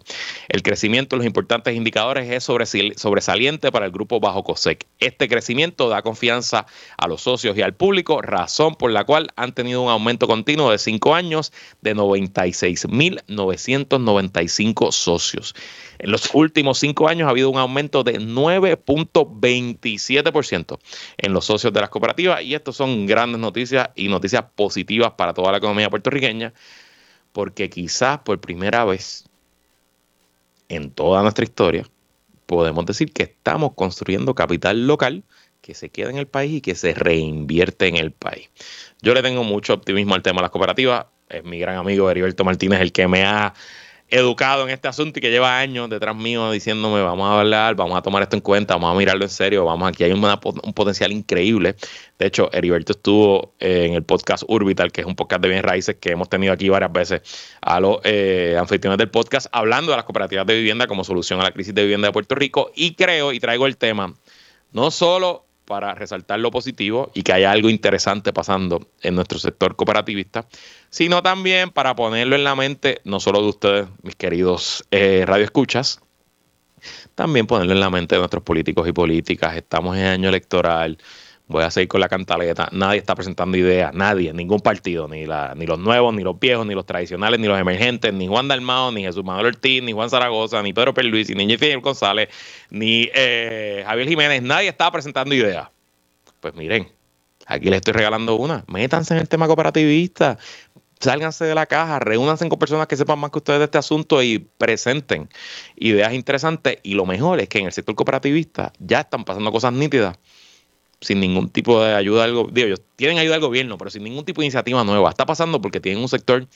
El 0.49 0.63
crecimiento 0.63 1.17
de 1.17 1.19
los 1.19 1.27
importantes 1.27 1.75
indicadores 1.75 2.31
es 2.31 2.45
sobresaliente 2.45 3.73
para 3.73 3.87
el 3.87 3.91
grupo 3.91 4.21
Bajo 4.21 4.45
COSEC. 4.45 4.87
Este 5.01 5.29
crecimiento 5.29 5.89
da 5.89 6.03
confianza 6.03 6.67
a 6.99 7.09
los 7.09 7.23
socios 7.23 7.59
y 7.59 7.63
al 7.63 7.75
público, 7.75 8.23
razón 8.23 8.77
por 8.77 8.93
la 8.93 9.03
cual 9.03 9.33
han 9.35 9.55
tenido 9.55 9.83
un 9.83 9.91
aumento 9.91 10.29
continuo 10.29 10.71
de 10.71 10.79
cinco 10.79 11.17
años 11.17 11.53
de 11.83 11.97
96.995 11.97 14.93
socios. 14.93 15.57
En 15.99 16.11
los 16.11 16.35
últimos 16.35 16.79
cinco 16.79 17.09
años 17.09 17.27
ha 17.27 17.31
habido 17.31 17.49
un 17.51 17.59
aumento 17.59 18.05
de 18.05 18.21
9.27% 18.21 20.79
en 21.19 21.33
los 21.33 21.45
socios 21.45 21.73
de 21.73 21.81
las 21.81 21.91
cooperativas 21.91 22.43
y 22.43 22.55
esto 22.55 22.73
son 22.73 23.07
grandes 23.07 23.41
noticias 23.41 23.91
y 23.95 24.09
noticias 24.09 24.45
positivas 24.55 25.13
para 25.13 25.35
toda 25.35 25.53
la 25.53 25.59
economía 25.59 25.91
puertorriqueña 25.91 26.55
porque 27.33 27.71
quizás 27.71 28.19
por 28.21 28.41
primera 28.41 28.85
vez 28.85 29.25
en 30.69 30.91
toda 30.91 31.23
nuestra 31.23 31.45
historia 31.45 31.87
podemos 32.47 32.87
decir 32.87 33.13
que 33.13 33.25
estamos 33.25 33.73
construyendo 33.75 34.35
capital 34.35 34.87
local 34.87 35.25
que 35.61 35.75
se 35.75 35.91
queda 35.91 36.11
en 36.11 36.19
el 36.19 36.29
país 36.29 36.55
y 36.55 36.61
que 36.61 36.77
se 36.77 36.95
reinvierte 36.95 37.89
en 37.89 37.97
el 37.97 38.13
país. 38.13 38.51
Yo 39.03 39.15
le 39.15 39.23
tengo 39.23 39.43
mucho 39.43 39.75
optimismo 39.75 40.15
al 40.15 40.23
tema 40.23 40.37
de 40.37 40.43
las 40.43 40.53
cooperativas. 40.53 41.07
Es 41.29 41.43
mi 41.43 41.59
gran 41.59 41.77
amigo 41.77 42.09
Heriberto 42.09 42.45
Martínez 42.45 42.81
el 42.81 42.93
que 42.93 43.09
me 43.09 43.25
ha 43.25 43.53
educado 44.09 44.65
en 44.65 44.71
este 44.71 44.87
asunto 44.87 45.19
y 45.19 45.23
que 45.23 45.31
lleva 45.31 45.59
años 45.59 45.91
detrás 45.91 46.15
mío 46.15 46.51
diciéndome 46.53 47.03
vamos 47.03 47.29
a 47.29 47.41
hablar, 47.41 47.75
vamos 47.75 47.99
a 47.99 48.03
tomar 48.03 48.23
esto 48.23 48.37
en 48.37 48.43
cuenta, 48.43 48.75
vamos 48.75 48.95
a 48.95 48.99
mirarlo 48.99 49.25
en 49.25 49.31
serio, 49.31 49.65
vamos 49.65 49.89
aquí 49.89 50.05
hay 50.05 50.13
un 50.13 50.73
potencial 50.75 51.11
increíble. 51.13 51.75
De 52.19 52.27
hecho, 52.27 52.49
Heriberto 52.53 52.93
estuvo 52.93 53.55
en 53.59 53.95
el 53.95 54.05
podcast 54.05 54.45
Urbital, 54.47 54.93
que 54.93 55.01
es 55.01 55.07
un 55.07 55.17
podcast 55.17 55.43
de 55.43 55.49
bienes 55.49 55.65
raíces 55.65 55.97
que 55.97 56.13
hemos 56.13 56.29
tenido 56.29 56.53
aquí 56.53 56.69
varias 56.69 56.93
veces 56.93 57.23
a 57.61 57.81
los 57.81 57.99
eh, 58.05 58.57
anfitriones 58.59 58.99
del 58.99 59.11
podcast, 59.11 59.49
hablando 59.53 59.91
de 59.91 59.97
las 59.97 60.05
cooperativas 60.05 60.47
de 60.47 60.55
vivienda 60.55 60.87
como 60.87 61.03
solución 61.03 61.41
a 61.41 61.45
la 61.45 61.51
crisis 61.51 61.75
de 61.75 61.83
vivienda 61.83 62.09
de 62.09 62.13
Puerto 62.13 62.35
Rico. 62.35 62.71
Y 62.75 62.95
creo, 62.95 63.33
y 63.33 63.41
traigo 63.41 63.67
el 63.67 63.77
tema, 63.77 64.15
no 64.73 64.91
solo 64.91 65.46
para 65.67 65.95
resaltar 65.95 66.41
lo 66.41 66.51
positivo 66.51 67.11
y 67.13 67.23
que 67.23 67.33
haya 67.33 67.51
algo 67.51 67.69
interesante 67.69 68.33
pasando 68.33 68.89
en 69.03 69.15
nuestro 69.15 69.39
sector 69.39 69.77
cooperativista, 69.77 70.47
sino 70.89 71.23
también 71.23 71.71
para 71.71 71.95
ponerlo 71.95 72.37
en 72.37 72.45
la 72.45 72.55
mente, 72.55 73.01
no 73.05 73.21
solo 73.21 73.43
de 73.43 73.49
ustedes, 73.49 73.89
mis 74.03 74.17
queridos 74.17 74.85
eh, 74.91 75.25
radioescuchas, 75.27 76.01
también 77.15 77.47
ponerlo 77.47 77.73
en 77.73 77.81
la 77.81 77.91
mente 77.91 78.15
de 78.15 78.21
nuestros 78.21 78.43
políticos 78.43 78.89
y 78.89 78.93
políticas. 78.93 79.57
Estamos 79.57 79.97
en 79.97 80.07
año 80.07 80.29
electoral. 80.29 80.99
Voy 81.49 81.63
a 81.63 81.71
seguir 81.71 81.87
con 81.89 82.01
la 82.01 82.09
cantaleta. 82.09 82.69
Nadie 82.73 82.99
está 82.99 83.15
presentando 83.15 83.57
ideas, 83.57 83.95
nadie, 83.95 84.33
ningún 84.33 84.59
partido, 84.59 85.07
ni, 85.07 85.27
la, 85.27 85.55
ni 85.55 85.65
los 85.65 85.79
nuevos, 85.79 86.13
ni 86.13 86.25
los 86.25 86.39
viejos, 86.41 86.67
ni 86.67 86.75
los 86.75 86.85
tradicionales, 86.85 87.39
ni 87.39 87.47
los 87.47 87.59
emergentes, 87.59 88.13
ni 88.13 88.27
Juan 88.27 88.49
Dalmao, 88.49 88.91
ni 88.91 89.03
Jesús 89.03 89.25
Manuel 89.25 89.47
Ortiz, 89.47 89.81
ni 89.83 89.93
Juan 89.93 90.11
Zaragoza, 90.11 90.61
ni 90.63 90.73
Pedro 90.73 90.93
Perluisi, 90.93 91.35
ni 91.35 91.43
Jennifer 91.43 91.79
González, 91.79 92.31
ni 92.71 93.09
eh, 93.15 93.85
Javier 93.87 94.09
Jiménez. 94.09 94.43
Nadie 94.43 94.69
está 94.69 94.91
presentando 94.91 95.35
ideas. 95.37 95.69
Pues 96.41 96.55
miren, 96.57 96.89
aquí 97.47 97.67
les 97.67 97.77
estoy 97.77 97.93
regalando 97.93 98.35
una. 98.35 98.65
Métanse 98.67 99.15
en 99.15 99.21
el 99.21 99.29
tema 99.29 99.47
cooperativista 99.47 100.39
sálganse 100.99 101.45
de 101.45 101.55
la 101.55 101.67
caja, 101.67 101.99
reúnanse 101.99 102.49
con 102.49 102.59
personas 102.59 102.87
que 102.87 102.97
sepan 102.97 103.19
más 103.19 103.31
que 103.31 103.39
ustedes 103.39 103.59
de 103.59 103.65
este 103.67 103.79
asunto 103.79 104.23
y 104.23 104.39
presenten 104.39 105.29
ideas 105.77 106.13
interesantes. 106.13 106.79
Y 106.83 106.95
lo 106.95 107.07
mejor 107.07 107.41
es 107.41 107.49
que 107.49 107.59
en 107.59 107.67
el 107.67 107.73
sector 107.73 107.95
cooperativista 107.95 108.73
ya 108.79 109.01
están 109.01 109.25
pasando 109.25 109.53
cosas 109.53 109.73
nítidas 109.73 110.19
sin 111.01 111.21
ningún 111.21 111.49
tipo 111.49 111.83
de 111.83 111.95
ayuda. 111.95 112.27
Digo, 112.27 112.49
ellos 112.55 112.83
tienen 112.97 113.19
ayuda 113.19 113.35
del 113.35 113.43
gobierno, 113.43 113.79
pero 113.79 113.91
sin 113.91 114.05
ningún 114.05 114.25
tipo 114.25 114.41
de 114.41 114.47
iniciativa 114.47 114.83
nueva. 114.85 115.11
Está 115.11 115.27
pasando 115.27 115.61
porque 115.61 115.81
tienen 115.81 116.03
un 116.03 116.09
sector 116.09 116.47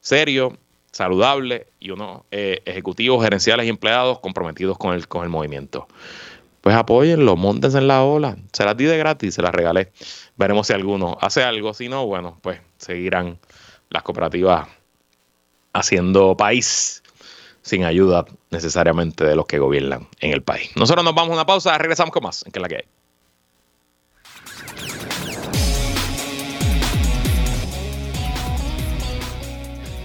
serio, 0.00 0.56
saludable 0.92 1.66
y 1.78 1.90
unos 1.90 2.22
eh, 2.30 2.62
ejecutivos, 2.64 3.22
gerenciales 3.22 3.66
y 3.66 3.68
empleados 3.68 4.20
comprometidos 4.20 4.78
con 4.78 4.94
el, 4.94 5.08
con 5.08 5.22
el 5.24 5.28
movimiento. 5.28 5.88
Pues 6.60 6.76
apóyenlo, 6.76 7.36
montense 7.36 7.78
en 7.78 7.88
la 7.88 8.02
ola. 8.02 8.36
Se 8.52 8.64
las 8.64 8.76
di 8.76 8.84
de 8.84 8.98
gratis, 8.98 9.34
se 9.34 9.42
las 9.42 9.52
regalé. 9.52 9.92
Veremos 10.36 10.66
si 10.66 10.74
alguno 10.74 11.16
hace 11.20 11.42
algo. 11.42 11.72
Si 11.72 11.88
no, 11.88 12.06
bueno, 12.06 12.38
pues 12.42 12.60
seguirán 12.76 13.38
las 13.88 14.02
cooperativas 14.02 14.68
haciendo 15.72 16.36
país 16.36 17.02
sin 17.62 17.84
ayuda 17.84 18.26
necesariamente 18.50 19.24
de 19.24 19.36
los 19.36 19.46
que 19.46 19.58
gobiernan 19.58 20.08
en 20.20 20.32
el 20.32 20.42
país. 20.42 20.70
Nosotros 20.76 21.04
nos 21.04 21.14
vamos 21.14 21.30
a 21.30 21.34
una 21.34 21.46
pausa, 21.46 21.76
regresamos 21.78 22.12
con 22.12 22.22
más 22.22 22.44
en 22.44 22.52
que 22.52 22.60
la 22.60 22.68
que 22.68 22.76
hay. 22.76 22.84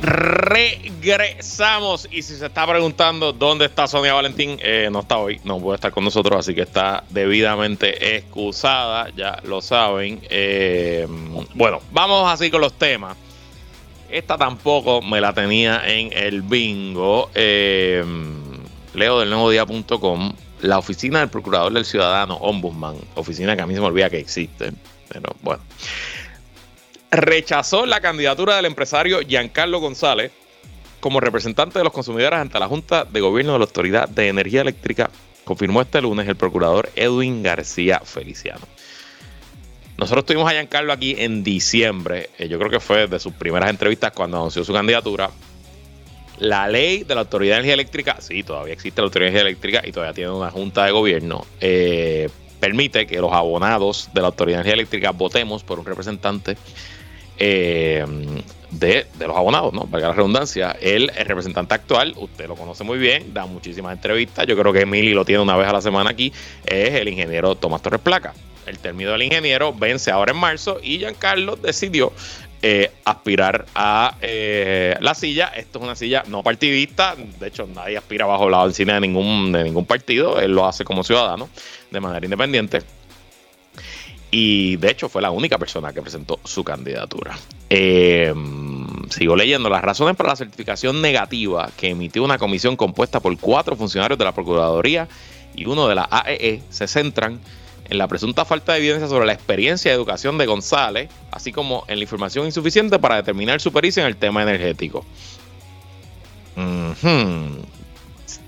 Regresamos 0.01 2.07
y 2.11 2.21
si 2.21 2.35
se 2.35 2.45
está 2.45 2.67
preguntando 2.67 3.33
dónde 3.33 3.65
está 3.65 3.87
Sonia 3.87 4.13
Valentín, 4.13 4.59
eh, 4.61 4.89
no 4.91 4.99
está 4.99 5.17
hoy, 5.17 5.41
no 5.43 5.59
puede 5.59 5.75
estar 5.75 5.91
con 5.91 6.03
nosotros, 6.03 6.39
así 6.39 6.53
que 6.53 6.61
está 6.61 7.03
debidamente 7.09 8.15
excusada, 8.15 9.09
ya 9.15 9.39
lo 9.43 9.61
saben. 9.61 10.21
Eh, 10.29 11.07
bueno, 11.55 11.81
vamos 11.91 12.31
así 12.31 12.51
con 12.51 12.61
los 12.61 12.73
temas. 12.73 13.17
Esta 14.09 14.37
tampoco 14.37 15.01
me 15.01 15.19
la 15.19 15.33
tenía 15.33 15.81
en 15.85 16.13
el 16.13 16.43
bingo. 16.43 17.31
Eh, 17.33 18.05
leo 18.93 19.19
del 19.19 19.31
nuevo. 19.31 19.51
La 20.65 20.79
oficina 20.79 21.19
del 21.19 21.29
Procurador 21.29 21.71
del 21.71 21.85
Ciudadano, 21.85 22.37
Ombudsman, 22.37 22.95
oficina 23.13 23.55
que 23.55 23.61
a 23.61 23.67
mí 23.67 23.75
se 23.75 23.79
me 23.79 23.85
olvida 23.85 24.09
que 24.09 24.17
existe, 24.17 24.73
pero 25.07 25.35
bueno, 25.43 25.61
rechazó 27.11 27.85
la 27.85 28.01
candidatura 28.01 28.55
del 28.55 28.65
empresario 28.65 29.19
Giancarlo 29.19 29.79
González 29.79 30.31
como 30.99 31.19
representante 31.19 31.77
de 31.77 31.83
los 31.83 31.93
consumidores 31.93 32.39
ante 32.39 32.57
la 32.57 32.67
Junta 32.67 33.05
de 33.05 33.21
Gobierno 33.21 33.53
de 33.53 33.59
la 33.59 33.65
Autoridad 33.65 34.09
de 34.09 34.27
Energía 34.27 34.61
Eléctrica, 34.61 35.11
confirmó 35.43 35.83
este 35.83 36.01
lunes 36.01 36.27
el 36.27 36.35
procurador 36.35 36.89
Edwin 36.95 37.43
García 37.43 37.99
Feliciano. 38.03 38.65
Nosotros 39.99 40.25
tuvimos 40.25 40.49
a 40.49 40.53
Giancarlo 40.53 40.91
aquí 40.91 41.13
en 41.19 41.43
diciembre, 41.43 42.31
eh, 42.39 42.47
yo 42.47 42.57
creo 42.57 42.71
que 42.71 42.79
fue 42.79 43.05
de 43.05 43.19
sus 43.19 43.33
primeras 43.33 43.69
entrevistas 43.69 44.13
cuando 44.13 44.37
anunció 44.37 44.63
su 44.63 44.73
candidatura. 44.73 45.29
La 46.39 46.67
ley 46.67 47.03
de 47.03 47.15
la 47.15 47.21
Autoridad 47.21 47.55
de 47.55 47.59
Energía 47.59 47.73
Eléctrica, 47.75 48.17
sí, 48.19 48.43
todavía 48.43 48.73
existe 48.73 49.01
la 49.01 49.05
Autoridad 49.05 49.31
de 49.31 49.39
Energía 49.39 49.49
Eléctrica 49.49 49.81
y 49.87 49.91
todavía 49.91 50.13
tiene 50.13 50.31
una 50.31 50.51
junta 50.51 50.85
de 50.85 50.91
gobierno, 50.91 51.45
eh, 51.61 52.29
permite 52.59 53.07
que 53.07 53.19
los 53.21 53.31
abonados 53.31 54.09
de 54.13 54.21
la 54.21 54.27
Autoridad 54.27 54.57
de 54.57 54.61
Energía 54.61 54.73
Eléctrica 54.73 55.11
votemos 55.11 55.63
por 55.63 55.79
un 55.79 55.85
representante 55.85 56.57
eh, 57.37 58.05
de, 58.71 59.05
los 59.19 59.35
abonados, 59.35 59.73
¿no? 59.73 59.85
Valga 59.85 60.09
la 60.09 60.13
redundancia. 60.13 60.75
El 60.79 61.09
representante 61.09 61.73
actual, 61.73 62.13
usted 62.17 62.47
lo 62.47 62.55
conoce 62.55 62.83
muy 62.83 62.97
bien, 62.97 63.33
da 63.33 63.45
muchísimas 63.45 63.93
entrevistas. 63.93 64.45
Yo 64.47 64.57
creo 64.57 64.73
que 64.73 64.81
Emily 64.81 65.13
lo 65.13 65.25
tiene 65.25 65.41
una 65.41 65.55
vez 65.55 65.67
a 65.67 65.73
la 65.73 65.81
semana 65.81 66.09
aquí. 66.09 66.31
Es 66.65 66.93
el 66.93 67.07
ingeniero 67.07 67.55
Tomás 67.55 67.81
Torres 67.81 68.01
Placa. 68.01 68.33
El 68.65 68.79
término 68.79 69.11
del 69.11 69.21
ingeniero 69.21 69.73
vence 69.73 70.11
ahora 70.11 70.31
en 70.31 70.39
marzo 70.39 70.79
y 70.81 70.97
Giancarlo 70.97 71.55
decidió 71.55 72.11
eh, 72.67 72.91
aspirar 73.03 73.67
a 73.75 74.17
eh, 74.21 74.97
la 74.99 75.13
silla. 75.13 75.51
Esto 75.55 75.77
es 75.77 75.83
una 75.83 75.95
silla 75.95 76.23
no 76.25 76.41
partidista. 76.41 77.15
De 77.39 77.49
hecho, 77.49 77.67
nadie 77.67 77.95
aspira 77.95 78.25
bajo 78.25 78.49
la 78.49 78.63
oficina 78.63 78.95
de 78.95 79.01
ningún, 79.01 79.51
de 79.51 79.63
ningún 79.63 79.85
partido. 79.85 80.39
Él 80.39 80.53
lo 80.53 80.65
hace 80.65 80.83
como 80.83 81.03
ciudadano, 81.03 81.47
de 81.91 81.99
manera 81.99 82.25
independiente. 82.25 82.81
Y 84.31 84.77
de 84.77 84.89
hecho 84.89 85.09
fue 85.09 85.21
la 85.21 85.29
única 85.29 85.59
persona 85.59 85.93
que 85.93 86.01
presentó 86.01 86.39
su 86.43 86.63
candidatura. 86.63 87.37
Em, 87.69 89.11
sigo 89.11 89.35
leyendo. 89.35 89.69
Las 89.69 89.83
razones 89.83 90.15
para 90.15 90.29
la 90.29 90.35
certificación 90.35 91.03
negativa 91.03 91.69
que 91.77 91.89
emitió 91.89 92.23
una 92.23 92.39
comisión 92.39 92.75
compuesta 92.75 93.19
por 93.19 93.37
cuatro 93.37 93.75
funcionarios 93.75 94.17
de 94.17 94.25
la 94.25 94.31
Procuraduría 94.31 95.07
y 95.53 95.67
uno 95.67 95.87
de 95.87 95.93
la 95.93 96.07
AEE 96.09 96.53
e 96.55 96.61
se 96.71 96.87
centran 96.87 97.33
en 97.33 97.39
la 97.89 98.07
presunta 98.07 98.45
falta 98.45 98.73
de 98.73 98.79
evidencia 98.79 99.07
sobre 99.07 99.25
la 99.25 99.33
experiencia 99.33 99.91
de 99.91 99.95
educación 99.95 100.37
de 100.37 100.45
González, 100.45 101.09
así 101.31 101.51
como 101.51 101.83
en 101.87 101.97
la 101.97 102.03
información 102.03 102.45
insuficiente 102.45 102.99
para 102.99 103.15
determinar 103.15 103.61
su 103.61 103.71
pericia 103.71 104.01
en 104.01 104.07
el 104.07 104.17
tema 104.17 104.43
energético. 104.43 105.05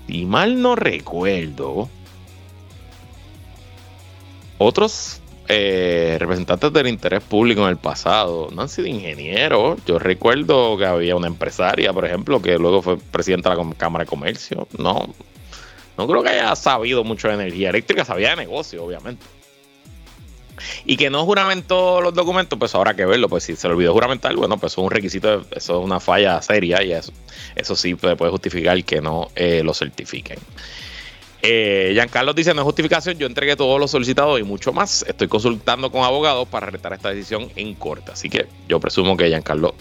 Si 0.06 0.24
mal 0.24 0.60
no 0.60 0.74
recuerdo, 0.74 1.88
otros 4.58 5.20
eh, 5.46 6.16
representantes 6.18 6.72
del 6.72 6.88
interés 6.88 7.22
público 7.22 7.62
en 7.62 7.68
el 7.68 7.76
pasado 7.76 8.48
no 8.52 8.62
han 8.62 8.68
sido 8.68 8.88
ingenieros. 8.88 9.78
Yo 9.86 9.98
recuerdo 9.98 10.76
que 10.76 10.84
había 10.84 11.16
una 11.16 11.26
empresaria, 11.26 11.92
por 11.92 12.04
ejemplo, 12.04 12.42
que 12.42 12.58
luego 12.58 12.82
fue 12.82 12.98
presidenta 12.98 13.50
de 13.50 13.56
la 13.56 13.74
Cámara 13.74 14.04
de 14.04 14.10
Comercio. 14.10 14.66
No, 14.78 15.14
no 15.98 16.06
creo 16.06 16.22
que 16.22 16.30
haya 16.30 16.54
sabido 16.54 17.02
mucho 17.02 17.28
de 17.28 17.34
energía 17.34 17.70
eléctrica, 17.70 18.04
sabía 18.04 18.30
de 18.30 18.36
negocio, 18.36 18.84
obviamente. 18.84 19.26
Y 20.84 20.96
que 20.96 21.10
no 21.10 21.24
juramentó 21.24 22.00
los 22.00 22.14
documentos, 22.14 22.58
pues 22.58 22.74
habrá 22.74 22.94
que 22.94 23.04
verlo. 23.04 23.28
Pues 23.28 23.44
si 23.44 23.56
se 23.56 23.68
le 23.68 23.74
olvidó 23.74 23.92
juramentar, 23.92 24.34
bueno, 24.36 24.58
pues 24.58 24.72
es 24.72 24.78
un 24.78 24.90
requisito, 24.90 25.44
eso 25.50 25.78
es 25.78 25.84
una 25.84 26.00
falla 26.00 26.40
seria 26.40 26.82
y 26.82 26.92
eso, 26.92 27.12
eso 27.54 27.76
sí 27.76 27.94
puede 27.94 28.30
justificar 28.30 28.82
que 28.84 29.00
no 29.00 29.28
eh, 29.34 29.62
lo 29.64 29.74
certifiquen. 29.74 30.38
Eh, 31.42 31.90
Giancarlo 31.94 32.32
dice, 32.32 32.52
no 32.54 32.62
es 32.62 32.64
justificación, 32.64 33.16
yo 33.18 33.26
entregué 33.26 33.54
todos 33.54 33.78
los 33.78 33.90
solicitados 33.90 34.38
y 34.40 34.42
mucho 34.42 34.72
más. 34.72 35.04
Estoy 35.06 35.28
consultando 35.28 35.90
con 35.90 36.04
abogados 36.04 36.48
para 36.48 36.66
retar 36.66 36.92
esta 36.92 37.10
decisión 37.10 37.50
en 37.56 37.74
corte. 37.74 38.12
Así 38.12 38.28
que 38.28 38.46
yo 38.68 38.78
presumo 38.80 39.16
que 39.16 39.28
Giancarlo 39.28 39.74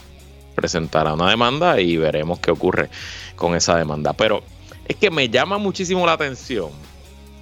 presentará 0.56 1.14
una 1.14 1.30
demanda 1.30 1.80
y 1.80 1.98
veremos 1.98 2.40
qué 2.40 2.52
ocurre 2.52 2.90
con 3.36 3.56
esa 3.56 3.78
demanda. 3.78 4.14
Pero 4.14 4.44
es 4.88 4.96
que 4.96 5.10
me 5.10 5.30
llama 5.30 5.58
muchísimo 5.58 6.06
la 6.06 6.14
atención 6.14 6.70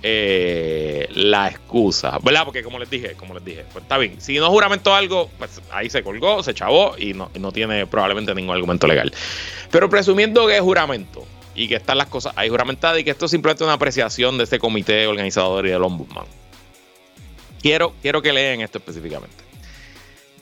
eh, 0.03 1.07
la 1.11 1.47
excusa, 1.47 2.19
¿verdad? 2.21 2.45
Porque 2.45 2.61
como 2.61 2.77
les 2.77 2.89
dije, 2.89 3.13
como 3.13 3.33
les 3.33 3.43
dije, 3.43 3.65
pues 3.71 3.83
está 3.83 3.97
bien. 3.97 4.21
Si 4.21 4.37
no 4.37 4.49
juramentó 4.49 4.93
algo, 4.93 5.29
pues 5.37 5.61
ahí 5.71 5.89
se 5.89 6.03
colgó, 6.03 6.43
se 6.43 6.53
chavó 6.53 6.95
y 6.97 7.13
no, 7.13 7.31
no 7.39 7.51
tiene 7.51 7.87
probablemente 7.87 8.35
ningún 8.35 8.55
argumento 8.55 8.85
legal. 8.85 9.11
Pero 9.71 9.89
presumiendo 9.89 10.45
que 10.45 10.57
es 10.57 10.61
juramento, 10.61 11.25
y 11.55 11.67
que 11.67 11.75
están 11.75 11.97
las 11.97 12.07
cosas 12.07 12.33
ahí 12.35 12.49
juramentadas 12.49 12.99
y 12.99 13.03
que 13.03 13.11
esto 13.11 13.25
es 13.25 13.31
simplemente 13.31 13.63
una 13.63 13.73
apreciación 13.73 14.37
de 14.37 14.43
este 14.43 14.59
comité 14.59 15.07
organizador 15.07 15.65
y 15.65 15.69
del 15.69 15.81
ombudsman. 15.81 16.25
Quiero, 17.61 17.93
quiero 18.01 18.21
que 18.21 18.33
lean 18.33 18.61
esto 18.61 18.77
específicamente. 18.77 19.44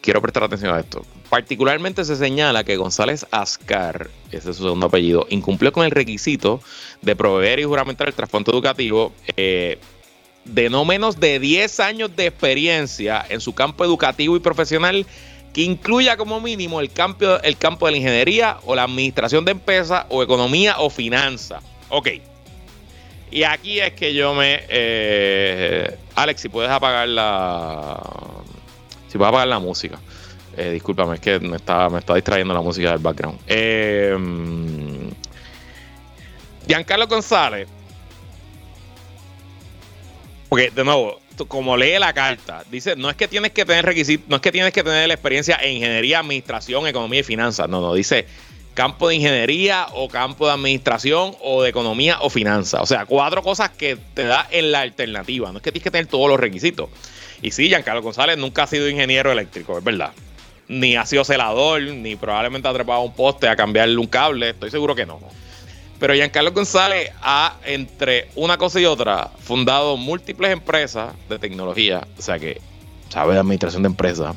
Quiero 0.04 0.22
prestar 0.22 0.44
atención 0.44 0.76
a 0.76 0.82
esto. 0.82 1.06
Particularmente 1.30 2.04
se 2.04 2.18
señala 2.18 2.66
que 2.66 2.76
González 2.76 3.26
Ascar, 3.32 4.10
ese 4.34 4.50
es 4.50 4.58
su 4.58 4.64
segundo 4.64 4.88
apellido, 4.88 5.26
incumplió 5.30 5.72
con 5.72 5.86
el 5.86 5.92
requisito 5.92 6.60
de 7.02 7.16
proveer 7.16 7.62
y 7.62 7.64
juramentar 7.64 8.10
el 8.10 8.14
transporte 8.14 8.52
educativo 8.52 9.14
eh, 9.38 9.80
de 10.44 10.70
no 10.70 10.84
menos 10.84 11.22
de 11.22 11.40
10 11.40 11.80
años 11.80 12.14
de 12.18 12.26
experiencia 12.26 13.26
en 13.30 13.40
su 13.40 13.56
campo 13.56 13.86
educativo 13.86 14.36
y 14.36 14.42
profesional 14.42 15.06
que 15.54 15.62
incluya 15.62 16.18
como 16.18 16.42
mínimo 16.42 16.82
el 16.82 16.92
campo, 16.92 17.40
el 17.42 17.56
campo 17.56 17.86
de 17.86 17.94
la 17.94 17.98
ingeniería 18.00 18.58
o 18.66 18.76
la 18.76 18.84
administración 18.84 19.46
de 19.46 19.52
empresas 19.52 20.06
o 20.10 20.22
economía 20.22 20.76
o 20.80 20.90
finanza. 20.90 21.62
Ok. 21.88 22.10
Y 23.32 23.44
aquí 23.44 23.80
es 23.80 23.94
que 23.94 24.14
yo 24.14 24.34
me... 24.34 24.64
Eh, 24.68 25.98
Alex, 26.16 26.42
si 26.42 26.50
puedes 26.50 26.70
apagar 26.70 27.08
la... 27.08 28.43
Si 29.14 29.20
puedes 29.20 29.30
apagar 29.30 29.48
la 29.48 29.60
música. 29.60 30.00
Eh, 30.58 30.72
discúlpame, 30.72 31.14
es 31.14 31.22
que 31.22 31.40
me 31.40 31.58
está, 31.58 31.88
me 31.88 32.00
está 32.00 32.16
distrayendo 32.16 32.52
la 32.52 32.62
música 32.62 32.90
del 32.90 32.98
background. 32.98 33.40
Eh, 33.46 34.18
Giancarlo 36.68 37.06
González. 37.06 37.68
Porque, 40.50 40.72
de 40.72 40.84
nuevo, 40.84 41.20
como 41.48 41.78
lee 41.78 42.00
la 42.00 42.12
carta, 42.12 42.64
dice, 42.72 42.96
no 42.96 43.08
es 43.08 43.16
que 43.16 43.28
tienes 43.28 43.52
que 43.52 43.66
tener 43.66 43.86
requisitos, 43.86 44.28
no 44.28 44.38
es 44.38 44.42
que 44.42 44.52
tienes 44.52 44.74
que 44.74 44.82
tener 44.82 45.08
la 45.08 45.14
experiencia 45.14 45.60
en 45.62 45.74
ingeniería, 45.74 46.18
administración, 46.18 46.88
economía 46.88 47.20
y 47.20 47.24
finanzas. 47.24 47.70
No, 47.70 47.82
no, 47.82 47.94
dice 47.94 48.26
campo 48.74 49.10
de 49.10 49.16
ingeniería 49.18 49.86
o 49.94 50.08
campo 50.08 50.48
de 50.48 50.54
administración 50.54 51.36
o 51.40 51.62
de 51.62 51.70
economía 51.70 52.18
o 52.22 52.32
finanzas. 52.32 52.82
O 52.82 52.88
sea, 52.88 53.06
cuatro 53.06 53.44
cosas 53.44 53.70
que 53.70 53.96
te 54.16 54.24
da 54.24 54.48
en 54.50 54.72
la 54.72 54.82
alternativa. 54.82 55.52
No 55.52 55.58
es 55.58 55.64
que 55.64 55.72
tienes 55.72 55.84
que 55.84 55.92
tener 55.92 56.08
todos 56.08 56.28
los 56.28 56.40
requisitos. 56.40 56.90
Y 57.44 57.52
sí, 57.52 57.68
Giancarlo 57.68 58.02
González 58.02 58.38
nunca 58.38 58.64
ha 58.64 58.68
sido 58.68 58.90
ingeniero 58.90 59.32
eléctrico, 59.32 59.78
es 59.78 59.84
verdad. 59.84 60.14
Ni 60.70 60.96
ha 60.96 61.06
sido 61.06 61.26
celador, 61.26 61.82
ni 61.82 62.16
probablemente 62.16 62.70
ha 62.70 62.74
trepado 62.74 63.02
un 63.02 63.14
poste 63.14 63.50
a 63.50 63.56
cambiarle 63.58 63.98
un 63.98 64.08
cable. 64.08 64.52
Estoy 64.52 64.72
seguro 64.72 64.96
que 64.96 65.06
no. 65.06 65.20
Pero 66.00 66.14
Giancarlo 66.14 66.54
González 66.54 67.12
ha, 67.22 67.58
entre 67.66 68.30
una 68.36 68.58
cosa 68.58 68.80
y 68.80 68.86
otra, 68.86 69.30
fundado 69.40 69.98
múltiples 69.98 70.52
empresas 70.52 71.14
de 71.28 71.38
tecnología, 71.38 72.08
o 72.18 72.22
sea 72.22 72.40
que 72.40 72.62
sabe 73.10 73.34
de 73.34 73.40
administración 73.42 73.84
de 73.84 73.88
empresas. 73.88 74.36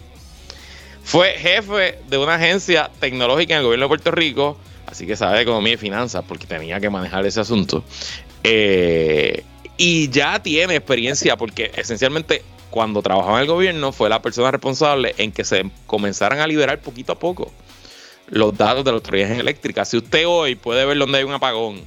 Fue 1.05 1.31
jefe 1.39 2.01
de 2.09 2.19
una 2.19 2.35
agencia 2.35 2.91
tecnológica 2.99 3.55
en 3.55 3.59
el 3.59 3.65
gobierno 3.65 3.85
de 3.85 3.89
Puerto 3.89 4.11
Rico, 4.11 4.59
así 4.87 5.07
que 5.07 5.15
sabe 5.15 5.37
de 5.37 5.43
economía 5.43 5.75
y 5.75 5.77
finanzas 5.77 6.25
porque 6.27 6.47
tenía 6.47 6.81
que 6.81 6.91
manejar 6.91 7.25
ese 7.25 7.41
asunto. 7.41 7.85
Eh, 8.43 9.45
y 9.77 10.09
ya 10.11 10.43
tiene 10.43 10.75
experiencia 10.75 11.37
porque 11.37 11.71
esencialmente 11.77 12.43
cuando 12.71 13.03
trabajaba 13.03 13.39
en 13.39 13.43
el 13.43 13.49
gobierno 13.49 13.93
fue 13.93 14.09
la 14.09 14.23
persona 14.23 14.51
responsable 14.51 15.15
en 15.19 15.33
que 15.33 15.45
se 15.45 15.71
comenzaran 15.87 16.41
a 16.41 16.47
liberar 16.47 16.81
poquito 16.81 17.13
a 17.13 17.19
poco 17.19 17.53
los 18.29 18.57
datos 18.57 18.85
de 18.85 18.93
las 18.93 19.01
autoridades 19.01 19.39
eléctricas. 19.39 19.89
Si 19.89 19.97
usted 19.97 20.27
hoy 20.27 20.57
puede 20.57 20.85
ver 20.85 20.99
dónde 20.99 21.19
hay 21.19 21.25
un 21.25 21.33
apagón, 21.33 21.81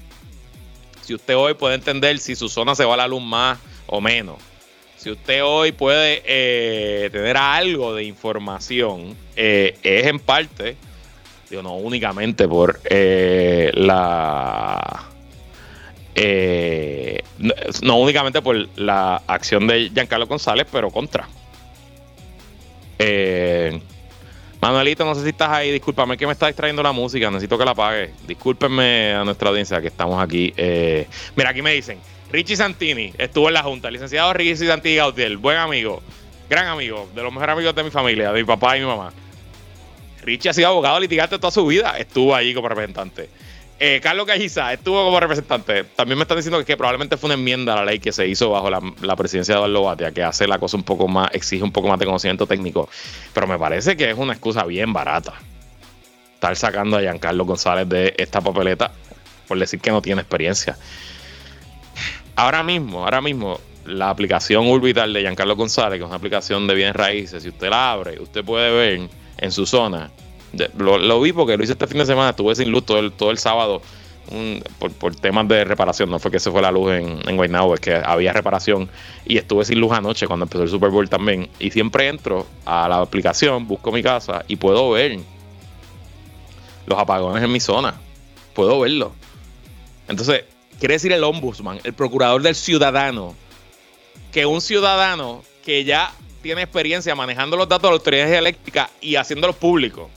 si 1.01 1.13
usted 1.13 1.35
hoy 1.35 1.53
puede 1.53 1.75
entender 1.75 2.19
si 2.19 2.35
su 2.35 2.49
zona 2.49 2.75
se 2.75 2.85
va 2.85 2.93
a 2.93 2.97
la 2.97 3.07
luz 3.07 3.21
más 3.21 3.59
o 3.87 3.99
menos, 3.99 4.37
si 4.99 5.09
usted 5.11 5.41
hoy 5.43 5.71
puede 5.71 6.21
eh, 6.25 7.09
tener 7.11 7.37
algo 7.37 7.95
de 7.95 8.03
información, 8.03 9.15
eh, 9.35 9.77
es 9.81 10.05
en 10.07 10.19
parte, 10.19 10.75
digo, 11.49 11.61
no 11.61 11.75
únicamente 11.75 12.47
por 12.47 12.81
eh, 12.83 13.71
la... 13.73 15.09
no 17.81 17.97
únicamente 17.97 18.41
por 18.41 18.67
la 18.77 19.21
acción 19.27 19.67
de 19.67 19.89
Giancarlo 19.89 20.27
González, 20.27 20.67
pero 20.71 20.89
contra. 20.89 21.27
Eh, 22.97 23.79
Manuelito, 24.61 25.05
no 25.05 25.15
sé 25.15 25.23
si 25.23 25.29
estás 25.29 25.49
ahí, 25.49 25.71
discúlpame 25.71 26.17
que 26.17 26.25
me 26.27 26.33
está 26.33 26.47
distrayendo 26.47 26.83
la 26.83 26.91
música, 26.91 27.31
necesito 27.31 27.57
que 27.57 27.63
la 27.63 27.71
apague. 27.71 28.11
Discúlpenme 28.27 29.13
a 29.13 29.23
nuestra 29.23 29.49
audiencia 29.49 29.79
que 29.79 29.87
estamos 29.87 30.21
aquí. 30.21 30.53
Eh, 30.57 31.07
mira, 31.35 31.51
aquí 31.51 31.61
me 31.61 31.71
dicen, 31.71 31.97
Richie 32.29 32.57
Santini 32.57 33.13
estuvo 33.17 33.47
en 33.47 33.53
la 33.53 33.63
Junta, 33.63 33.89
licenciado 33.89 34.33
Richie 34.33 34.67
Santini 34.67 34.97
Gautier, 34.97 35.37
buen 35.37 35.57
amigo, 35.57 36.01
gran 36.49 36.67
amigo, 36.67 37.07
de 37.15 37.23
los 37.23 37.31
mejores 37.31 37.53
amigos 37.53 37.73
de 37.73 37.83
mi 37.83 37.89
familia, 37.89 38.33
de 38.33 38.41
mi 38.41 38.45
papá 38.45 38.75
y 38.75 38.81
mi 38.81 38.85
mamá. 38.85 39.13
Richie 40.23 40.49
ha 40.49 40.53
sido 40.53 40.67
abogado 40.67 40.99
litigante 40.99 41.39
toda 41.39 41.51
su 41.51 41.65
vida, 41.65 41.97
estuvo 41.97 42.35
ahí 42.35 42.53
como 42.53 42.67
representante. 42.67 43.29
Eh, 43.81 44.01
Carlos 44.03 44.25
Calliza 44.25 44.73
estuvo 44.73 45.05
como 45.05 45.19
representante. 45.21 45.85
También 45.85 46.17
me 46.17 46.23
están 46.23 46.35
diciendo 46.35 46.63
que, 46.65 46.75
probablemente 46.75 47.15
fue 47.15 47.29
una 47.29 47.35
enmienda 47.35 47.73
a 47.73 47.75
la 47.77 47.85
ley 47.85 47.99
que 47.99 48.11
se 48.11 48.27
hizo 48.27 48.49
bajo 48.49 48.69
la, 48.69 49.15
presidencia 49.15 49.55
de 49.55 49.61
Eduardo 49.61 49.83
Batia, 49.83 50.11
que 50.11 50.21
hace 50.21 50.47
la 50.47 50.59
cosa 50.59 50.75
un 50.75 50.83
poco 50.83 51.07
más, 51.07 51.29
exige 51.33 51.63
un 51.63 51.71
poco 51.71 51.87
más 51.87 51.97
de 51.97 52.05
conocimiento 52.05 52.45
técnico. 52.45 52.89
Pero 53.33 53.47
me 53.47 53.57
parece 53.57 53.95
que 53.95 54.09
es 54.09 54.17
una 54.17 54.33
excusa 54.33 54.65
bien 54.65 54.91
barata. 54.91 55.33
Estar 56.33 56.55
sacando 56.57 56.97
a 56.97 57.01
Giancarlo 57.01 57.45
González 57.45 57.87
de 57.87 58.13
esta 58.17 58.41
papeleta 58.41 58.91
por 59.47 59.57
decir 59.57 59.79
que 59.79 59.91
no 59.91 60.01
tiene 60.01 60.21
experiencia. 60.21 60.77
Ahora 62.35 62.63
mismo, 62.63 63.05
ahora 63.05 63.21
mismo, 63.21 63.61
la 63.85 64.09
aplicación 64.09 64.67
Urbital 64.67 65.13
de 65.13 65.21
Giancarlo 65.21 65.55
González, 65.55 65.99
que 65.99 66.03
es 66.03 66.07
una 66.07 66.17
aplicación 66.17 66.67
de 66.67 66.75
bienes 66.75 66.95
raíces, 66.95 67.43
si 67.43 67.49
usted 67.49 67.69
la 67.69 67.93
abre, 67.93 68.21
usted 68.21 68.43
puede 68.43 68.71
ver 68.71 69.09
en 69.37 69.51
su 69.53 69.65
zona 69.65 70.11
lo, 70.77 71.21
vi 71.21 71.33
porque 71.33 71.57
lo 71.57 71.63
hice 71.63 71.73
este 71.73 71.87
fin 71.87 71.99
de 71.99 72.05
semana, 72.05 72.31
estuve 72.31 72.55
sin 72.55 72.71
luz 72.71 72.85
todo 72.85 72.99
el, 72.99 73.11
todo 73.11 73.31
el 73.31 73.37
sábado 73.37 73.81
por, 74.99 75.15
temas 75.15 75.47
de 75.47 75.63
reparación. 75.63 76.09
No 76.09 76.19
fue 76.19 76.31
que 76.31 76.39
se 76.39 76.51
fue 76.51 76.61
la 76.61 76.71
luz 76.71 76.91
en, 76.91 77.27
en 77.27 77.35
Guaynabo, 77.35 77.73
es 77.73 77.79
que 77.79 77.95
había 77.95 78.33
reparación 78.33 78.89
y 79.25 79.37
estuve 79.37 79.65
sin 79.65 79.79
luz 79.79 79.91
anoche 79.91 80.27
cuando 80.27 80.45
empezó 80.45 80.63
el 80.63 80.69
Super 80.69 80.89
Bowl 80.89 81.09
también. 81.09 81.49
Y 81.59 81.71
siempre 81.71 82.07
entro 82.07 82.45
a 82.65 82.87
la 82.87 82.99
aplicación, 82.99 83.67
busco 83.67 83.91
mi 83.91 84.03
casa 84.03 84.43
y 84.47 84.55
puedo 84.55 84.91
ver 84.91 85.19
los 86.85 86.99
apagones 86.99 87.43
en 87.43 87.51
mi 87.51 87.59
zona. 87.59 87.99
Puedo 88.53 88.79
verlo. 88.79 89.13
Entonces, 90.07 90.43
quiere 90.79 90.95
decir 90.95 91.11
el 91.11 91.23
ombudsman, 91.23 91.79
el 91.83 91.93
procurador 91.93 92.41
del 92.41 92.55
ciudadano, 92.55 93.35
que 94.31 94.45
un 94.45 94.61
ciudadano 94.61 95.43
que 95.63 95.83
ya 95.83 96.11
tiene 96.41 96.61
experiencia 96.61 97.15
manejando 97.15 97.57
los 97.57 97.67
datos 97.67 97.83
de 97.83 97.89
las 97.89 97.99
autoridades 97.99 98.37
eléctricas 98.37 98.89
y 99.01 99.15
haciéndolos 99.15 99.55
públicos 99.55 100.09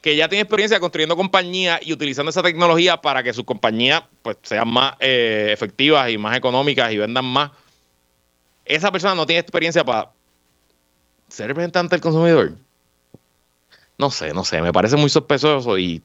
que 0.00 0.16
ya 0.16 0.28
tiene 0.28 0.42
experiencia 0.42 0.80
construyendo 0.80 1.16
compañías 1.16 1.80
y 1.82 1.92
utilizando 1.92 2.30
esa 2.30 2.42
tecnología 2.42 3.00
para 3.00 3.22
que 3.22 3.32
sus 3.32 3.44
compañías 3.44 4.04
pues, 4.22 4.36
sean 4.42 4.68
más 4.68 4.94
eh, 5.00 5.50
efectivas 5.52 6.10
y 6.10 6.18
más 6.18 6.36
económicas 6.36 6.92
y 6.92 6.98
vendan 6.98 7.24
más. 7.24 7.50
Esa 8.64 8.92
persona 8.92 9.14
no 9.14 9.26
tiene 9.26 9.40
experiencia 9.40 9.84
para 9.84 10.10
ser 11.28 11.48
representante 11.48 11.96
del 11.96 12.00
consumidor. 12.00 12.52
No 13.96 14.10
sé, 14.10 14.32
no 14.32 14.44
sé, 14.44 14.62
me 14.62 14.72
parece 14.72 14.96
muy 14.96 15.10
sospechoso 15.10 15.76
y 15.78 16.02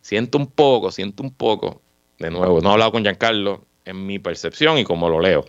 siento 0.00 0.38
un 0.38 0.48
poco, 0.48 0.90
siento 0.90 1.22
un 1.22 1.32
poco, 1.32 1.80
de 2.18 2.30
nuevo, 2.30 2.60
no 2.60 2.70
he 2.70 2.72
hablado 2.72 2.92
con 2.92 3.02
Giancarlo 3.02 3.64
en 3.84 4.06
mi 4.06 4.18
percepción 4.18 4.78
y 4.78 4.84
como 4.84 5.08
lo 5.08 5.20
leo 5.20 5.44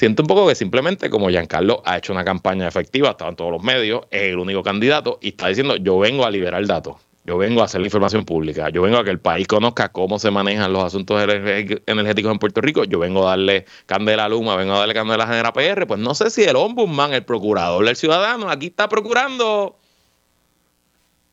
Siento 0.00 0.22
un 0.22 0.28
poco 0.28 0.48
que 0.48 0.54
simplemente 0.54 1.10
como 1.10 1.28
Giancarlo 1.28 1.82
ha 1.84 1.98
hecho 1.98 2.14
una 2.14 2.24
campaña 2.24 2.66
efectiva, 2.66 3.10
estaba 3.10 3.28
en 3.28 3.36
todos 3.36 3.52
los 3.52 3.62
medios, 3.62 4.06
es 4.10 4.30
el 4.30 4.38
único 4.38 4.62
candidato 4.62 5.18
y 5.20 5.28
está 5.28 5.48
diciendo 5.48 5.76
yo 5.76 5.98
vengo 5.98 6.24
a 6.24 6.30
liberar 6.30 6.66
datos, 6.66 6.96
yo 7.26 7.36
vengo 7.36 7.60
a 7.60 7.66
hacer 7.66 7.82
la 7.82 7.88
información 7.88 8.24
pública, 8.24 8.70
yo 8.70 8.80
vengo 8.80 8.96
a 8.96 9.04
que 9.04 9.10
el 9.10 9.20
país 9.20 9.46
conozca 9.46 9.90
cómo 9.90 10.18
se 10.18 10.30
manejan 10.30 10.72
los 10.72 10.84
asuntos 10.84 11.20
energéticos 11.20 12.32
en 12.32 12.38
Puerto 12.38 12.62
Rico, 12.62 12.84
yo 12.84 12.98
vengo 12.98 13.26
a 13.28 13.32
darle 13.32 13.66
candela 13.84 14.24
a 14.24 14.30
Luma, 14.30 14.56
vengo 14.56 14.72
a 14.72 14.78
darle 14.78 14.94
candela 14.94 15.24
a 15.24 15.42
la 15.42 15.52
PR, 15.52 15.86
pues 15.86 16.00
no 16.00 16.14
sé 16.14 16.30
si 16.30 16.44
el 16.44 16.56
ombudsman, 16.56 17.12
el 17.12 17.26
procurador 17.26 17.84
del 17.84 17.94
ciudadano, 17.94 18.48
aquí 18.48 18.68
está 18.68 18.88
procurando 18.88 19.76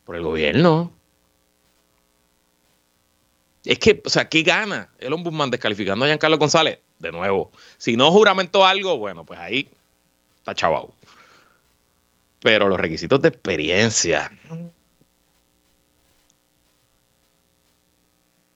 por 0.03 0.17
el 0.17 0.23
gobierno. 0.23 0.91
Es 3.63 3.79
que, 3.79 4.01
o 4.05 4.09
sea, 4.09 4.27
¿qué 4.27 4.43
gana 4.43 4.89
el 4.99 5.13
ombudsman 5.13 5.51
descalificando 5.51 6.03
a 6.03 6.09
Giancarlo 6.09 6.37
González? 6.37 6.79
De 6.99 7.11
nuevo, 7.11 7.51
si 7.77 7.95
no 7.95 8.11
juramento 8.11 8.65
algo, 8.65 8.97
bueno, 8.97 9.25
pues 9.25 9.39
ahí 9.39 9.69
está 10.37 10.55
chavado. 10.55 10.93
Pero 12.41 12.67
los 12.67 12.79
requisitos 12.79 13.21
de 13.21 13.29
experiencia. 13.29 14.31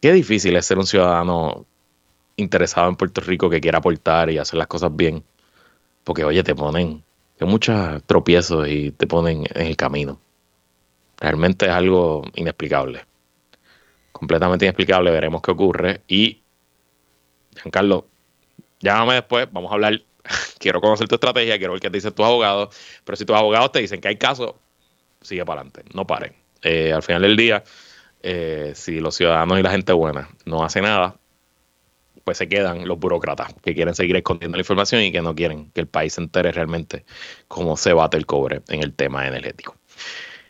Qué 0.01 0.13
difícil 0.13 0.55
es 0.55 0.65
ser 0.65 0.77
un 0.79 0.87
ciudadano 0.87 1.65
interesado 2.35 2.89
en 2.89 2.95
Puerto 2.95 3.21
Rico 3.21 3.49
que 3.49 3.61
quiera 3.61 3.79
aportar 3.79 4.29
y 4.29 4.37
hacer 4.37 4.57
las 4.57 4.67
cosas 4.67 4.95
bien. 4.95 5.23
Porque, 6.03 6.23
oye, 6.23 6.43
te 6.43 6.55
ponen 6.55 7.03
hay 7.41 7.47
muchos 7.47 8.03
tropiezos 8.03 8.67
y 8.67 8.91
te 8.91 9.07
ponen 9.07 9.45
en 9.55 9.65
el 9.65 9.75
camino. 9.75 10.19
Realmente 11.17 11.65
es 11.65 11.71
algo 11.71 12.21
inexplicable. 12.35 13.03
Completamente 14.11 14.65
inexplicable. 14.65 15.09
Veremos 15.09 15.41
qué 15.41 15.49
ocurre. 15.49 16.01
Y, 16.07 16.43
Giancarlo, 17.55 18.05
llámame 18.81 19.15
después. 19.15 19.47
Vamos 19.51 19.71
a 19.71 19.75
hablar. 19.75 20.01
quiero 20.59 20.81
conocer 20.81 21.07
tu 21.07 21.15
estrategia. 21.15 21.57
Quiero 21.57 21.73
ver 21.73 21.81
qué 21.81 21.89
te 21.89 21.97
dicen 21.97 22.13
tus 22.13 22.25
abogados. 22.25 22.75
Pero 23.03 23.15
si 23.15 23.25
tus 23.25 23.35
abogados 23.35 23.71
te 23.71 23.79
dicen 23.79 24.01
que 24.01 24.07
hay 24.07 24.17
casos, 24.17 24.55
sigue 25.21 25.45
para 25.45 25.61
adelante. 25.61 25.83
No 25.93 26.05
paren. 26.05 26.33
Eh, 26.61 26.93
al 26.93 27.03
final 27.03 27.23
del 27.23 27.35
día, 27.35 27.63
eh, 28.21 28.73
si 28.75 28.99
los 28.99 29.15
ciudadanos 29.15 29.59
y 29.59 29.63
la 29.63 29.71
gente 29.71 29.93
buena 29.93 30.29
no 30.45 30.63
hacen 30.63 30.83
nada, 30.83 31.15
pues 32.23 32.37
se 32.37 32.47
quedan 32.47 32.87
los 32.87 32.99
burócratas 32.99 33.53
que 33.63 33.73
quieren 33.73 33.95
seguir 33.95 34.15
escondiendo 34.15 34.57
la 34.57 34.61
información 34.61 35.01
y 35.01 35.11
que 35.11 35.21
no 35.21 35.33
quieren 35.33 35.71
que 35.71 35.81
el 35.81 35.87
país 35.87 36.13
se 36.13 36.21
entere 36.21 36.51
realmente 36.51 37.03
cómo 37.47 37.77
se 37.77 37.93
bate 37.93 38.17
el 38.17 38.25
cobre 38.25 38.61
en 38.67 38.83
el 38.83 38.93
tema 38.93 39.27
energético. 39.27 39.75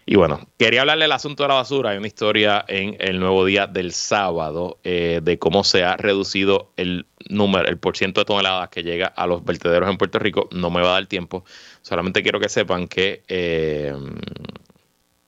Y 0.05 0.15
bueno, 0.15 0.47
quería 0.57 0.81
hablarle 0.81 1.05
del 1.05 1.11
asunto 1.11 1.43
de 1.43 1.49
la 1.49 1.55
basura. 1.55 1.91
Hay 1.91 1.97
una 1.97 2.07
historia 2.07 2.65
en 2.67 2.97
el 2.99 3.19
nuevo 3.19 3.45
día 3.45 3.67
del 3.67 3.93
sábado 3.93 4.79
eh, 4.83 5.21
de 5.23 5.37
cómo 5.37 5.63
se 5.63 5.83
ha 5.83 5.95
reducido 5.95 6.71
el 6.75 7.05
número, 7.29 7.67
el 7.67 7.77
porciento 7.77 8.21
de 8.21 8.25
toneladas 8.25 8.69
que 8.69 8.83
llega 8.83 9.07
a 9.07 9.27
los 9.27 9.45
vertederos 9.45 9.89
en 9.89 9.97
Puerto 9.97 10.17
Rico. 10.17 10.49
No 10.51 10.71
me 10.71 10.81
va 10.81 10.89
a 10.89 10.93
dar 10.93 11.05
tiempo. 11.05 11.45
Solamente 11.81 12.23
quiero 12.23 12.39
que 12.39 12.49
sepan 12.49 12.87
que 12.87 13.23
eh, 13.27 13.93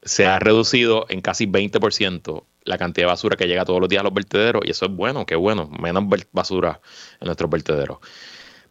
se 0.01 0.25
ha 0.25 0.39
reducido 0.39 1.05
en 1.09 1.21
casi 1.21 1.45
20% 1.45 2.43
la 2.65 2.77
cantidad 2.77 3.07
de 3.07 3.11
basura 3.11 3.35
que 3.35 3.47
llega 3.47 3.65
todos 3.65 3.79
los 3.79 3.89
días 3.89 4.01
a 4.01 4.03
los 4.03 4.13
vertederos 4.13 4.63
y 4.65 4.71
eso 4.71 4.85
es 4.85 4.91
bueno, 4.91 5.25
qué 5.25 5.35
bueno, 5.35 5.69
menos 5.79 6.05
basura 6.31 6.81
en 7.19 7.25
nuestros 7.25 7.49
vertederos. 7.49 7.99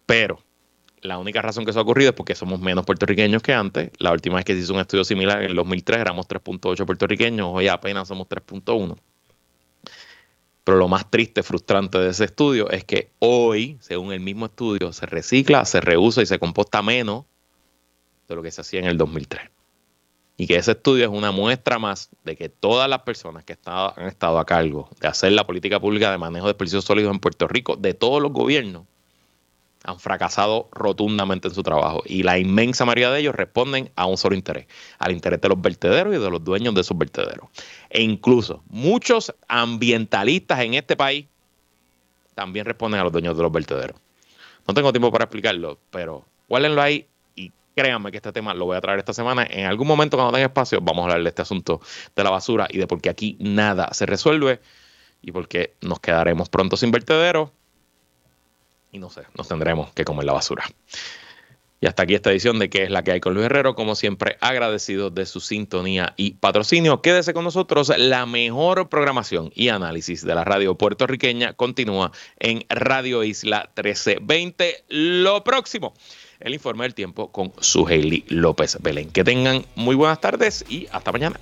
Pero 0.07 0.42
la 1.03 1.18
única 1.18 1.42
razón 1.42 1.64
que 1.64 1.70
eso 1.70 1.80
ha 1.80 1.82
ocurrido 1.82 2.11
es 2.11 2.16
porque 2.16 2.34
somos 2.34 2.61
menos 2.61 2.84
puertorriqueños 2.84 3.42
que 3.42 3.53
antes. 3.53 3.90
La 3.98 4.12
última 4.12 4.36
vez 4.36 4.44
que 4.44 4.55
se 4.55 4.61
hizo 4.61 4.74
un 4.74 4.80
estudio 4.80 5.05
similar 5.05 5.42
en 5.42 5.50
el 5.50 5.57
2003 5.57 6.00
éramos 6.00 6.26
3.8 6.28 6.86
puertorriqueños, 6.86 7.48
hoy 7.53 7.68
apenas 7.68 8.09
somos 8.09 8.28
3.1. 8.28 8.96
Pero 10.64 10.78
lo 10.78 10.86
más 10.86 11.11
triste, 11.11 11.42
frustrante 11.42 11.98
de 11.98 12.11
ese 12.11 12.24
estudio 12.24 12.70
es 12.70 12.84
que 12.84 13.11
hoy, 13.18 13.78
según 13.80 14.12
el 14.12 14.20
mismo 14.20 14.46
estudio, 14.46 14.92
se 14.92 15.07
recicla, 15.07 15.64
se 15.64 15.80
reusa 15.80 16.22
y 16.22 16.26
se 16.26 16.38
composta 16.38 16.82
menos 16.82 17.24
de 18.28 18.36
lo 18.36 18.42
que 18.42 18.53
se 18.53 18.61
hacía 18.61 18.78
en 18.78 18.86
el 18.86 18.96
2003 18.96 19.50
y 20.36 20.46
que 20.46 20.57
ese 20.57 20.72
estudio 20.72 21.05
es 21.05 21.11
una 21.11 21.30
muestra 21.30 21.78
más 21.78 22.11
de 22.24 22.36
que 22.36 22.48
todas 22.48 22.88
las 22.88 23.03
personas 23.03 23.44
que 23.44 23.57
han 23.64 24.09
estado 24.09 24.38
a 24.38 24.46
cargo 24.46 24.88
de 25.00 25.09
hacer 25.09 25.32
la 25.32 25.46
política 25.46 25.78
pública 25.78 26.11
de 26.11 26.18
manejo 26.18 26.46
de 26.46 26.53
desperdicios 26.53 26.84
sólidos 26.84 27.12
en 27.12 27.20
Puerto 27.20 27.46
Rico, 27.46 27.76
de 27.76 27.94
todos 27.94 28.22
los 28.22 28.32
gobiernos, 28.32 28.86
han 29.85 29.99
fracasado 29.99 30.68
rotundamente 30.72 31.49
en 31.49 31.55
su 31.55 31.62
trabajo. 31.62 32.03
Y 32.07 32.22
la 32.22 32.39
inmensa 32.39 32.85
mayoría 32.85 33.11
de 33.11 33.20
ellos 33.20 33.35
responden 33.35 33.91
a 33.97 34.07
un 34.07 34.16
solo 34.16 34.35
interés, 34.35 34.66
al 34.99 35.12
interés 35.12 35.41
de 35.41 35.49
los 35.49 35.61
vertederos 35.61 36.14
y 36.14 36.18
de 36.18 36.30
los 36.30 36.43
dueños 36.43 36.74
de 36.74 36.80
esos 36.83 36.97
vertederos. 36.97 37.49
E 37.91 38.03
incluso 38.03 38.62
muchos 38.68 39.35
ambientalistas 39.49 40.61
en 40.61 40.74
este 40.74 40.97
país 40.97 41.26
también 42.35 42.64
responden 42.64 43.01
a 43.01 43.05
los 43.05 43.12
dueños 43.12 43.37
de 43.37 43.43
los 43.43 43.53
vertederos. 43.53 43.99
No 44.66 44.74
tengo 44.74 44.93
tiempo 44.93 45.11
para 45.11 45.24
explicarlo, 45.24 45.78
pero 45.91 46.24
guárdenlo 46.49 46.80
ahí 46.80 47.07
Créanme 47.74 48.11
que 48.11 48.18
este 48.18 48.33
tema 48.33 48.53
lo 48.53 48.66
voy 48.66 48.76
a 48.76 48.80
traer 48.80 48.99
esta 48.99 49.14
semana. 49.14 49.47
En 49.49 49.64
algún 49.64 49.87
momento, 49.89 50.16
cuando 50.16 50.33
tenga 50.33 50.47
espacio, 50.47 50.80
vamos 50.83 51.03
a 51.03 51.05
hablar 51.05 51.22
de 51.22 51.28
este 51.30 51.43
asunto 51.43 51.80
de 52.14 52.22
la 52.24 52.30
basura 52.30 52.66
y 52.68 52.78
de 52.78 52.87
por 52.87 53.01
qué 53.01 53.09
aquí 53.09 53.37
nada 53.41 53.89
se 53.93 54.05
resuelve 54.05 54.61
y 55.22 55.33
por 55.33 55.49
qué 55.49 55.74
nos 55.80 56.01
quedaremos 56.01 56.49
pronto 56.49 56.76
sin 56.76 56.91
vertedero 56.91 57.53
y 58.93 58.99
no 58.99 59.11
sé, 59.11 59.22
nos 59.36 59.49
tendremos 59.49 59.93
que 59.93 60.05
comer 60.05 60.24
la 60.24 60.34
basura. 60.34 60.64
Y 61.80 61.86
hasta 61.86 62.05
aquí 62.05 62.14
esta 62.14 62.30
edición 62.30 62.61
de 62.61 62.70
¿Qué 62.70 62.84
es 62.84 62.90
la 62.90 63.03
que 63.03 63.11
hay 63.11 63.18
con 63.18 63.34
Luis 63.34 63.47
Herrero? 63.47 63.74
Como 63.74 63.97
siempre, 63.97 64.36
agradecido 64.40 65.11
de 65.11 65.26
su 65.26 65.40
sintonía 65.40 66.14
y 66.16 66.34
patrocinio. 66.34 67.03
Quédese 67.03 67.34
con 67.34 67.43
nosotros. 67.43 67.93
La 67.99 68.24
mejor 68.24 68.88
programación 68.88 69.51
y 69.53 69.68
análisis 69.68 70.24
de 70.24 70.32
la 70.36 70.45
radio 70.45 70.78
puertorriqueña 70.78 71.55
continúa 71.55 72.12
en 72.38 72.64
Radio 72.68 73.24
Isla 73.24 73.72
1320. 73.74 74.84
Lo 74.90 75.43
próximo 75.43 75.93
el 76.43 76.55
informe 76.55 76.84
del 76.84 76.95
tiempo 76.95 77.30
con 77.32 77.53
su 77.61 77.86
López 78.28 78.78
Belén. 78.80 79.11
Que 79.11 79.24
tengan 79.24 79.64
muy 79.74 79.95
buenas 79.95 80.20
tardes 80.20 80.64
y 80.68 80.86
hasta 80.93 81.12
mañana. 81.12 81.40